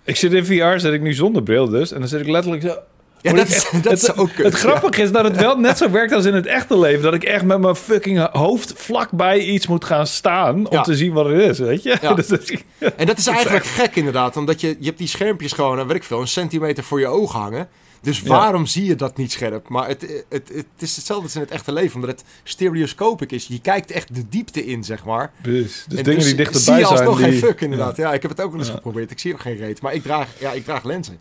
[0.05, 1.93] Ik zit in VR, zit ik nu zonder bril dus.
[1.93, 2.77] En dan zit ik letterlijk zo...
[3.23, 4.45] Ja, dat ik is, echt- dat is het, ook kut.
[4.45, 7.03] Het grappige is dat het wel net zo werkt als in het echte leven.
[7.03, 10.83] Dat ik echt met mijn fucking hoofd vlakbij iets moet gaan staan om Ja.
[10.83, 11.99] te zien wat het is, weet je?
[12.01, 12.15] Ja.
[12.15, 12.49] Dat-
[12.79, 12.91] Ja.
[12.97, 15.97] En dat is eigenlijk gek inderdaad, omdat je, je hebt die schermpjes gewoon, nou, weet
[15.97, 17.69] ik veel, een centimeter voor je ogen hangen.
[18.03, 19.69] Dus waarom zie je dat niet scherp?
[19.69, 23.47] Maar het, het, het, is hetzelfde als in het echte leven, omdat het stereoscopic is.
[23.47, 25.31] Je kijkt echt de diepte in, zeg maar.
[25.43, 26.99] dus dus En dingen dus die dichterbij zie je zijn.
[26.99, 27.97] alsnog geen die- fuck inderdaad.
[27.97, 28.13] Ja.
[28.13, 29.11] ik heb het ook wel eens geprobeerd.
[29.11, 29.81] Ik zie er geen reet.
[29.83, 31.19] Maar ik draag, ja, ik draag lenzen.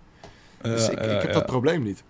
[0.62, 1.32] Dus Ja, ik, ja, ik heb ja.
[1.34, 2.04] dat probleem niet.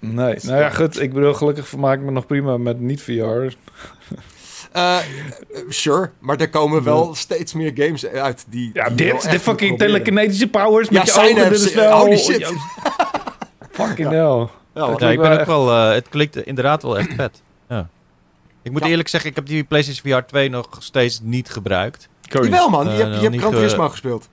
[0.00, 1.00] Nee, nou ja, goed.
[1.00, 3.10] Ik bedoel, gelukkig vermaak ik me nog prima met niet-VR.
[4.72, 5.02] Eh, eh,
[5.68, 8.70] sure, maar er komen wel steeds meer games uit die.
[8.74, 11.50] Ja, die wel dit, de fucking telekinetische powers met Ja, je ogen.
[11.50, 11.98] Dit is wel...
[11.98, 12.38] holy shit.
[12.38, 12.48] Ja,
[13.86, 14.46] fucking hell.
[14.74, 17.42] Ja, ik wel ben ook echt- wel, eh, het klinkt inderdaad wel echt vet.
[17.68, 17.88] Ja.
[18.62, 18.88] Ik moet Ja.
[18.88, 22.08] eerlijk zeggen, ik heb die PlayStation VR 2 nog steeds niet gebruikt.
[22.22, 24.28] Jawel man, je Eh, hebt, je hebt Gran ge- Turismo gespeeld.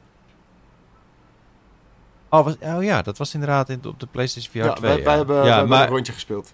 [2.30, 4.91] Oh, was, oh ja, dat was inderdaad in, op de PlayStation VR Ja, 2.
[4.95, 5.17] wij, wij ja.
[5.17, 6.53] hebben, Ja, wij hebben maar, een rondje gespeeld.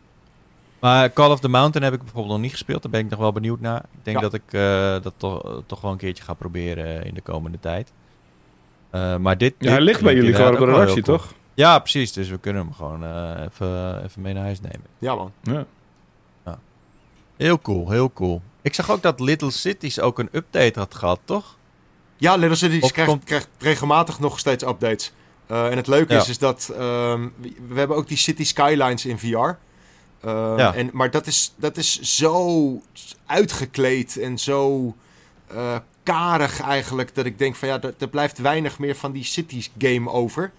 [0.79, 2.81] maar Call of the Mountain heb ik bijvoorbeeld nog niet gespeeld.
[2.81, 3.77] Daar ben ik nog wel benieuwd naar.
[3.79, 4.23] Ik denk Ja.
[4.23, 7.91] dat ik eh, dat toch, toch wel een keertje ga proberen in de komende tijd.
[8.89, 11.21] Eh, maar dit, Ja, hij ligt bij jullie gewoon op de redactie, toch?
[11.21, 11.33] cool.
[11.53, 12.11] Ja, precies.
[12.13, 14.85] Dus we kunnen hem gewoon eh, even, even mee naar huis nemen.
[14.99, 15.31] Ja man.
[15.41, 15.65] Ja.
[17.37, 18.41] Heel cool, heel cool.
[18.61, 21.55] Ik zag ook dat Little Cities ook een update had gehad, toch?
[22.17, 25.11] Ja, Little Cities Of krijgt, komt- krijgt regelmatig nog steeds updates.
[25.47, 26.19] Eh, en het leuke Ja.
[26.19, 27.27] is, is dat ehm,
[27.67, 29.25] we, hebben ook die City Skylines in VR.
[29.25, 30.73] Eh, Ja.
[30.73, 32.81] en, maar dat is, dat is zo
[33.25, 34.95] uitgekleed en zo
[35.47, 37.15] eh, karig eigenlijk...
[37.15, 40.51] dat ik denk van ja, er, blijft weinig meer van die Cities game over.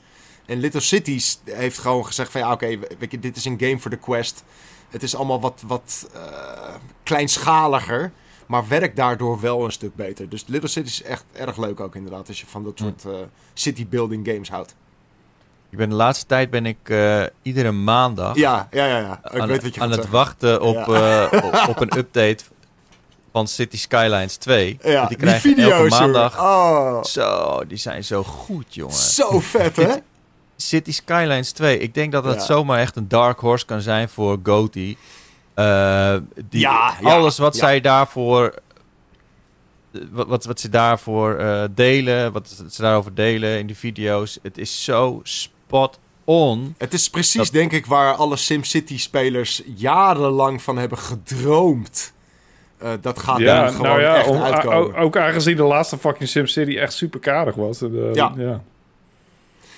[0.46, 2.78] En Little Cities heeft gewoon gezegd van ja, oké,
[3.20, 4.44] dit is een game voor de Quest.
[4.90, 8.12] Het is allemaal wat, wat eh, kleinschaliger...
[8.46, 10.28] Maar werkt daardoor wel een stuk beter.
[10.28, 12.28] Dus Little Cities is echt erg leuk ook inderdaad.
[12.28, 12.84] Als je van dat Hm.
[12.84, 13.12] soort eh,
[13.54, 14.74] city building games houdt.
[15.70, 18.98] Ik ben de laatste tijd ben ik eh, iedere maandag Ja, ja, ja.
[18.98, 19.20] ja.
[19.32, 20.12] Ik aan, weet wat je aan het zeggen.
[20.14, 22.44] wachten op, eh, op, op een update
[23.32, 24.78] van City Skylines 2.
[24.82, 25.72] Ja, die die krijgen video's.
[25.72, 26.38] elke maandag.
[26.40, 28.94] Oh, Zo, die zijn zo goed, jongen.
[28.94, 29.94] zo vet hè?
[30.56, 31.78] City Skylines 2.
[31.78, 32.40] Ik denk dat dat Ja.
[32.44, 34.96] zomaar echt een dark horse kan zijn voor GOTY.
[35.56, 36.16] Eh,
[36.48, 37.60] die, Ja, ja, alles wat ja.
[37.60, 38.54] zij daarvoor...
[40.10, 44.38] Wat, wat, wat ze daarvoor eh, delen, wat ze daarover delen in de video's.
[44.42, 46.74] Het is zo spot on.
[46.78, 52.12] Het is precies Dat- denk ik waar alle SimCity spelers jarenlang van hebben gedroomd.
[52.78, 54.76] Eh, dat gaat Ja, nu gewoon nou ja, echt om- uitkomen.
[54.78, 57.80] ook, ook aangezien de laatste fucking SimCity echt super karig was.
[58.14, 58.32] Ja.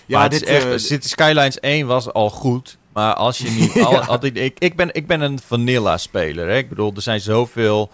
[0.07, 0.29] ja.
[0.29, 2.79] dit het is echt, City Skylines 1 was al goed.
[2.99, 3.81] Maar als je niet...
[3.85, 3.99] al, Ja.
[3.99, 6.49] altijd, ik, ik, ben, ik ben een vanilla-speler.
[6.49, 6.57] Hè?
[6.57, 7.91] Ik bedoel, er zijn zoveel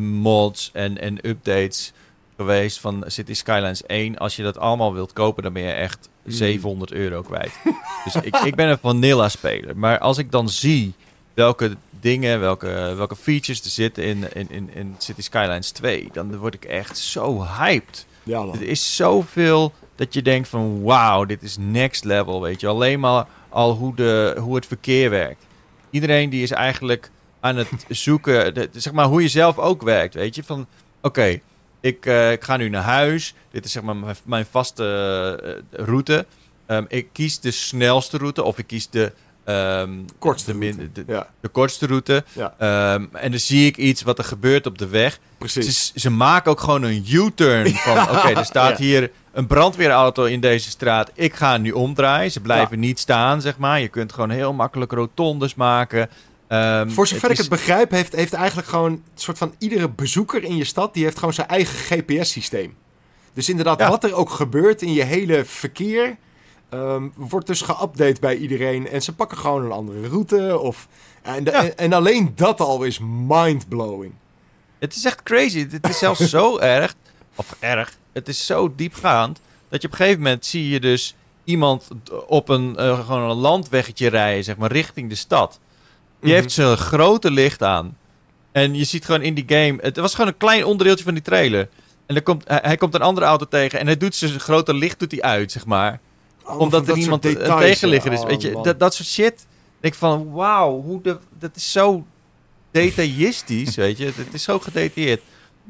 [0.00, 1.92] mods en, en updates
[2.36, 4.18] geweest van City Skylines 1.
[4.18, 6.34] Als je dat allemaal wilt kopen, dan ben je echt Mm.
[6.34, 7.52] 700 euro kwijt.
[8.04, 9.76] dus ik, ik ben een vanilla-speler.
[9.76, 10.94] Maar als ik dan zie
[11.34, 16.08] welke dingen, welke, welke features er zitten in, in, in, in City Skylines 2...
[16.12, 18.06] dan word ik echt zo hyped.
[18.22, 18.54] ja, man.
[18.54, 22.66] Er is zoveel dat je denkt van wauw, dit is next level, weet je.
[22.66, 25.46] Alleen maar al hoe, de, hoe het verkeer werkt.
[25.90, 27.10] Iedereen die is eigenlijk
[27.40, 30.44] aan het zoeken, de, zeg maar hoe je zelf ook werkt, weet je.
[30.44, 30.66] Van
[31.02, 31.40] oké,
[31.80, 33.34] ik, eh, ik ga nu naar huis.
[33.50, 34.84] Dit is zeg maar mijn, mijn vaste
[35.70, 36.26] eh, route.
[36.66, 39.12] Ehm, ik kies de snelste route of ik kies de
[39.54, 40.92] ehm, Kortste de, route.
[40.92, 42.24] de, Ja, de kortste route.
[42.32, 45.18] ja, Ehm, en dan zie ik iets wat er gebeurt op de weg.
[45.38, 45.86] precies.
[45.94, 48.02] Ze, ze maken ook gewoon een U-turn van...
[48.02, 51.10] Oké, er staat hier een brandweerauto in deze straat.
[51.14, 52.30] Ik ga nu omdraaien.
[52.30, 53.80] Ze blijven niet staan, zeg maar.
[53.80, 56.08] Je kunt gewoon heel makkelijk rotondes maken.
[56.48, 59.88] Ehm, Voor zover ik is- het begrijp, heeft, heeft eigenlijk gewoon een soort van iedere
[59.88, 62.74] bezoeker in je stad, die heeft gewoon zijn eigen GPS-systeem.
[63.34, 66.16] Dus inderdaad, wat er ook gebeurt in je hele verkeer,
[66.68, 68.88] ehm, wordt dus geüpdate bij iedereen.
[68.88, 70.58] En ze pakken gewoon een andere route.
[70.58, 70.88] Of,
[71.22, 71.62] en, de- Ja.
[71.64, 74.12] en, en alleen dat al is mind-blowing.
[74.78, 75.66] Het is echt crazy.
[75.70, 76.94] Het is zelfs zo erg.
[77.34, 77.96] Of erg.
[78.12, 79.40] Het is zo diepgaand.
[79.68, 81.14] Dat je op een gegeven moment zie je dus
[81.44, 81.88] iemand
[82.26, 85.60] op een, eh, gewoon een landweggetje rijden, zeg maar, richting de stad.
[86.20, 86.40] Die Mhm.
[86.40, 87.96] heeft zijn grote licht aan.
[88.52, 89.78] En je ziet gewoon in die game.
[89.80, 91.68] Het was gewoon een klein onderdeeltje van die trailer.
[92.06, 93.78] En dan komt, hij, hij komt een andere auto tegen.
[93.78, 96.00] En hij doet zijn grote licht doet hij uit, zeg maar.
[96.48, 98.20] Oh, omdat dat er iemand een tegenligger is.
[98.20, 99.32] oh, Weet je, dat, dat soort shit.
[99.40, 99.46] Ik
[99.80, 102.06] denk van, wauw, hoe de, dat is zo
[102.70, 104.04] detailistisch, weet je.
[104.04, 105.22] Het, het is zo gedetailleerd.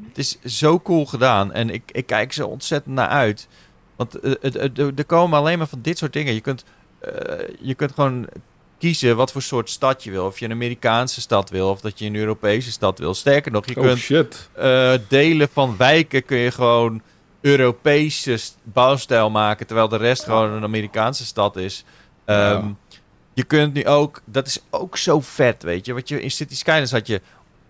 [0.07, 1.53] Het is zo cool gedaan.
[1.53, 3.47] En ik, ik kijk zo ontzettend naar uit.
[3.95, 6.33] Want eh, het- het- er komen alleen maar van dit soort dingen.
[6.33, 6.63] Je kunt,
[6.99, 7.11] eh,
[7.59, 8.27] je kunt gewoon
[8.77, 10.25] kiezen wat voor soort stad je wil.
[10.25, 13.13] Of je een Amerikaanse stad wil, of dat je een Europese stad wil.
[13.13, 14.49] Sterker nog, je Oh kunt shit.
[14.53, 17.01] eh, delen van wijken kun je gewoon
[17.41, 21.83] Europese st- bouwstijl maken, terwijl de rest gewoon een Amerikaanse stad is.
[22.25, 22.61] Ehm, Ja.
[23.33, 25.93] Je kunt nu ook, dat is ook zo vet, weet je.
[25.93, 27.21] Wat je in City Skylines had je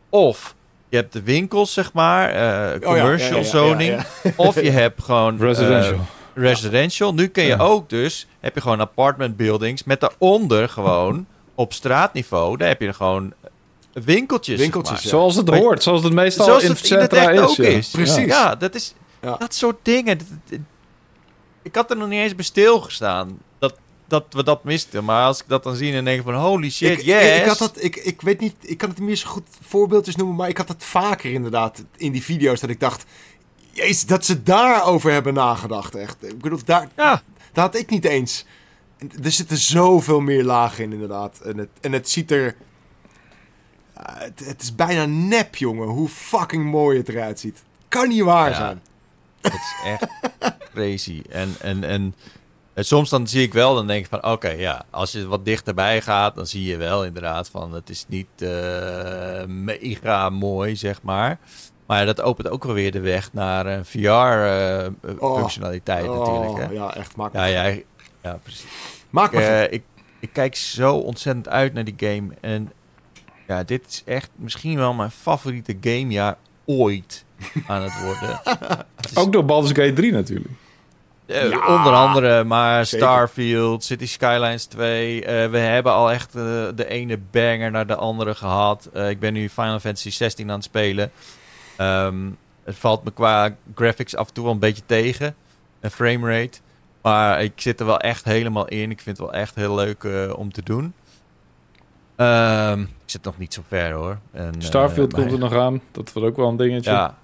[0.10, 0.56] of
[0.90, 4.32] je hebt de winkels, zeg maar, ja, commercial ja, ja, ja, zoning, ja.
[4.36, 6.00] of je hebt gewoon eh, Residential.
[6.34, 7.14] residential.
[7.14, 7.58] Nu kun je Ja.
[7.58, 11.26] ook dus, heb je gewoon apartment buildings met daaronder gewoon
[11.56, 13.34] op straatniveau, daar heb je gewoon
[13.94, 14.56] winkeltjes.
[14.56, 15.04] zeg Winkeltjes, maar.
[15.04, 15.10] ja.
[15.10, 15.84] Zoals het hoort.
[15.84, 17.50] Zoals het meestal Zoals in het het in het centra echt is.
[17.50, 17.78] ook ja.
[17.78, 17.90] is.
[17.90, 18.26] Precies.
[18.26, 19.36] Ja, dat is Ja.
[19.38, 20.18] dat soort dingen.
[20.18, 20.60] dat- dat-
[21.62, 23.76] ik had er nog niet eens bij stilgestaan dat,
[24.08, 25.04] dat we dat misten.
[25.06, 27.36] Maar als ik dat dan zie en denk van holy shit, ik, yes.
[27.36, 29.48] ik, ik had dat, ik, ik weet niet, ik kan het niet meer zo goed
[29.62, 33.04] voorbeeldjes noemen, maar ik had het vaker inderdaad in die video's dat ik dacht,
[33.72, 36.24] jezus, dat ze daarover hebben nagedacht, echt.
[36.24, 37.22] Ik bedoel, daar, Ja,
[37.54, 38.46] dat had ik niet eens.
[39.24, 41.40] Er zitten zoveel meer lagen in, inderdaad.
[41.40, 42.56] En het, en het ziet er,
[43.96, 47.64] Ja, het, het is bijna nep, jongen, hoe fucking mooi het eruit ziet.
[47.88, 48.56] Kan niet waar Ja.
[48.56, 48.82] zijn.
[49.42, 50.08] Het is echt
[50.74, 51.22] crazy.
[51.30, 52.16] En, en, en,
[52.74, 55.46] en soms dan zie ik wel, dan denk ik van oké, ja, als je wat
[55.46, 61.02] dichterbij gaat, dan zie je wel inderdaad van het is niet eh, mega mooi, zeg
[61.02, 61.40] maar.
[61.86, 63.86] Maar dat opent ook wel weer de weg naar een Oh.
[63.86, 66.58] VR-functionaliteit natuurlijk.
[66.58, 66.66] Hè?
[66.66, 67.64] Oh, ja, echt, maak Ja, ja,
[68.24, 68.66] ja, precies.
[69.10, 69.42] Maak maar.
[69.42, 69.84] Eh, ik,
[70.20, 72.28] ik kijk zo ontzettend uit naar die game.
[72.42, 72.72] En
[73.48, 77.26] ja, dit is echt misschien wel mijn favoriete gamejaar ooit
[77.68, 78.40] aan het worden.
[78.96, 80.50] Het is, Ook door Baldur's Gate 3 natuurlijk.
[81.26, 83.08] eh, Ja, onder andere, maar zeker.
[83.08, 85.26] Starfield, City Skylines 2.
[85.26, 86.42] eh, we hebben al echt eh,
[86.76, 88.90] de ene banger naar de andere gehad.
[88.94, 91.12] Eh, ik ben nu Final Fantasy 16 aan het spelen.
[91.78, 92.16] Ehm,
[92.64, 95.36] het valt me qua graphics af en toe wel een beetje tegen.
[95.80, 96.60] En framerate.
[97.02, 98.92] Maar ik zit er wel echt helemaal in.
[98.92, 100.94] Ik vind het wel echt heel leuk eh, om te doen.
[102.16, 104.18] Ehm, ik zit nog niet zo ver hoor.
[104.32, 105.82] En, eh, Starfield maar- komt er nog aan.
[105.92, 106.92] Dat wordt ook wel een dingetje.
[106.92, 107.18] Ja,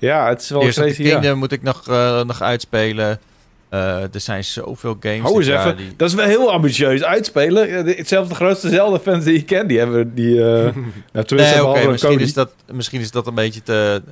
[0.00, 1.02] Ja, het is wel Eerst crazy.
[1.02, 1.34] Kingdom Ja.
[1.34, 3.20] moet ik nog, eh, nog uitspelen.
[3.68, 5.20] Eh, er zijn zoveel games.
[5.20, 5.76] Hou eens even.
[5.76, 7.02] die- Dat is wel heel ambitieus.
[7.04, 7.68] Uitspelen.
[7.68, 10.38] Ja, de- Zelfs de grootste Zelda-fans die ik ken, die hebben die...
[10.44, 10.46] eh
[11.12, 12.22] nou, Nee, misschien, Cody.
[12.22, 14.02] is dat, misschien is dat een beetje te,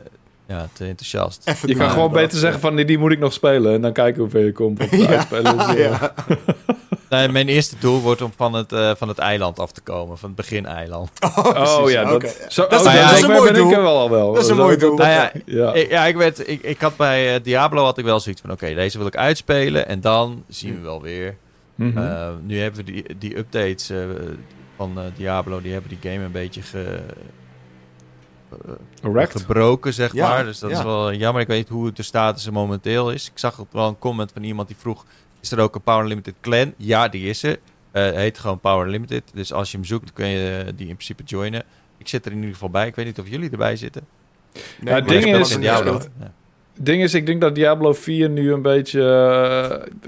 [0.49, 1.43] ja, te enthousiast.
[1.45, 3.75] Even Je kan gewoon beter zeggen van, die, die moet ik nog spelen.
[3.75, 5.59] En dan kijken hoeveel je komt op het Ja, uitspelen.
[5.59, 6.15] Eh, ja.
[7.11, 10.19] Nee, mijn eerste doel wordt om van het, eh, van het eiland af te komen.
[10.19, 11.11] Van het begin-eiland.
[11.37, 11.79] Oh.
[11.83, 13.73] Oh ja, dat, zo, Dat is- oh, dat ja, is zover een mooi ik doel.
[13.73, 14.33] er wel al wel.
[14.33, 14.97] Dat is een mooi doel.
[14.97, 15.73] Nou ja, ja.
[15.73, 18.51] Ik- Ja, ik, werd, ik, ik had bij eh, Diablo had ik wel zoiets van...
[18.51, 21.37] Oké, deze wil ik uitspelen en dan zien we wel weer.
[21.75, 21.99] Mhm.
[21.99, 23.99] Eh, nu hebben we die, die updates eh,
[24.77, 25.61] van eh, Diablo...
[25.61, 27.15] die hebben die game een beetje ge, eh.
[29.41, 30.45] Gebroken, zeg Ja, maar.
[30.45, 30.77] Dus dat ja.
[30.79, 31.43] is wel jammer.
[31.43, 33.27] Ik weet niet hoe de status er momenteel is.
[33.31, 35.05] Ik zag ook wel een comment van iemand die vroeg...
[35.41, 36.73] Is er ook een Power Limited clan?
[36.77, 37.59] Ja, die is er.
[37.91, 39.23] Eh heet gewoon Power Limited.
[39.35, 41.63] Dus als je hem zoekt, kun je eh, die in principe joinen.
[41.99, 42.87] Ik zit er in ieder geval bij.
[42.87, 44.03] Ik weet niet of jullie erbij zitten.
[44.53, 44.63] Nee,
[44.95, 46.01] Ja, het ding is- Diablo.
[46.21, 46.33] Ja.
[46.81, 49.03] ding is, ik denk dat Diablo 4 nu een beetje...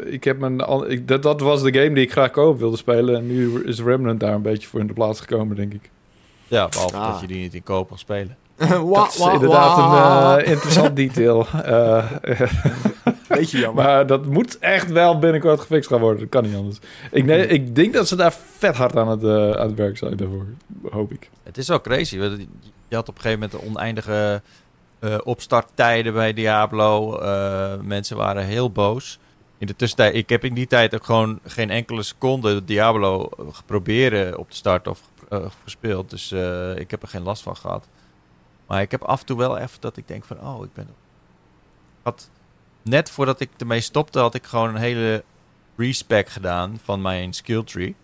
[0.04, 2.58] eh, ik heb mijn, al- ik, dat, dat was de game die ik graag koop
[2.58, 3.16] wilde spelen.
[3.16, 5.90] En nu is Remnant daar een beetje voor in de plaats gekomen, denk ik.
[6.50, 7.12] Ja, behalve Ah.
[7.12, 8.36] dat je die niet in koop mag spelen.
[8.92, 9.78] Dat is inderdaad
[10.38, 11.46] een eh, interessant detail.
[11.64, 12.10] Eh,
[13.28, 13.84] Beetje jammer.
[13.84, 16.20] maar dat moet echt wel binnenkort gefixt gaan worden.
[16.20, 16.78] Dat kan niet anders.
[17.10, 19.98] Ik, nee, ik denk dat ze daar vet hard aan het, eh, aan het werk
[19.98, 20.46] zijn daarvoor.
[20.90, 21.30] Hoop ik.
[21.42, 22.18] Het is wel crazy.
[22.18, 22.46] want
[22.88, 24.42] Je had op een gegeven moment oneindige
[24.98, 27.18] eh, opstarttijden bij Diablo.
[27.18, 29.18] Eh, mensen waren heel boos.
[29.58, 34.36] in de tussentijd, ik heb in die tijd ook gewoon geen enkele seconde Diablo geprobeerd
[34.36, 35.00] op te starten of
[35.62, 36.10] gespeeld.
[36.10, 37.88] Dus uh, ik heb er geen last van gehad.
[38.66, 40.88] Maar ik heb af en toe wel even dat ik denk van, oh, ik ben...
[42.02, 42.30] Had,
[42.82, 45.24] net voordat ik ermee stopte, had ik gewoon een hele
[45.76, 47.94] respec gedaan van mijn skill tree.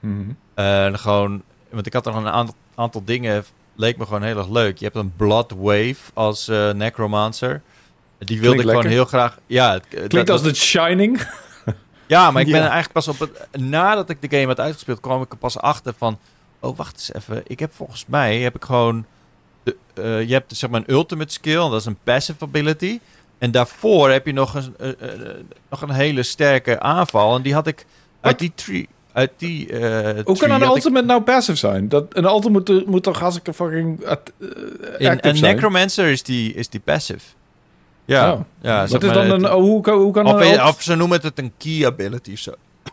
[0.00, 0.96] Mm -hmm.
[0.96, 3.44] gewoon, want ik had nog een aantal, aantal dingen,
[3.74, 4.78] leek me gewoon heel erg leuk.
[4.78, 7.62] Je hebt een Blood Wave als uh, Necromancer.
[8.18, 9.38] Die wilde ik gewoon heel graag.
[9.46, 11.26] Ja, het, Klinkt dat, als The Shining.
[12.06, 13.60] Ja, maar ik ben er eigenlijk pas op het.
[13.60, 16.18] Nadat ik de game had uitgespeeld, kwam ik er pas achter van.
[16.66, 17.42] Oh, wacht eens even.
[17.46, 19.04] Ik heb volgens mij heb ik gewoon.
[19.62, 23.00] De, uh, je hebt zeg maar een ultimate skill, dat is een passive ability.
[23.38, 25.30] En daarvoor heb je nog een, uh, uh,
[25.70, 27.36] nog een hele sterke aanval.
[27.36, 27.86] En die had ik
[28.20, 28.88] uit die tree.
[29.12, 29.66] Uit die,
[30.24, 31.06] Hoe kan een ultimate ik...
[31.06, 31.88] nou passive zijn?
[31.88, 34.00] Dat, een ultimate moet, moet toch als ik een fucking.
[34.98, 37.26] In, een necromancer is die, is die passive.
[38.04, 38.40] Ja, oh.
[38.60, 39.44] ja Wat is dan een.
[39.44, 42.52] Oh, hoe, hoe kan of, een, of ze noemen het een key ability of zo.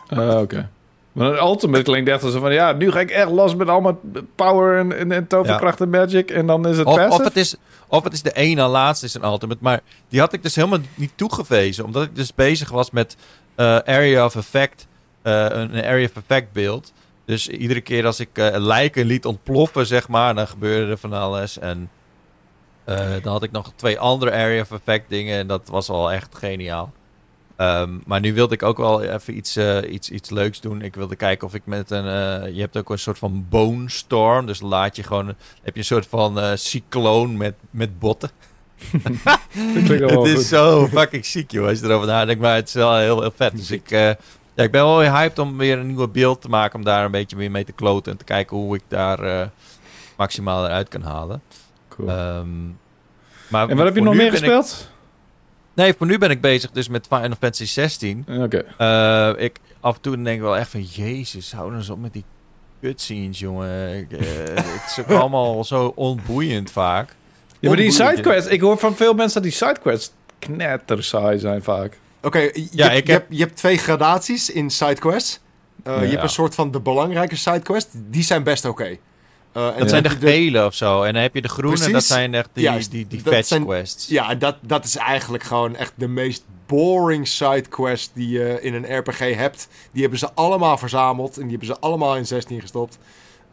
[0.10, 0.70] Uh, Oké.
[1.14, 4.00] Maar een ultimate klinkt echt als van ja, nu ga ik echt los met allemaal
[4.36, 7.16] power en, en, en toverkracht en magic en dan is het of, passive.
[7.16, 7.56] Of het is,
[7.88, 10.80] of het is de ene laatste is een ultimate, maar die had ik dus helemaal
[10.96, 13.16] niet toegewezen, omdat ik dus bezig was met
[13.56, 14.88] uh, area of effect,
[15.24, 16.94] uh, een area of effect beeld.
[17.26, 21.14] Dus iedere keer als ik uh, lijken liet ontploffen, zeg maar, dan gebeurde er van
[21.14, 21.90] alles en
[23.22, 26.36] dan had ik nog twee andere area of effect dingen en dat was al echt
[26.36, 26.92] geniaal.
[27.58, 30.82] Um, maar nu wilde ik ook wel even iets, uh, iets, iets leuks doen.
[30.82, 32.06] Ik wilde kijken of ik met een.
[32.06, 34.46] Uh, je hebt ook een soort van bone storm.
[34.46, 35.28] Dus laat je gewoon.
[35.62, 38.30] Heb je een soort van uh, cycloon met, met botten.
[39.78, 41.68] het is zo fucking ziek, joh.
[41.68, 42.42] Als je erover nadenkt.
[42.42, 43.58] Maar het is wel heel, heel vet.
[43.58, 44.18] Dus ik, ja,
[44.56, 46.80] ik ben wel weer hyped om weer een nieuwe beeld te maken.
[46.80, 48.12] Om daar een beetje meer mee te kloten.
[48.12, 49.52] En te kijken hoe ik daar
[50.18, 51.42] maximaal eruit kan halen.
[51.88, 52.10] Cool.
[52.10, 52.80] Um,
[53.48, 54.88] maar en wat heb je nog meer gespeeld?
[54.88, 54.93] Ik,
[55.74, 58.26] Nee, voor nu ben ik bezig dus met Final Fantasy 16.
[58.30, 58.64] Oké.
[58.78, 59.34] Okay.
[59.36, 60.82] Uh, ik af en toe denk ik wel echt van...
[60.82, 62.24] Jezus, hou nou eens op met die
[62.82, 63.98] cutscenes, jongen.
[63.98, 64.20] Ik, uh,
[64.56, 67.16] het is ook allemaal zo onboeiend vaak.
[67.60, 68.50] Ja, maar die sidequests...
[68.50, 71.98] Ik hoor van veel mensen dat die sidequests knettersaai zijn vaak.
[72.18, 73.26] Oké, okay, je, ja, je, heb...
[73.30, 75.40] je, hebt twee gradaties in sidequests.
[75.88, 76.02] Uh, ja.
[76.02, 77.90] Je hebt een soort van de belangrijke sidequests.
[77.94, 78.82] Die zijn best oké.
[78.82, 79.00] Okay.
[79.58, 80.66] Uh, en dat zijn de gele de...
[80.66, 81.04] of zo.
[81.04, 81.94] En dan heb je de groene, Precies.
[81.94, 84.08] dat zijn echt die, Juist, die, die fetch zijn, quests.
[84.08, 88.74] Ja, dat, dat is eigenlijk gewoon echt de meest boring side quest die je in
[88.74, 89.68] een RPG hebt.
[89.92, 92.98] Die hebben ze allemaal verzameld en die hebben ze allemaal in 16 gestopt.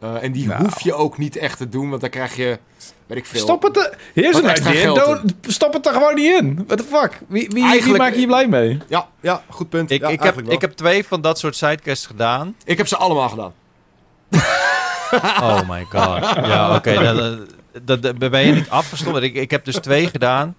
[0.03, 0.63] Uh, en die nou.
[0.63, 2.59] hoef je ook niet echt te doen, want dan krijg je,
[3.07, 3.39] weet ik veel.
[3.39, 5.35] Stop het, er, hier is een idee.
[5.41, 6.63] Stop het er gewoon niet in.
[6.67, 7.21] What the fuck?
[7.27, 8.77] Wie, wie, wie maak je hier blij mee?
[8.87, 9.91] Ja, ja goed punt.
[9.91, 12.55] Ik, ja, ik, heb, ik heb twee van dat soort sidequests gedaan.
[12.65, 13.53] Ik heb ze allemaal gedaan.
[15.41, 16.21] Oh my god.
[16.45, 16.91] Ja, oké.
[16.91, 17.37] Okay,
[17.83, 19.17] dat, dat, ben je niet afgestomd.
[19.17, 20.55] Ik, ik heb dus twee gedaan.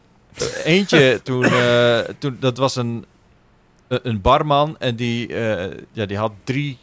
[0.65, 3.05] Eentje toen, uh, toen dat was een,
[3.89, 6.79] een barman en die, uh, ja, die had drie,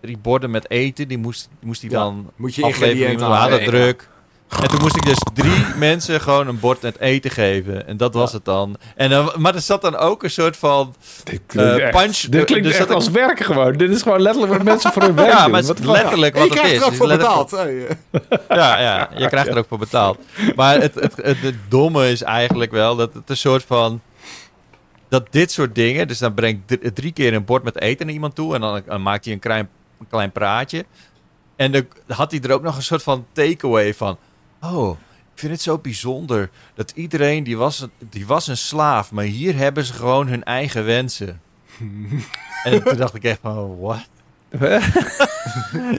[0.00, 1.08] drie borden met eten.
[1.08, 2.64] Die moest, moest hij dan moet je
[3.20, 4.08] aan druk.
[4.48, 7.86] En toen moest ik dus drie mensen gewoon een bord met eten geven.
[7.86, 8.76] En dat was het dan.
[8.96, 9.32] En dan.
[9.36, 10.94] Maar er zat dan ook een soort van
[11.24, 12.16] dit uh, punch.
[12.16, 13.12] Dit klinkt dus echt als ik...
[13.12, 13.72] werken gewoon.
[13.72, 15.50] Dit is gewoon letterlijk wat mensen voor hun werk ja, doen.
[15.50, 16.60] maar het is letterlijk wat het is.
[16.60, 17.50] Je krijgt er ook voor betaald.
[18.48, 20.18] Ja, ja, je krijgt er ook voor betaald.
[20.56, 24.00] Maar het, het, het, het domme is eigenlijk wel dat het een soort van
[25.08, 28.34] dat dit soort dingen, dus dan brengt drie keer een bord met eten naar iemand
[28.34, 29.68] toe en dan, dan maakt hij een klein,
[30.00, 30.84] een klein praatje.
[31.56, 34.18] En dan had hij er ook nog een soort van takeaway van.
[34.62, 34.98] Oh,
[35.34, 39.56] ik vind het zo bijzonder dat iedereen die was, die was een slaaf, maar hier
[39.56, 41.40] hebben ze gewoon hun eigen wensen.
[42.64, 44.08] en toen dacht ik echt van, what?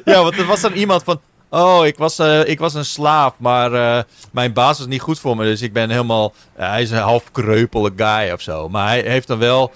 [0.05, 1.19] ja, want er was dan iemand van,
[1.49, 3.99] oh, ik was, uh, ik was een slaaf, maar uh,
[4.31, 6.97] mijn baas was niet goed voor me, dus ik ben helemaal, uh, hij is een
[6.97, 8.69] half kreupele guy of zo.
[8.69, 9.71] Maar hij heeft dan wel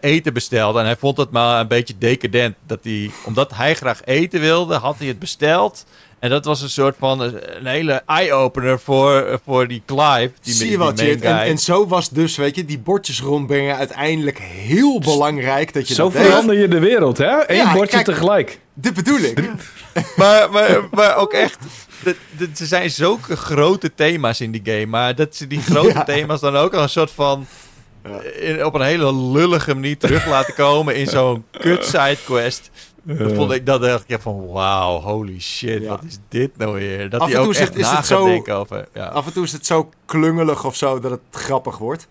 [0.00, 2.56] eten besteld en hij vond het maar een beetje decadent.
[2.66, 5.84] Dat hij, omdat hij graag eten wilde, had hij het besteld.
[6.18, 10.30] En dat was een soort van een hele eye-opener voor, voor die Clive.
[10.42, 14.38] Die Zie je wat, En, en, zo was dus, weet je, die bordjes rondbrengen uiteindelijk
[14.38, 15.72] heel belangrijk.
[15.72, 17.50] Dat je zo verander je de wereld, hè?
[17.50, 18.60] Eén ja, bordje kijk, tegelijk.
[18.74, 19.50] Dit bedoel ik.
[20.16, 21.58] maar, maar, maar ook echt...
[22.38, 24.86] Er zijn zulke grote thema's in die game.
[24.86, 26.04] Maar dat ze die grote ja.
[26.04, 27.46] thema's dan ook al een soort van...
[28.04, 28.20] Ja.
[28.20, 32.70] In, op een hele lullige manier terug laten komen in zo'n kut sidequest.
[33.16, 37.10] Dan vond ik dat dacht ik van wauw, holy shit, wat is dit nou weer?
[37.10, 38.88] Dat hij ook echt is het zo, denken over.
[38.94, 39.06] Ja.
[39.06, 42.08] Af en toe is het zo klungelig of zo dat het grappig wordt.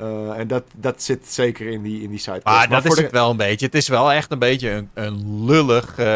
[0.00, 2.40] Uh, en dat, dat zit zeker in die, in die side.
[2.44, 3.02] Maar, maar dat is de...
[3.02, 3.66] het wel een beetje.
[3.66, 6.06] Het is wel echt een beetje een, een lullig, uh,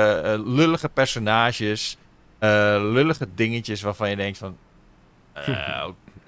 [0.44, 1.96] lullige personages.
[2.40, 2.48] Uh,
[2.80, 4.56] lullige dingetjes waarvan je denkt van...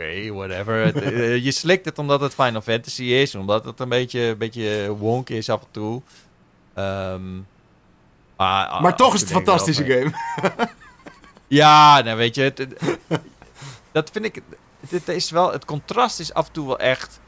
[0.01, 0.85] Oké, whatever.
[0.85, 4.39] Het, eh, je slikt het omdat het Final Fantasy is, omdat het een beetje, een
[4.39, 6.02] beetje wonk is af en toe.
[6.74, 7.44] Ehm, maar,
[8.47, 10.12] ah, Maar toch af is het een fantastische game.
[11.49, 12.67] Ja, nou weet je, het,
[13.93, 14.43] dat vind ik.
[14.89, 17.21] Dit is wel, het contrast is af en toe wel echt.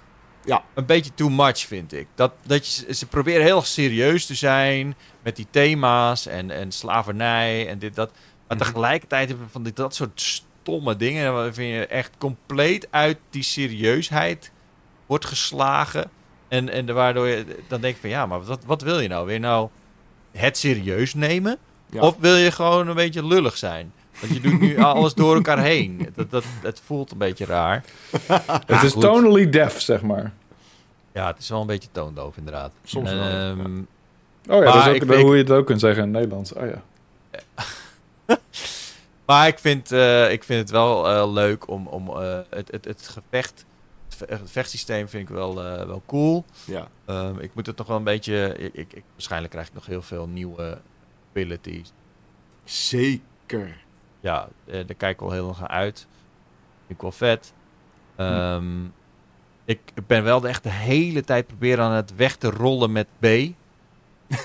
[0.45, 0.65] Ja.
[0.75, 2.07] Een beetje too much, vind ik.
[2.15, 7.69] Dat, dat je, ze proberen heel serieus te zijn met die thema's en, en slavernij
[7.69, 8.11] en dit, dat.
[8.49, 8.67] Maar Mhm.
[8.67, 13.43] tegelijkertijd hebben we van dit, dat soort stomme dingen waarvan je echt compleet uit die
[13.43, 14.53] serieusheid
[15.07, 16.11] wordt geslagen.
[16.49, 19.33] En, en waardoor je dan denkt van ja, maar wat, wat wil je nou?
[19.33, 19.69] Je nou
[20.33, 21.59] het serieus nemen?
[21.91, 22.01] Ja.
[22.01, 23.93] Of wil je gewoon een beetje lullig zijn?
[24.21, 26.09] Want je doet nu alles door elkaar heen.
[26.15, 27.85] Dat, dat, het voelt een beetje raar.
[28.67, 29.03] het is goed.
[29.03, 30.33] tonally deaf, zeg maar.
[31.13, 32.73] Ja, het is wel een beetje toondoof inderdaad.
[32.85, 33.51] Soms wel, ja.
[33.51, 33.81] Ehm,
[34.49, 36.53] Oh ja, dat is ook hoe je het ook kunt zeggen in het Nederlands.
[36.53, 36.83] Oh ja.
[39.27, 42.85] Maar ik vind, eh, ik vind het wel eh, leuk om, om eh, het, het,
[42.85, 43.65] het gevecht...
[44.29, 46.45] Het ve- het vechtsysteem vind ik wel, eh, wel cool.
[46.65, 46.89] Ja.
[47.05, 48.55] Ehm, ik moet het nog wel een beetje...
[48.59, 50.79] Ik, ik, ik- waarschijnlijk krijg ik nog heel veel nieuwe
[51.31, 51.93] abilities.
[52.65, 53.85] Zeker.
[54.21, 55.99] Ja, eh, daar kijk ik wel heel naar uit.
[56.87, 57.53] Vind ik wel vet.
[58.17, 58.85] Ehm,
[59.65, 63.27] ik ben wel echt de hele tijd proberen aan het weg te rollen met B.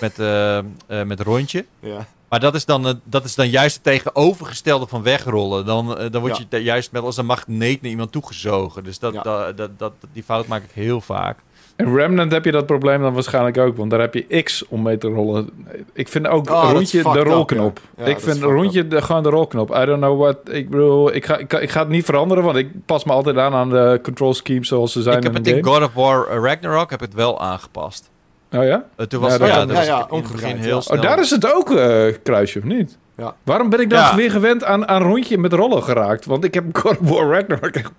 [0.02, 0.66] Met, eh, eh,
[1.06, 1.66] met rondje.
[1.80, 2.08] Ja.
[2.30, 5.66] Maar dat is, dan, het- dat is dan juist het tegenovergestelde van wegrollen.
[5.66, 6.58] Dan, eh, dan word Ja.
[6.58, 8.84] je juist met als een magneet naar iemand toegezogen.
[8.84, 9.22] Dus dat, Ja.
[9.22, 11.40] dat, dat, dat, die fout maak ik heel vaak.
[11.76, 14.82] In Remnant heb je dat probleem dan waarschijnlijk ook, want daar heb je X om
[14.82, 15.50] mee te rollen.
[15.94, 17.80] Ik vind ook Oh, rondje de up, rolknop.
[17.98, 18.04] ja.
[18.06, 19.70] Ja, ik vind rondje de, gewoon de rolknop.
[19.76, 20.38] I don't know what.
[20.52, 23.12] Ik bedoel, ik ga, ik, ga- ik ga het niet veranderen, want ik pas me
[23.12, 25.76] altijd aan aan de control schemes zoals ze zijn ik heb in het in game.
[25.80, 28.10] God of War eh, Ragnarok heb het wel aangepast.
[28.52, 28.86] Oh ja?
[28.96, 30.98] Eh, toen was, Ja, ja, dat- ja, ja, was omgedraaid, heel Oh, snel.
[30.98, 32.98] Oh, daar is het ook eh, kruisje, of niet?
[33.18, 33.36] Ja.
[33.44, 34.16] Waarom ben ik dan Ja.
[34.16, 36.26] weer gewend aan, aan rondje met rollen geraakt?
[36.26, 37.92] Want ik heb God of War Ragnarok echt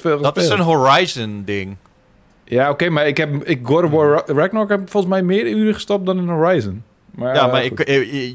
[0.00, 0.50] veel Dat is gespeeld.
[0.50, 1.76] een Horizon ding.
[2.44, 5.46] Ja, oké, maar ik heb ik God of War Ra- Ragnarok heb volgens mij meer
[5.46, 6.82] uren gestopt dan in Horizon.
[7.10, 7.86] Maar, Ja, eh, maar ik,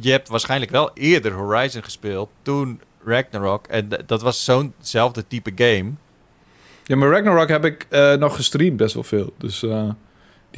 [0.04, 2.30] je hebt waarschijnlijk wel eerder Horizon gespeeld.
[2.42, 3.68] Toen Ragnarok.
[3.68, 5.92] En dat was zo'nzelfde type game.
[6.84, 9.34] Ja, maar Ragnarok heb ik eh, nog gestreamd best wel veel.
[9.38, 9.90] Dus eh,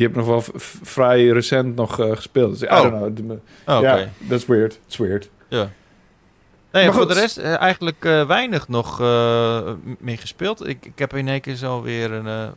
[0.01, 2.59] die heb ik nog wel vrij recent nog eh, gespeeld.
[2.59, 2.91] Dus I Oh.
[2.91, 3.37] don't know.
[3.65, 3.81] Oh.
[3.81, 4.79] Ja, that's weird.
[4.85, 5.29] It's weird.
[5.49, 5.69] Ja.
[6.71, 7.13] Nee, Maar voor goed.
[7.13, 10.67] de rest eh, eigenlijk eh, weinig nog m- meer gespeeld.
[10.67, 12.53] Ik, ik heb in één keer zo weer een, een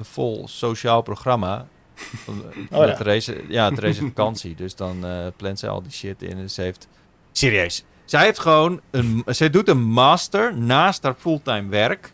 [0.00, 1.66] vol sociaal programma.
[2.24, 2.94] Van, Oh, ja.
[2.94, 4.54] Therese, ja, Therese vakantie.
[4.54, 5.04] Dus dan
[5.36, 6.38] plant ze al die shit in.
[6.38, 6.88] En ze heeft...
[7.32, 7.84] Serieus.
[8.04, 8.80] Zij heeft gewoon...
[8.90, 12.12] Een, zij doet een master naast haar fulltime werk.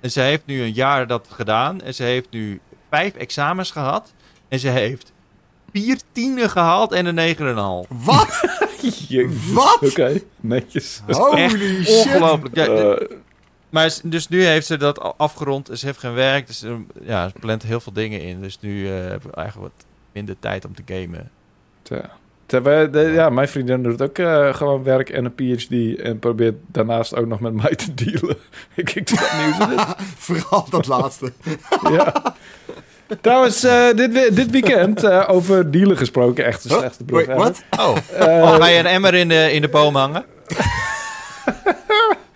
[0.00, 1.80] En ze heeft nu een jaar dat gedaan.
[1.80, 2.60] En ze heeft nu
[2.90, 4.12] vijf examens gehad.
[4.48, 5.12] En ze heeft
[5.72, 7.86] vier tienen gehaald en een negen en een half.
[7.88, 8.40] Wat?
[9.08, 9.52] Jezus.
[9.52, 9.78] Wat?
[9.90, 11.02] Oké, netjes.
[11.06, 12.06] Holy shit.
[12.06, 12.54] Ongelooflijk.
[12.56, 13.16] Ja, Eh,
[13.70, 15.70] Maar dus nu heeft ze dat al afgerond.
[15.72, 16.46] Ze heeft geen werk.
[16.46, 18.40] Dus eh, ja, ze plant heel veel dingen in.
[18.40, 21.30] Dus nu eh hebben we eigenlijk wat minder tijd om te gamen.
[21.82, 22.10] tja.
[22.48, 26.00] Terwijl, de- ja, mijn vriendin doet ook eh, gewoon werk en een PhD.
[26.00, 28.36] En probeert daarnaast ook nog met mij te dealen.
[28.74, 29.32] ik ik doe dat
[29.68, 29.84] nieuws.
[30.16, 31.32] Vooral dat laatste.
[31.96, 32.34] ja.
[33.20, 37.36] Trouwens, eh, dit, dit weekend, eh, over dealen gesproken, echt de slechtste Wait, ever.
[37.36, 37.62] wat?
[37.78, 37.96] Oh,
[38.56, 40.24] ga je een emmer in de, in de boom hangen?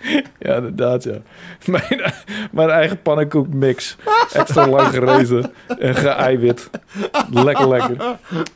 [0.39, 1.17] Ja, inderdaad, ja.
[1.71, 2.13] Mijn,
[2.53, 3.97] mijn eigen pannenkoekmix.
[4.33, 6.71] Extra lang gerezen en geëiwit.
[7.31, 7.97] Lekker, lekker.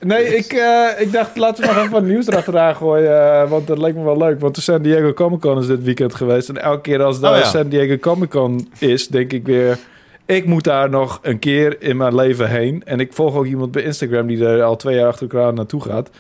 [0.01, 3.33] Nee, ik, eh, ik dacht, laten we nog even wat nieuws erachteraan gooien.
[3.43, 4.41] eh, want dat leek me wel leuk.
[4.41, 6.49] Want de San Diego Comic Con is dit weekend geweest.
[6.49, 7.45] En elke keer als de Oh, ja.
[7.45, 9.79] San Diego Comic Con is, denk ik weer...
[10.27, 12.83] Ik moet daar nog een keer in mijn leven heen.
[12.85, 15.83] En ik volg ook iemand bij Instagram die er al twee jaar achter elkaar naartoe
[15.83, 16.11] gaat.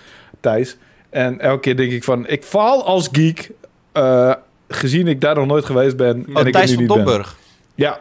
[0.40, 0.76] Thijs.
[1.10, 3.50] En elke keer denk ik van, ik faal als geek...
[3.92, 4.32] eh,
[4.68, 6.26] gezien ik daar nog nooit geweest ben.
[6.28, 6.96] Oh, en ik er Thijs nu van.
[6.96, 7.36] Domburg.
[7.74, 8.00] Ja,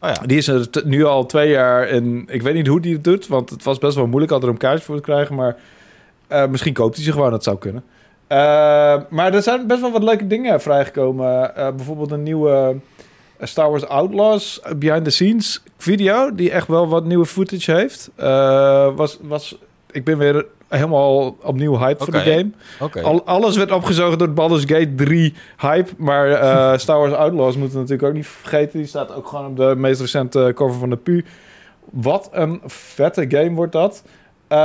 [0.00, 0.26] Oh ja.
[0.26, 3.04] die is er t- nu al twee jaar en ik weet niet hoe die het
[3.04, 5.56] doet, want het was best wel moeilijk altijd om kaartjes voor te krijgen, maar
[6.26, 7.84] eh, misschien koopt hij ze gewoon, dat zou kunnen.
[8.26, 8.36] Eh,
[9.10, 11.56] maar er zijn best wel wat leuke dingen vrijgekomen.
[11.56, 12.76] Eh, bijvoorbeeld een nieuwe
[13.36, 18.10] eh, Star Wars Outlaws behind the scenes video, die echt wel wat nieuwe footage heeft.
[18.16, 19.56] Eh, was, was,
[19.90, 20.46] ik ben weer
[20.76, 22.50] helemaal opnieuw hyped voor de game.
[23.02, 25.90] Al, alles werd opgezogen door Baldur's Gate 3 hype.
[25.96, 28.78] Maar eh, Star Wars Outlaws moeten we natuurlijk ook niet vergeten.
[28.78, 31.24] Die staat ook gewoon op de meest recente cover van de PU.
[31.90, 34.02] Wat een vette game wordt dat.
[34.48, 34.58] Eh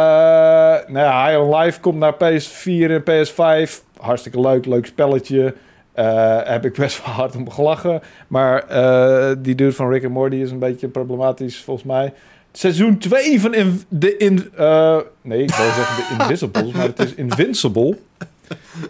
[0.87, 3.71] nou ja, High on Life komt naar PS4 en PS5.
[3.97, 5.53] Hartstikke leuk, leuk spelletje.
[5.97, 8.01] Eh, heb ik best wel hard om gelachen.
[8.27, 12.13] Maar eh, die dude van Rick and Morty is een beetje problematisch volgens mij.
[12.51, 16.99] Seizoen 2 van in, de in, eh, nee, ik wil zeggen de Invisibles, maar het
[16.99, 17.97] is Invincible.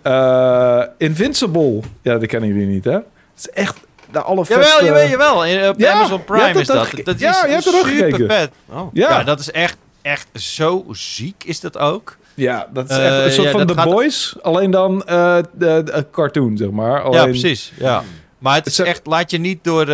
[0.01, 1.79] Eh, Invincible.
[2.01, 2.91] Ja, dat kennen jullie niet, hè?
[2.91, 3.03] Het
[3.37, 3.77] is echt
[4.11, 5.45] de alle Jawel, vetste- jawel, jawel.
[5.45, 6.91] In- Op Ja, Amazon Prime is dat.
[7.03, 8.27] Dat ja, is je hebt er super gekeken.
[8.27, 8.49] vet.
[8.69, 8.87] Oh.
[8.93, 9.09] Ja.
[9.09, 9.23] Ja.
[9.23, 12.17] dat is echt, echt zo ziek is dat ook.
[12.33, 15.37] Ja, dat is Eh, echt een soort ja, van The gaat- Boys, alleen dan eh,
[15.53, 17.01] de, de cartoon, zeg maar.
[17.01, 17.71] Alleen, Ja, precies.
[17.79, 18.03] Ja.
[18.37, 19.85] Maar het is echt, laat je niet door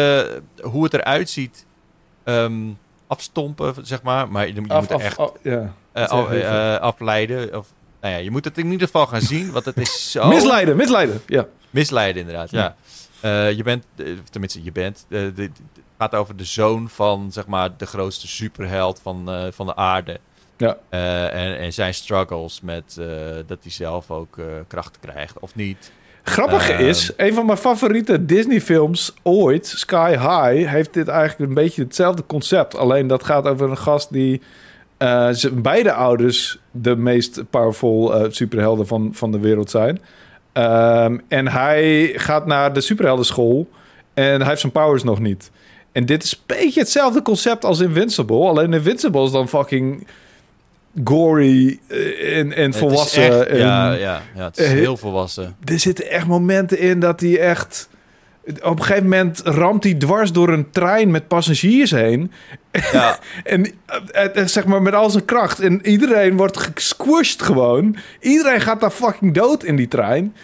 [0.62, 1.66] hoe het eruit ziet
[2.24, 2.54] ehm,
[3.18, 4.30] afstompen, zeg maar.
[4.30, 5.74] Maar je, je Af, moet er af, echt af- ja.
[5.92, 7.58] eh, eh, afleiden.
[7.58, 7.68] Of,
[8.02, 10.28] nou ja, je moet het in ieder geval gaan zien, want het is zo...
[10.28, 11.22] Misleiden, misleiden.
[11.28, 11.46] Ja.
[11.70, 12.76] Misleiden, inderdaad, ja.
[13.22, 13.86] Eh, je bent,
[14.30, 15.06] tenminste, je bent...
[15.10, 15.52] dit
[15.98, 20.20] gaat over de zoon van, zeg maar, de grootste superheld van, van de aarde.
[20.58, 20.78] Ja.
[20.90, 22.96] En, en zijn struggles met
[23.48, 24.38] dat hij zelf ook
[24.68, 25.92] krachten krijgt, of niet.
[26.24, 26.86] Grappig Ehm.
[26.86, 32.26] is, een van mijn favoriete Disney-films ooit, Sky High, heeft dit eigenlijk een beetje hetzelfde
[32.26, 32.78] concept.
[32.78, 34.42] Alleen dat gaat over een gast die
[34.98, 40.02] eh, zijn beide ouders de meest powerful eh, superhelden van, van de wereld zijn.
[40.52, 43.68] Ehm, en hij gaat naar de superheldenschool
[44.14, 45.52] en hij heeft zijn powers nog niet.
[45.92, 48.48] En dit is een beetje hetzelfde concept als Invincible.
[48.48, 50.08] Alleen Invincible is dan fucking
[51.04, 53.40] gory eh, en, en volwassen.
[53.40, 55.56] echt- en, ja, ja, ja, het is eh, heel volwassen.
[55.64, 57.90] er zitten echt momenten in dat hij echt...
[58.62, 62.32] Op een gegeven moment ramt hij dwars door een trein met passagiers heen.
[62.92, 63.72] Ja, En
[64.12, 65.60] eh, zeg maar met al zijn kracht.
[65.60, 67.96] En iedereen wordt gesquished gewoon.
[68.20, 70.36] Iedereen gaat daar fucking dood in die trein.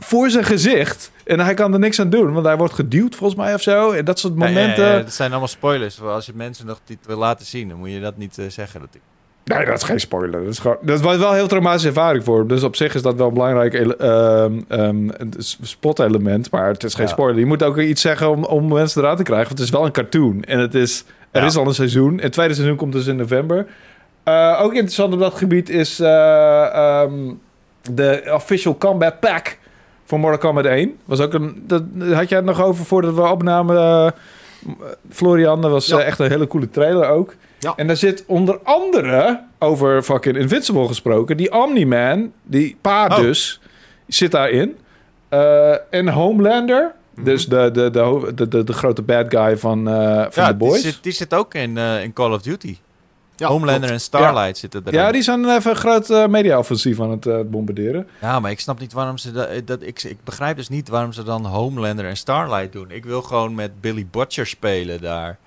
[0.00, 1.10] Voor zijn gezicht.
[1.24, 2.32] En hij kan er niks aan doen.
[2.32, 3.90] Want hij wordt geduwd volgens mij of zo.
[3.90, 4.84] En dat soort momenten...
[4.84, 6.00] Ja, ja, ja, dat zijn allemaal spoilers.
[6.00, 8.80] Als je mensen nog dit wil laten zien, dan moet je dat niet zeggen.
[8.80, 9.00] Dat ik...
[9.56, 10.40] Nee, dat is geen spoiler.
[10.44, 12.48] Dat, is gewoon, dat was wel een heel traumatische ervaring voor hem.
[12.48, 15.08] Dus op zich is dat wel een belangrijk ehm, ehm,
[15.62, 16.50] spotelement.
[16.50, 17.10] Maar het is geen Ja.
[17.12, 17.38] spoiler.
[17.38, 19.46] Je moet ook iets zeggen om, om mensen eruit te krijgen.
[19.46, 20.42] Want het is wel een cartoon.
[20.44, 21.46] En het is, er Ja.
[21.46, 22.18] is al een seizoen.
[22.20, 23.66] Het tweede seizoen komt dus in november.
[24.22, 27.12] Eh, ook interessant op dat gebied is eh, ehm,
[27.92, 29.56] de Official Combat Pack
[30.04, 30.96] voor Mortal Kombat 1.
[31.04, 34.10] Was ook een, dat had jij het nog over voordat we opnamen, eh,
[35.10, 35.60] Florian.
[35.62, 35.98] Dat was Ja.
[35.98, 37.34] eh, echt een hele coole trailer ook.
[37.58, 37.72] Ja.
[37.76, 43.16] En daar zit onder andere, over fucking Invincible gesproken, die Omni-Man, die pa Oh.
[43.16, 43.60] dus,
[44.06, 44.76] zit daarin.
[45.28, 47.24] Eh en Homelander, Mhm.
[47.24, 47.90] dus de, de,
[48.48, 50.82] de, de, grote bad guy van, eh van ja, de Boys.
[50.82, 52.76] Die zit, die zit ook in, in Call of Duty.
[53.38, 53.92] Ja, Homelander klopt.
[53.92, 54.98] en Starlight zitten erin.
[55.00, 58.08] ja, die zijn even een groot eh, media-offensief aan het eh, bombarderen.
[58.20, 61.12] Ja, maar ik snap niet waarom ze dat, dat ik, ik begrijp dus niet waarom
[61.12, 62.90] ze dan Homelander en Starlight doen.
[62.90, 65.38] Ik wil gewoon met Billy Butcher spelen daar.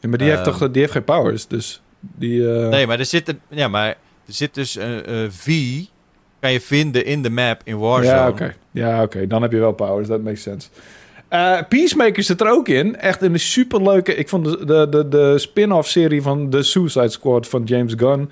[0.00, 0.58] Ja, maar die, heeft Ehm.
[0.58, 2.52] toch, die heeft geen powers, dus die...
[2.54, 3.86] eh, Nee, maar er zit een, ja, maar
[4.26, 5.46] er zit dus een een V
[6.40, 8.16] kan je vinden in de map in Warzone.
[8.16, 8.54] Ja, oké.
[8.70, 9.26] Ja, oké.
[9.26, 10.08] Dan heb je wel powers.
[10.08, 10.68] Dat makes sense.
[11.28, 12.96] Eh, Peacemaker zit er ook in.
[12.96, 14.14] Echt in een superleuke...
[14.14, 18.30] Ik vond de, de, de, de spin-off serie van The Suicide Squad van James Gunn...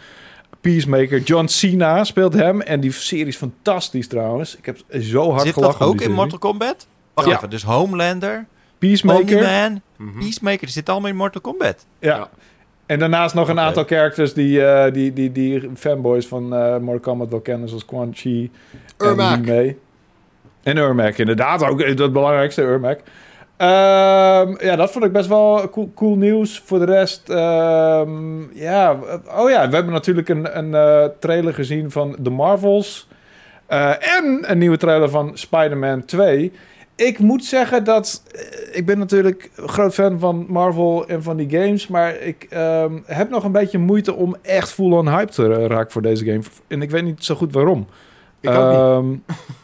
[0.60, 1.20] Peacemaker.
[1.20, 2.60] John Cena speelt hem.
[2.60, 4.56] En die serie is fantastisch trouwens.
[4.56, 6.14] Ik heb zo hard Zit gelachen dat om ook in serie.
[6.14, 6.86] Mortal Kombat?
[7.14, 7.36] Wacht Ja.
[7.36, 8.46] even, dus Homelander,
[8.78, 9.80] Peacemaker.
[9.96, 10.18] Mhm.
[10.18, 11.86] Peacemaker, die zitten allemaal in Mortal Kombat.
[11.98, 12.16] Ja.
[12.16, 12.30] Ja.
[12.86, 17.00] En daarnaast nog een aantal characters die, eh, die, die, die fanboys van eh Mortal
[17.00, 17.68] Kombat wel kennen.
[17.68, 18.50] Zoals Quan Chi
[18.98, 19.74] en Ermac.
[20.64, 21.64] En Urmac, inderdaad.
[21.64, 23.00] Ook het belangrijkste, Urmac.
[23.56, 26.62] Ehm, ja, dat vond ik best wel cool, cool nieuws.
[26.64, 28.98] Voor de rest, ehm, ja.
[29.36, 33.08] Oh ja, we hebben natuurlijk een, een eh, trailer gezien van The Marvels.
[33.66, 36.52] Eh, en een nieuwe trailer van Spider-Man 2.
[36.96, 38.22] Ik moet zeggen dat...
[38.32, 41.86] eh, ik ben natuurlijk groot fan van Marvel en van die games.
[41.88, 46.02] Maar ik ehm, heb nog een beetje moeite om echt full-on hype te raken voor
[46.02, 46.42] deze game.
[46.68, 47.86] En ik weet niet zo goed waarom.
[48.40, 49.20] Ik ook niet.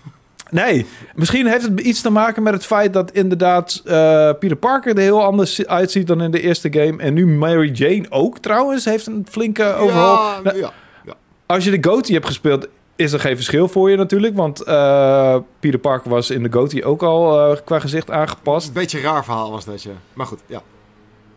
[0.50, 4.94] Nee, misschien heeft het iets te maken met het feit dat inderdaad eh, Peter Parker
[4.94, 7.02] er heel anders uitziet dan in de eerste game.
[7.02, 10.16] En nu Mary Jane ook trouwens heeft een flinke overhaul.
[10.16, 10.72] Ja, Nou, ja.
[11.46, 14.36] Als je de GOTY hebt gespeeld, is er geen verschil voor je natuurlijk.
[14.36, 18.68] Want eh, Peter Parker was in de GOTY ook al eh, qua gezicht aangepast.
[18.68, 19.90] Een beetje een raar verhaal was dat, je.
[20.12, 20.62] Maar goed, ja.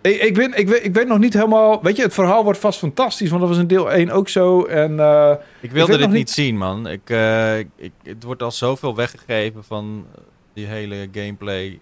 [0.04, 1.82] Ik, ik, ben, ik, weet, ik weet nog niet helemaal...
[1.84, 3.30] Weet je, het verhaal wordt vast fantastisch.
[3.30, 4.64] Want dat was in deel 1 ook zo.
[4.64, 6.88] En eh, Ik wilde dit niet zien, man.
[6.88, 10.22] Ik, eh, ik, ik- het wordt al zoveel weggegeven van eh,
[10.54, 11.80] die hele gameplay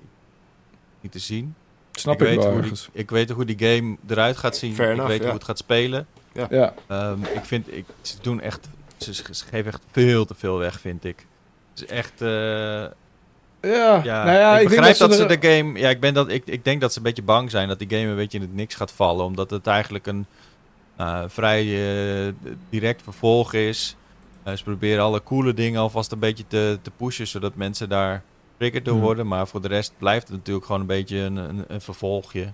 [1.01, 1.55] niet te zien.
[1.91, 2.89] snap ik, ik, weet wel hoe die, ergens.
[2.93, 4.73] ik weet hoe die game eruit gaat zien.
[4.75, 5.25] Fair ik enough, weet ja.
[5.25, 6.07] hoe het gaat spelen.
[6.49, 6.73] Ja.
[6.87, 10.79] Ehm, ik vind, ik, ze doen echt, ze, ze geven echt veel te veel weg,
[10.79, 11.25] vind ik.
[11.73, 12.85] Het is echt, eh,
[13.61, 16.13] Ja, ja, nou ja, ik, ik, denk begrijp dat, ze de game, ja, ik, ben
[16.13, 18.37] dat, ik, ik denk dat ze een beetje bang zijn dat die game een beetje
[18.37, 20.25] in het niks gaat vallen, omdat het eigenlijk een
[20.95, 22.33] eh, vrij eh,
[22.69, 23.95] direct vervolg is.
[24.43, 28.23] Eh, ze proberen alle coole dingen alvast een beetje te, te pushen, zodat mensen daar
[28.57, 29.03] triggered door Hmm.
[29.03, 29.27] worden.
[29.27, 32.47] Maar voor de rest blijft het natuurlijk gewoon een beetje een, een, een vervolgje.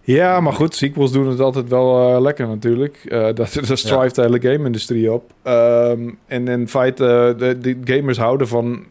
[0.00, 3.00] Ja, maar goed, sequels doen het altijd wel lekker natuurlijk.
[3.34, 5.32] Dat, daar strive de hele game-industrie op.
[5.42, 8.84] Ehm, en in feite, de, de gamers houden van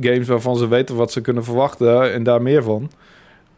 [0.00, 2.90] games waarvan ze weten wat ze kunnen verwachten en daar meer van.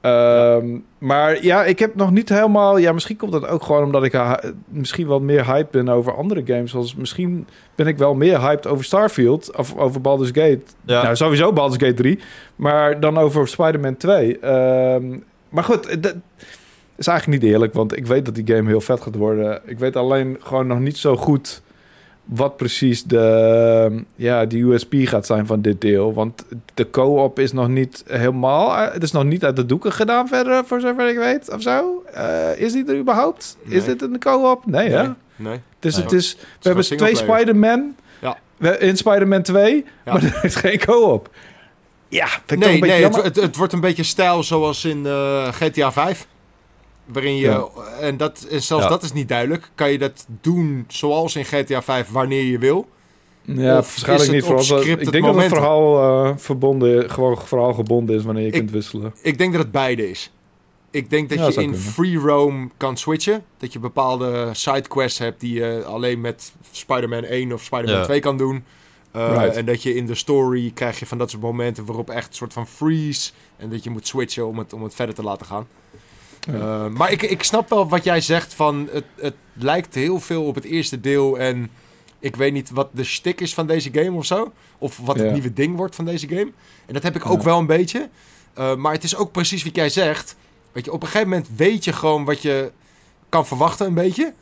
[0.00, 0.66] Ehm,
[0.98, 2.76] Maar ja, ik heb nog niet helemaal...
[2.76, 6.16] Ja, misschien komt dat ook gewoon omdat ik ha- misschien wat meer hype ben over
[6.16, 6.70] andere games.
[6.70, 10.60] Zoals misschien ben ik wel meer hyped over Starfield of over Baldur's Gate.
[10.84, 11.02] Ja.
[11.02, 12.18] Nou, sowieso Baldur's Gate 3.
[12.56, 14.38] Maar dan over Spider-Man 2.
[14.38, 15.18] Ehm,
[15.48, 16.14] maar goed, dat
[16.96, 17.72] is eigenlijk niet eerlijk.
[17.74, 19.60] Want ik weet dat die game heel vet gaat worden.
[19.66, 21.62] Ik weet alleen gewoon nog niet zo goed
[22.24, 26.14] wat precies de, ja, de USP gaat zijn van dit deel.
[26.14, 26.44] Want
[26.74, 28.76] de co-op is nog niet helemaal...
[28.92, 32.04] Het is nog niet uit de doeken gedaan verder, voor zover ik weet, of zo.
[32.12, 33.56] Eh, is die er überhaupt?
[33.68, 34.66] Is dit een co-op?
[34.66, 35.02] Nee, hè?
[35.02, 35.12] Nee.
[35.36, 35.60] Nee.
[35.78, 36.02] Dus Nee.
[36.04, 36.36] het is...
[36.36, 37.16] We hebben twee.
[37.16, 37.94] Spider-Man.
[38.20, 38.36] Ja.
[38.78, 40.12] In Spider-Man 2, Ja.
[40.12, 41.30] maar er is geen co-op.
[42.08, 43.24] Ja, vind ik toch Nee, een beetje nee het, jammer.
[43.24, 46.26] het, het wordt een beetje stijl zoals in eh, GTA 5.
[47.04, 47.68] Waarin je, Ja.
[48.00, 48.90] en, dat, en zelfs Ja.
[48.90, 52.88] dat is niet duidelijk, kan je dat doen zoals in GTA 5 wanneer je wil.
[53.42, 54.44] Ja, Of waarschijnlijk niet.
[54.44, 58.54] Vooral, ik denk dat het verhaal eh, verbonden, gewoon verhaal gebonden is wanneer je Ik-
[58.58, 59.14] kunt wisselen.
[59.22, 60.32] Ik denk dat het beide is.
[60.90, 61.78] Ik denk dat Ja, je in kunnen.
[61.78, 63.44] free roam kan switchen.
[63.58, 68.04] Dat je bepaalde sidequests hebt die je alleen met Spider-Man 1 of Spider-Man Ja.
[68.04, 68.64] 2 kan doen.
[69.16, 69.56] Uh, Right.
[69.56, 72.34] En dat je in de story krijg je van dat soort momenten waarop echt een
[72.34, 73.30] soort van freeze.
[73.56, 75.66] En dat je moet switchen om het, om het verder te laten gaan.
[76.50, 80.44] Uh, maar ik, ik snap wel wat jij zegt van het, het lijkt heel veel
[80.44, 81.38] op het eerste deel.
[81.38, 81.70] En
[82.20, 84.52] ik weet niet wat de shtick is van deze game of zo.
[84.78, 85.32] Of wat het Ja.
[85.32, 86.52] nieuwe ding wordt van deze game.
[86.86, 87.30] En dat heb ik Ja.
[87.30, 88.08] ook wel een beetje.
[88.58, 90.36] Uh, maar het is ook precies wat jij zegt.
[90.72, 92.72] Weet je, op een gegeven moment weet je gewoon wat je
[93.28, 94.32] kan verwachten een beetje.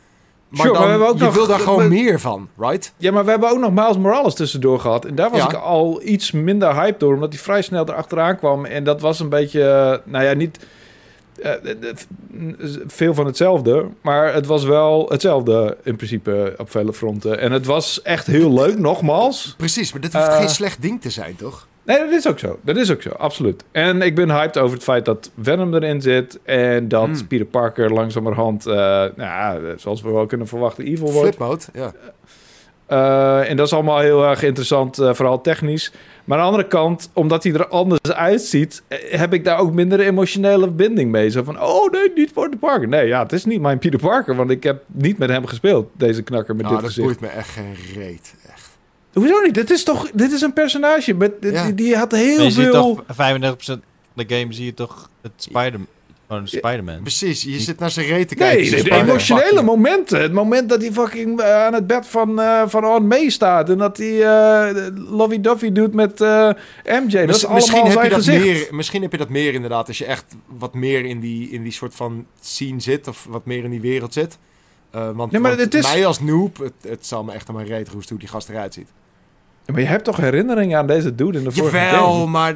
[0.49, 2.93] Maar Sure, maar dan, we ook je nog- wil daar gewoon we- meer van, right?
[2.97, 5.05] Ja, maar we hebben ook nog Miles Morales tussendoor gehad.
[5.05, 5.45] En daar was Ja.
[5.47, 8.65] ik al iets minder hyped door, omdat hij vrij snel erachteraan kwam.
[8.65, 10.82] En dat was een beetje, eh, nou ja, niet eh, eh, eh,
[12.87, 13.85] veel van hetzelfde.
[14.01, 17.39] Maar het was wel hetzelfde in principe op vele fronten.
[17.39, 19.53] En het was echt heel leuk, nogmaals.
[19.57, 21.67] Precies, maar dit hoeft Eh, geen slecht ding te zijn, toch?
[21.85, 22.59] Nee, dat is ook zo.
[22.61, 23.63] Dat is ook zo, absoluut.
[23.71, 26.39] En ik ben hyped over het feit dat Venom erin zit.
[26.43, 27.27] En dat Hmm.
[27.27, 28.73] Peter Parker langzamerhand, eh
[29.15, 31.35] nou zoals we wel kunnen verwachten, evil wordt.
[31.35, 31.93] Flip mode, ja.
[32.85, 35.91] Eh, en dat is allemaal heel erg interessant, eh, vooral technisch.
[36.23, 39.73] Maar aan de andere kant, omdat hij er anders uitziet, eh, heb ik daar ook
[39.73, 41.29] minder emotionele binding mee.
[41.29, 42.87] Zo van, oh nee, niet Peter Parker.
[42.87, 45.89] Nee, ja, het is niet mijn Peter Parker, want ik heb niet met hem gespeeld,
[45.93, 47.19] deze knakker met Nou, dit dat gezicht.
[47.19, 48.35] boeit me echt geen reet.
[48.53, 48.69] Echt.
[49.13, 49.53] Hoezo niet?
[49.53, 51.63] Dit is toch, dit is een personage, met, Ja.
[51.63, 52.71] die, die had heel je ziet veel...
[52.71, 55.79] toch 35% van de game zie je toch het Spider
[56.33, 57.01] gewoon Spider-Man.
[57.01, 58.71] Precies, je zit naar zijn reet te kijken.
[58.71, 60.21] Nee, de, emotionele momenten.
[60.21, 63.69] Het moment dat hij fucking eh, aan het bed van, eh van Aunt May staat.
[63.69, 66.49] En dat hij eh Lovey Dovey doet met eh,
[66.85, 67.25] MJ.
[67.25, 68.43] Dat is allemaal heb zijn dat gezicht.
[68.45, 71.63] meer, misschien heb je dat meer inderdaad, als je echt wat meer in die, in
[71.63, 74.37] die soort van scene zit, of wat meer in die wereld zit.
[74.91, 77.49] Eh, want Nee, maar want het is- mij als noob, het, het zal me echt
[77.49, 78.87] aan mijn reet roesten hoe die gast eruit ziet.
[79.65, 82.25] Maar je hebt toch herinneringen aan deze dude in de vorige Jawel, game?
[82.31, 82.55] maar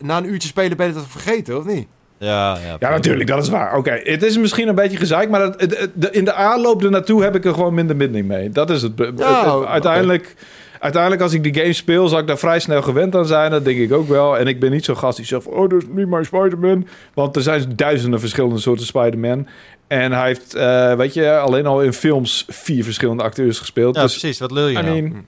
[0.00, 1.86] na een uurtje spelen ben je dat vergeten, of niet?
[2.18, 2.76] Ja, ja.
[2.78, 3.76] Ja, natuurlijk, dat is waar.
[3.76, 6.82] Oké, het is misschien een beetje gezeik, maar het, het- het- de- in de aanloop
[6.84, 8.50] ernaartoe heb ik er gewoon minder binding mee.
[8.50, 8.92] Dat is het.
[9.16, 10.34] Ja, uiteindelijk,
[10.80, 13.50] uiteindelijk, als ik die game speel, zal ik daar vrij snel gewend aan zijn.
[13.50, 14.38] Dat denk ik ook wel.
[14.38, 16.86] En ik ben niet zo'n gast die zegt, van, oh, dat is niet mijn Spider-Man.
[17.14, 19.46] Want er zijn duizenden verschillende soorten Spider-Man.
[19.86, 23.96] En hij heeft, eh, weet je, alleen al in films vier verschillende acteurs gespeeld.
[23.96, 24.38] Ja, dus precies.
[24.40, 25.02] Wat lul je I nou?
[25.02, 25.26] mean,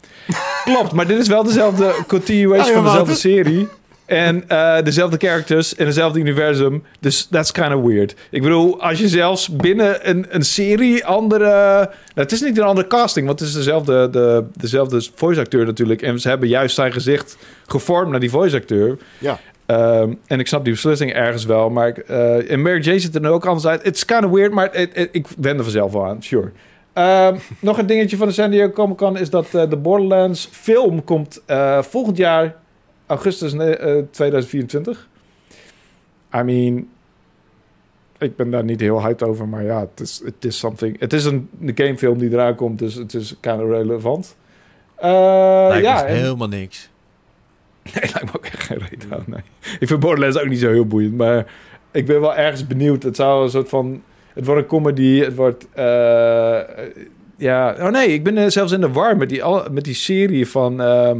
[0.64, 3.68] klopt, maar dit is wel dezelfde continuation Ja, van dezelfde serie.
[4.06, 6.84] En eh, dezelfde characters in hetzelfde universum.
[7.00, 8.14] Dus that's kind of weird.
[8.30, 11.44] Ik bedoel, als je zelfs binnen een, een serie andere...
[11.44, 15.64] Nou, het is niet een andere casting, want het is dezelfde, de, dezelfde voice acteur
[15.64, 16.02] natuurlijk.
[16.02, 18.98] En ze hebben juist zijn gezicht gevormd naar die voice acteur.
[19.18, 19.38] Ja.
[19.66, 21.70] Ehm, en ik snap die beslissing ergens wel.
[21.70, 23.86] Maar ik, eh, en Mary Jane ziet er nu ook anders uit.
[23.86, 24.74] It's kind of weird, maar
[25.10, 26.22] ik wend er vanzelf wel aan.
[26.22, 26.50] Sure.
[26.92, 30.48] Ehm, nog een dingetje van de San Diego Comic Con is dat eh, de Borderlands
[30.52, 31.42] film komt
[31.80, 32.54] volgend jaar,
[33.06, 35.08] augustus ne- eh, 2024.
[36.34, 36.88] I mean,
[38.18, 41.00] ik ben daar niet heel hyped over, maar ja, het is, het is something.
[41.00, 44.36] Het is een, gamefilm die eraan komt, dus het is kind of relevant.
[45.00, 46.88] Lijkt ja, en- helemaal niks.
[47.94, 49.24] Nee, lijkt me ook echt geen reet aan.
[49.26, 49.40] Nee.
[49.78, 51.16] Ik vind Borderlands ook niet zo heel boeiend.
[51.16, 51.46] Maar
[51.90, 53.02] ik ben wel ergens benieuwd.
[53.02, 54.02] Het zou een soort van...
[54.34, 55.20] Het wordt een comedy.
[55.20, 55.66] Het wordt...
[55.72, 56.58] eh,
[57.36, 57.74] ja...
[57.78, 60.80] Oh nee, ik ben zelfs in de war met die, al- met die serie van...
[60.80, 61.18] ehm,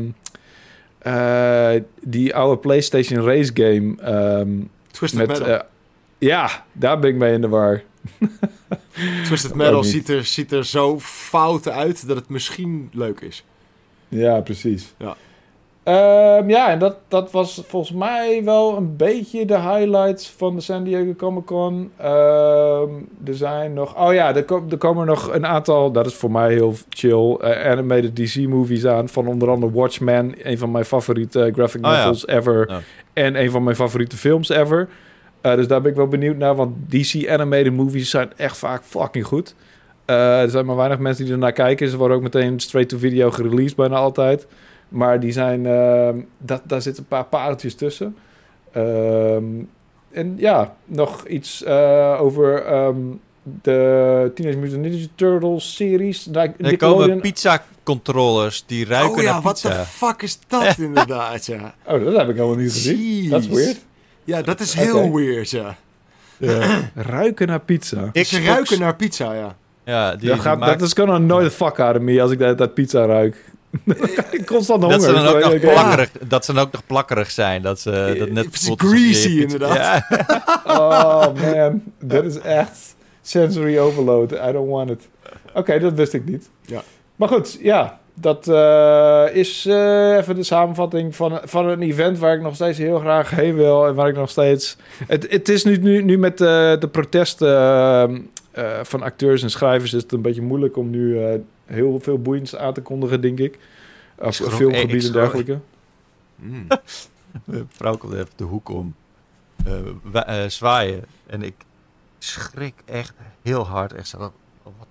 [1.07, 3.95] eh, die oude PlayStation race game.
[4.03, 4.51] ehm,
[4.91, 5.55] Twisted met, Metal.
[5.55, 5.61] eh,
[6.19, 7.83] ja, daar ben ik mee in de war.
[9.25, 13.45] Twisted Metal ziet er, ziet er zo fout uit dat het misschien leuk is.
[14.09, 14.95] Ja, precies.
[14.99, 15.17] Ja.
[15.87, 20.61] Ehm, ja, en dat, dat was volgens mij wel een beetje de highlights van de
[20.61, 21.91] San Diego Comic Con.
[21.97, 22.89] Ehm,
[23.25, 24.07] er zijn nog...
[24.07, 25.91] Oh ja, er, er komen nog een aantal...
[25.93, 27.35] Dat is voor mij heel chill.
[27.41, 29.09] eh, animated DC-movies aan.
[29.09, 30.35] Van onder andere Watchmen.
[30.43, 31.99] Een van mijn favoriete graphic Oh ja.
[31.99, 32.71] novels ever.
[32.71, 32.81] Ja.
[33.13, 34.89] En een van mijn favoriete films ever.
[35.41, 36.55] Eh, dus daar ben ik wel benieuwd naar.
[36.55, 39.55] Want DC animated movies zijn echt vaak fucking goed.
[40.05, 41.89] Eh, er zijn maar weinig mensen die ernaar kijken.
[41.89, 44.47] Ze worden ook meteen straight-to-video gereleased bijna altijd.
[44.89, 48.17] Maar die zijn, ehm, dat, daar zitten een paar pareltjes tussen.
[48.73, 49.45] Ehm,
[50.11, 52.97] en ja, nog iets eh, over ehm,
[53.63, 56.25] de Teenage Mutant Ninja Turtles series.
[56.25, 59.85] Daar- Er komen pizza-controllers die ruiken oh ja, naar wat de pizza.
[59.85, 61.75] fuck is dat inderdaad, ja.
[61.85, 63.31] Oh, dat heb ik helemaal niet gezien.
[63.31, 63.85] Dat is weird.
[64.25, 65.77] Ja, dat is heel weird, ja.
[66.95, 68.09] Ruiken naar pizza.
[68.13, 69.57] Ik ruiken naar pizza, ja.
[69.85, 72.23] Ja, die, Dat, die gaat, maakt- dat is gonna nooit the fuck out of me
[72.23, 73.53] als ik dat, dat pizza ruik.
[74.47, 74.99] Constant honger.
[74.99, 75.59] dat ze dan ook nog Oké.
[75.59, 77.63] plakkerig, dat ze dan ook nog plakkerig zijn.
[77.63, 79.77] Dat ze dat net je greasy, inderdaad.
[79.77, 80.07] Ja.
[80.67, 84.33] Oh man, dat is echt sensory overload.
[84.33, 85.09] I don't want it.
[85.55, 86.49] Oké, dat wist ik niet.
[86.63, 86.83] Ja.
[87.17, 92.35] Maar goed, ja, dat eh, is eh, even de samenvatting van, van een event waar
[92.35, 94.77] ik nog steeds heel graag heen wil en waar ik nog steeds.
[95.07, 96.47] Het, het is nu, nu, nu met eh,
[96.79, 101.39] de protesten eh, van acteurs en schrijvers is het een beetje moeilijk om nu eh,
[101.65, 103.59] heel veel boeiends aan te kondigen, denk ik.
[104.19, 105.59] Of filmgebieden en dergelijke.
[106.37, 106.67] Mm.
[107.45, 108.95] Mijn vrouw komt even de hoek om.
[109.65, 109.73] eh,
[110.03, 111.05] wa- zwaaien.
[111.27, 111.55] En ik
[112.19, 113.13] schrik echt
[113.43, 113.93] heel hard.
[113.93, 114.87] Echt zo, wat wat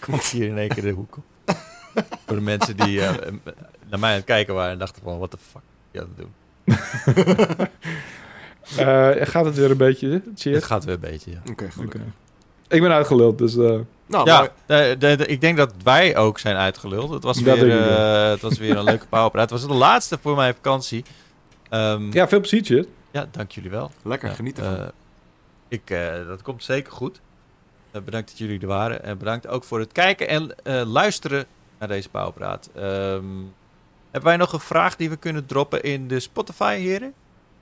[0.00, 1.22] komt hier in één keer de hoek om?
[2.26, 3.32] Voor de mensen die eh,
[3.88, 6.16] naar mij aan het kijken waren en dachten van, wat de fuck je aan het
[6.16, 6.32] doen?
[8.76, 10.22] Eh, gaat het weer een beetje?
[10.34, 10.56] Cheers.
[10.56, 11.40] Het gaat weer een beetje, ja.
[11.50, 11.84] Oké, goed.
[11.86, 12.00] Oké.
[12.68, 13.56] Ik ben uitgeluld, dus...
[13.56, 17.10] eh, Nou, Ja, maar- de, de- de- ik denk dat wij ook zijn uitgeluld.
[17.10, 19.50] Het was, Dat weer, eh, het was weer een leuke powerpraat.
[19.50, 21.04] Het was de laatste voor mijn vakantie.
[21.68, 22.08] Ehm, ja.
[22.12, 22.86] ja, veel plezier.
[23.30, 23.90] dank jullie wel.
[24.02, 24.76] lekker, Ja, geniet ervan.
[24.76, 24.86] eh,
[25.68, 27.20] ik, eh, dat komt zeker goed.
[28.04, 29.02] Bedankt dat jullie er waren.
[29.02, 31.46] En bedankt ook voor het kijken en eh, luisteren
[31.78, 32.70] naar deze Pauwpraat.
[32.74, 33.24] Ehm
[34.10, 37.12] hebben wij nog een vraag die we kunnen droppen in de Spotify, heren?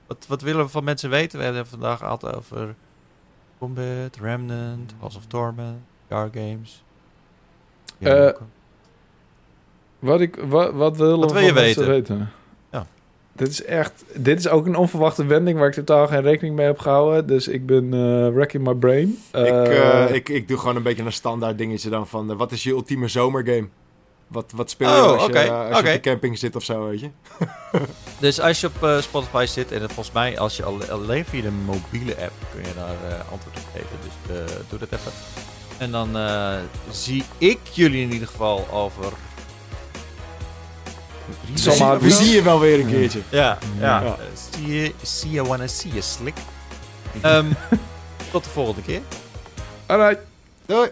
[0.07, 1.37] Wat, wat willen we van mensen weten?
[1.37, 2.75] We hebben het vandaag gehad over
[3.59, 5.77] Combat, Remnant, House of Torment,
[6.09, 6.83] Car Games.
[7.99, 8.41] Eh, ook.
[9.99, 11.87] Wat, ik, wat, wat willen Wat wil je weten?
[11.87, 12.29] weten?
[12.71, 12.85] Ja.
[13.31, 14.03] Dit is echt...
[14.15, 17.27] Dit is ook een onverwachte wending waar ik totaal geen rekening mee heb gehouden.
[17.27, 19.07] Dus ik ben eh wrecking my brain.
[19.09, 22.31] ik, Eh, eh, ik, ik doe gewoon een beetje een standaard dingetje dan van...
[22.31, 23.67] eh, wat is je ultieme zomergame?
[24.27, 26.63] Wat, wat speel je Oh, als, je, eh, als je op de camping zit of
[26.63, 27.09] zo, weet je?
[28.19, 31.25] Dus als je op eh, Spotify zit en het volgens mij als je al, alleen
[31.25, 33.87] via de mobiele app kun je daar eh, antwoord op geven.
[34.01, 35.11] Dus eh, doe dat even.
[35.77, 36.55] En dan eh,
[36.91, 39.11] zie ik jullie in ieder geval over.
[41.45, 42.95] drie Zal weken maar- of We zien je wel weer een Ja.
[42.95, 43.21] keertje.
[43.29, 44.01] Ja, ja.
[44.03, 44.15] Ja.
[44.51, 46.35] See you, see you wanna see you slick.
[47.21, 47.45] Ehm,
[48.31, 49.01] tot de volgende keer.
[49.85, 50.19] Alright.
[50.65, 50.89] Doei!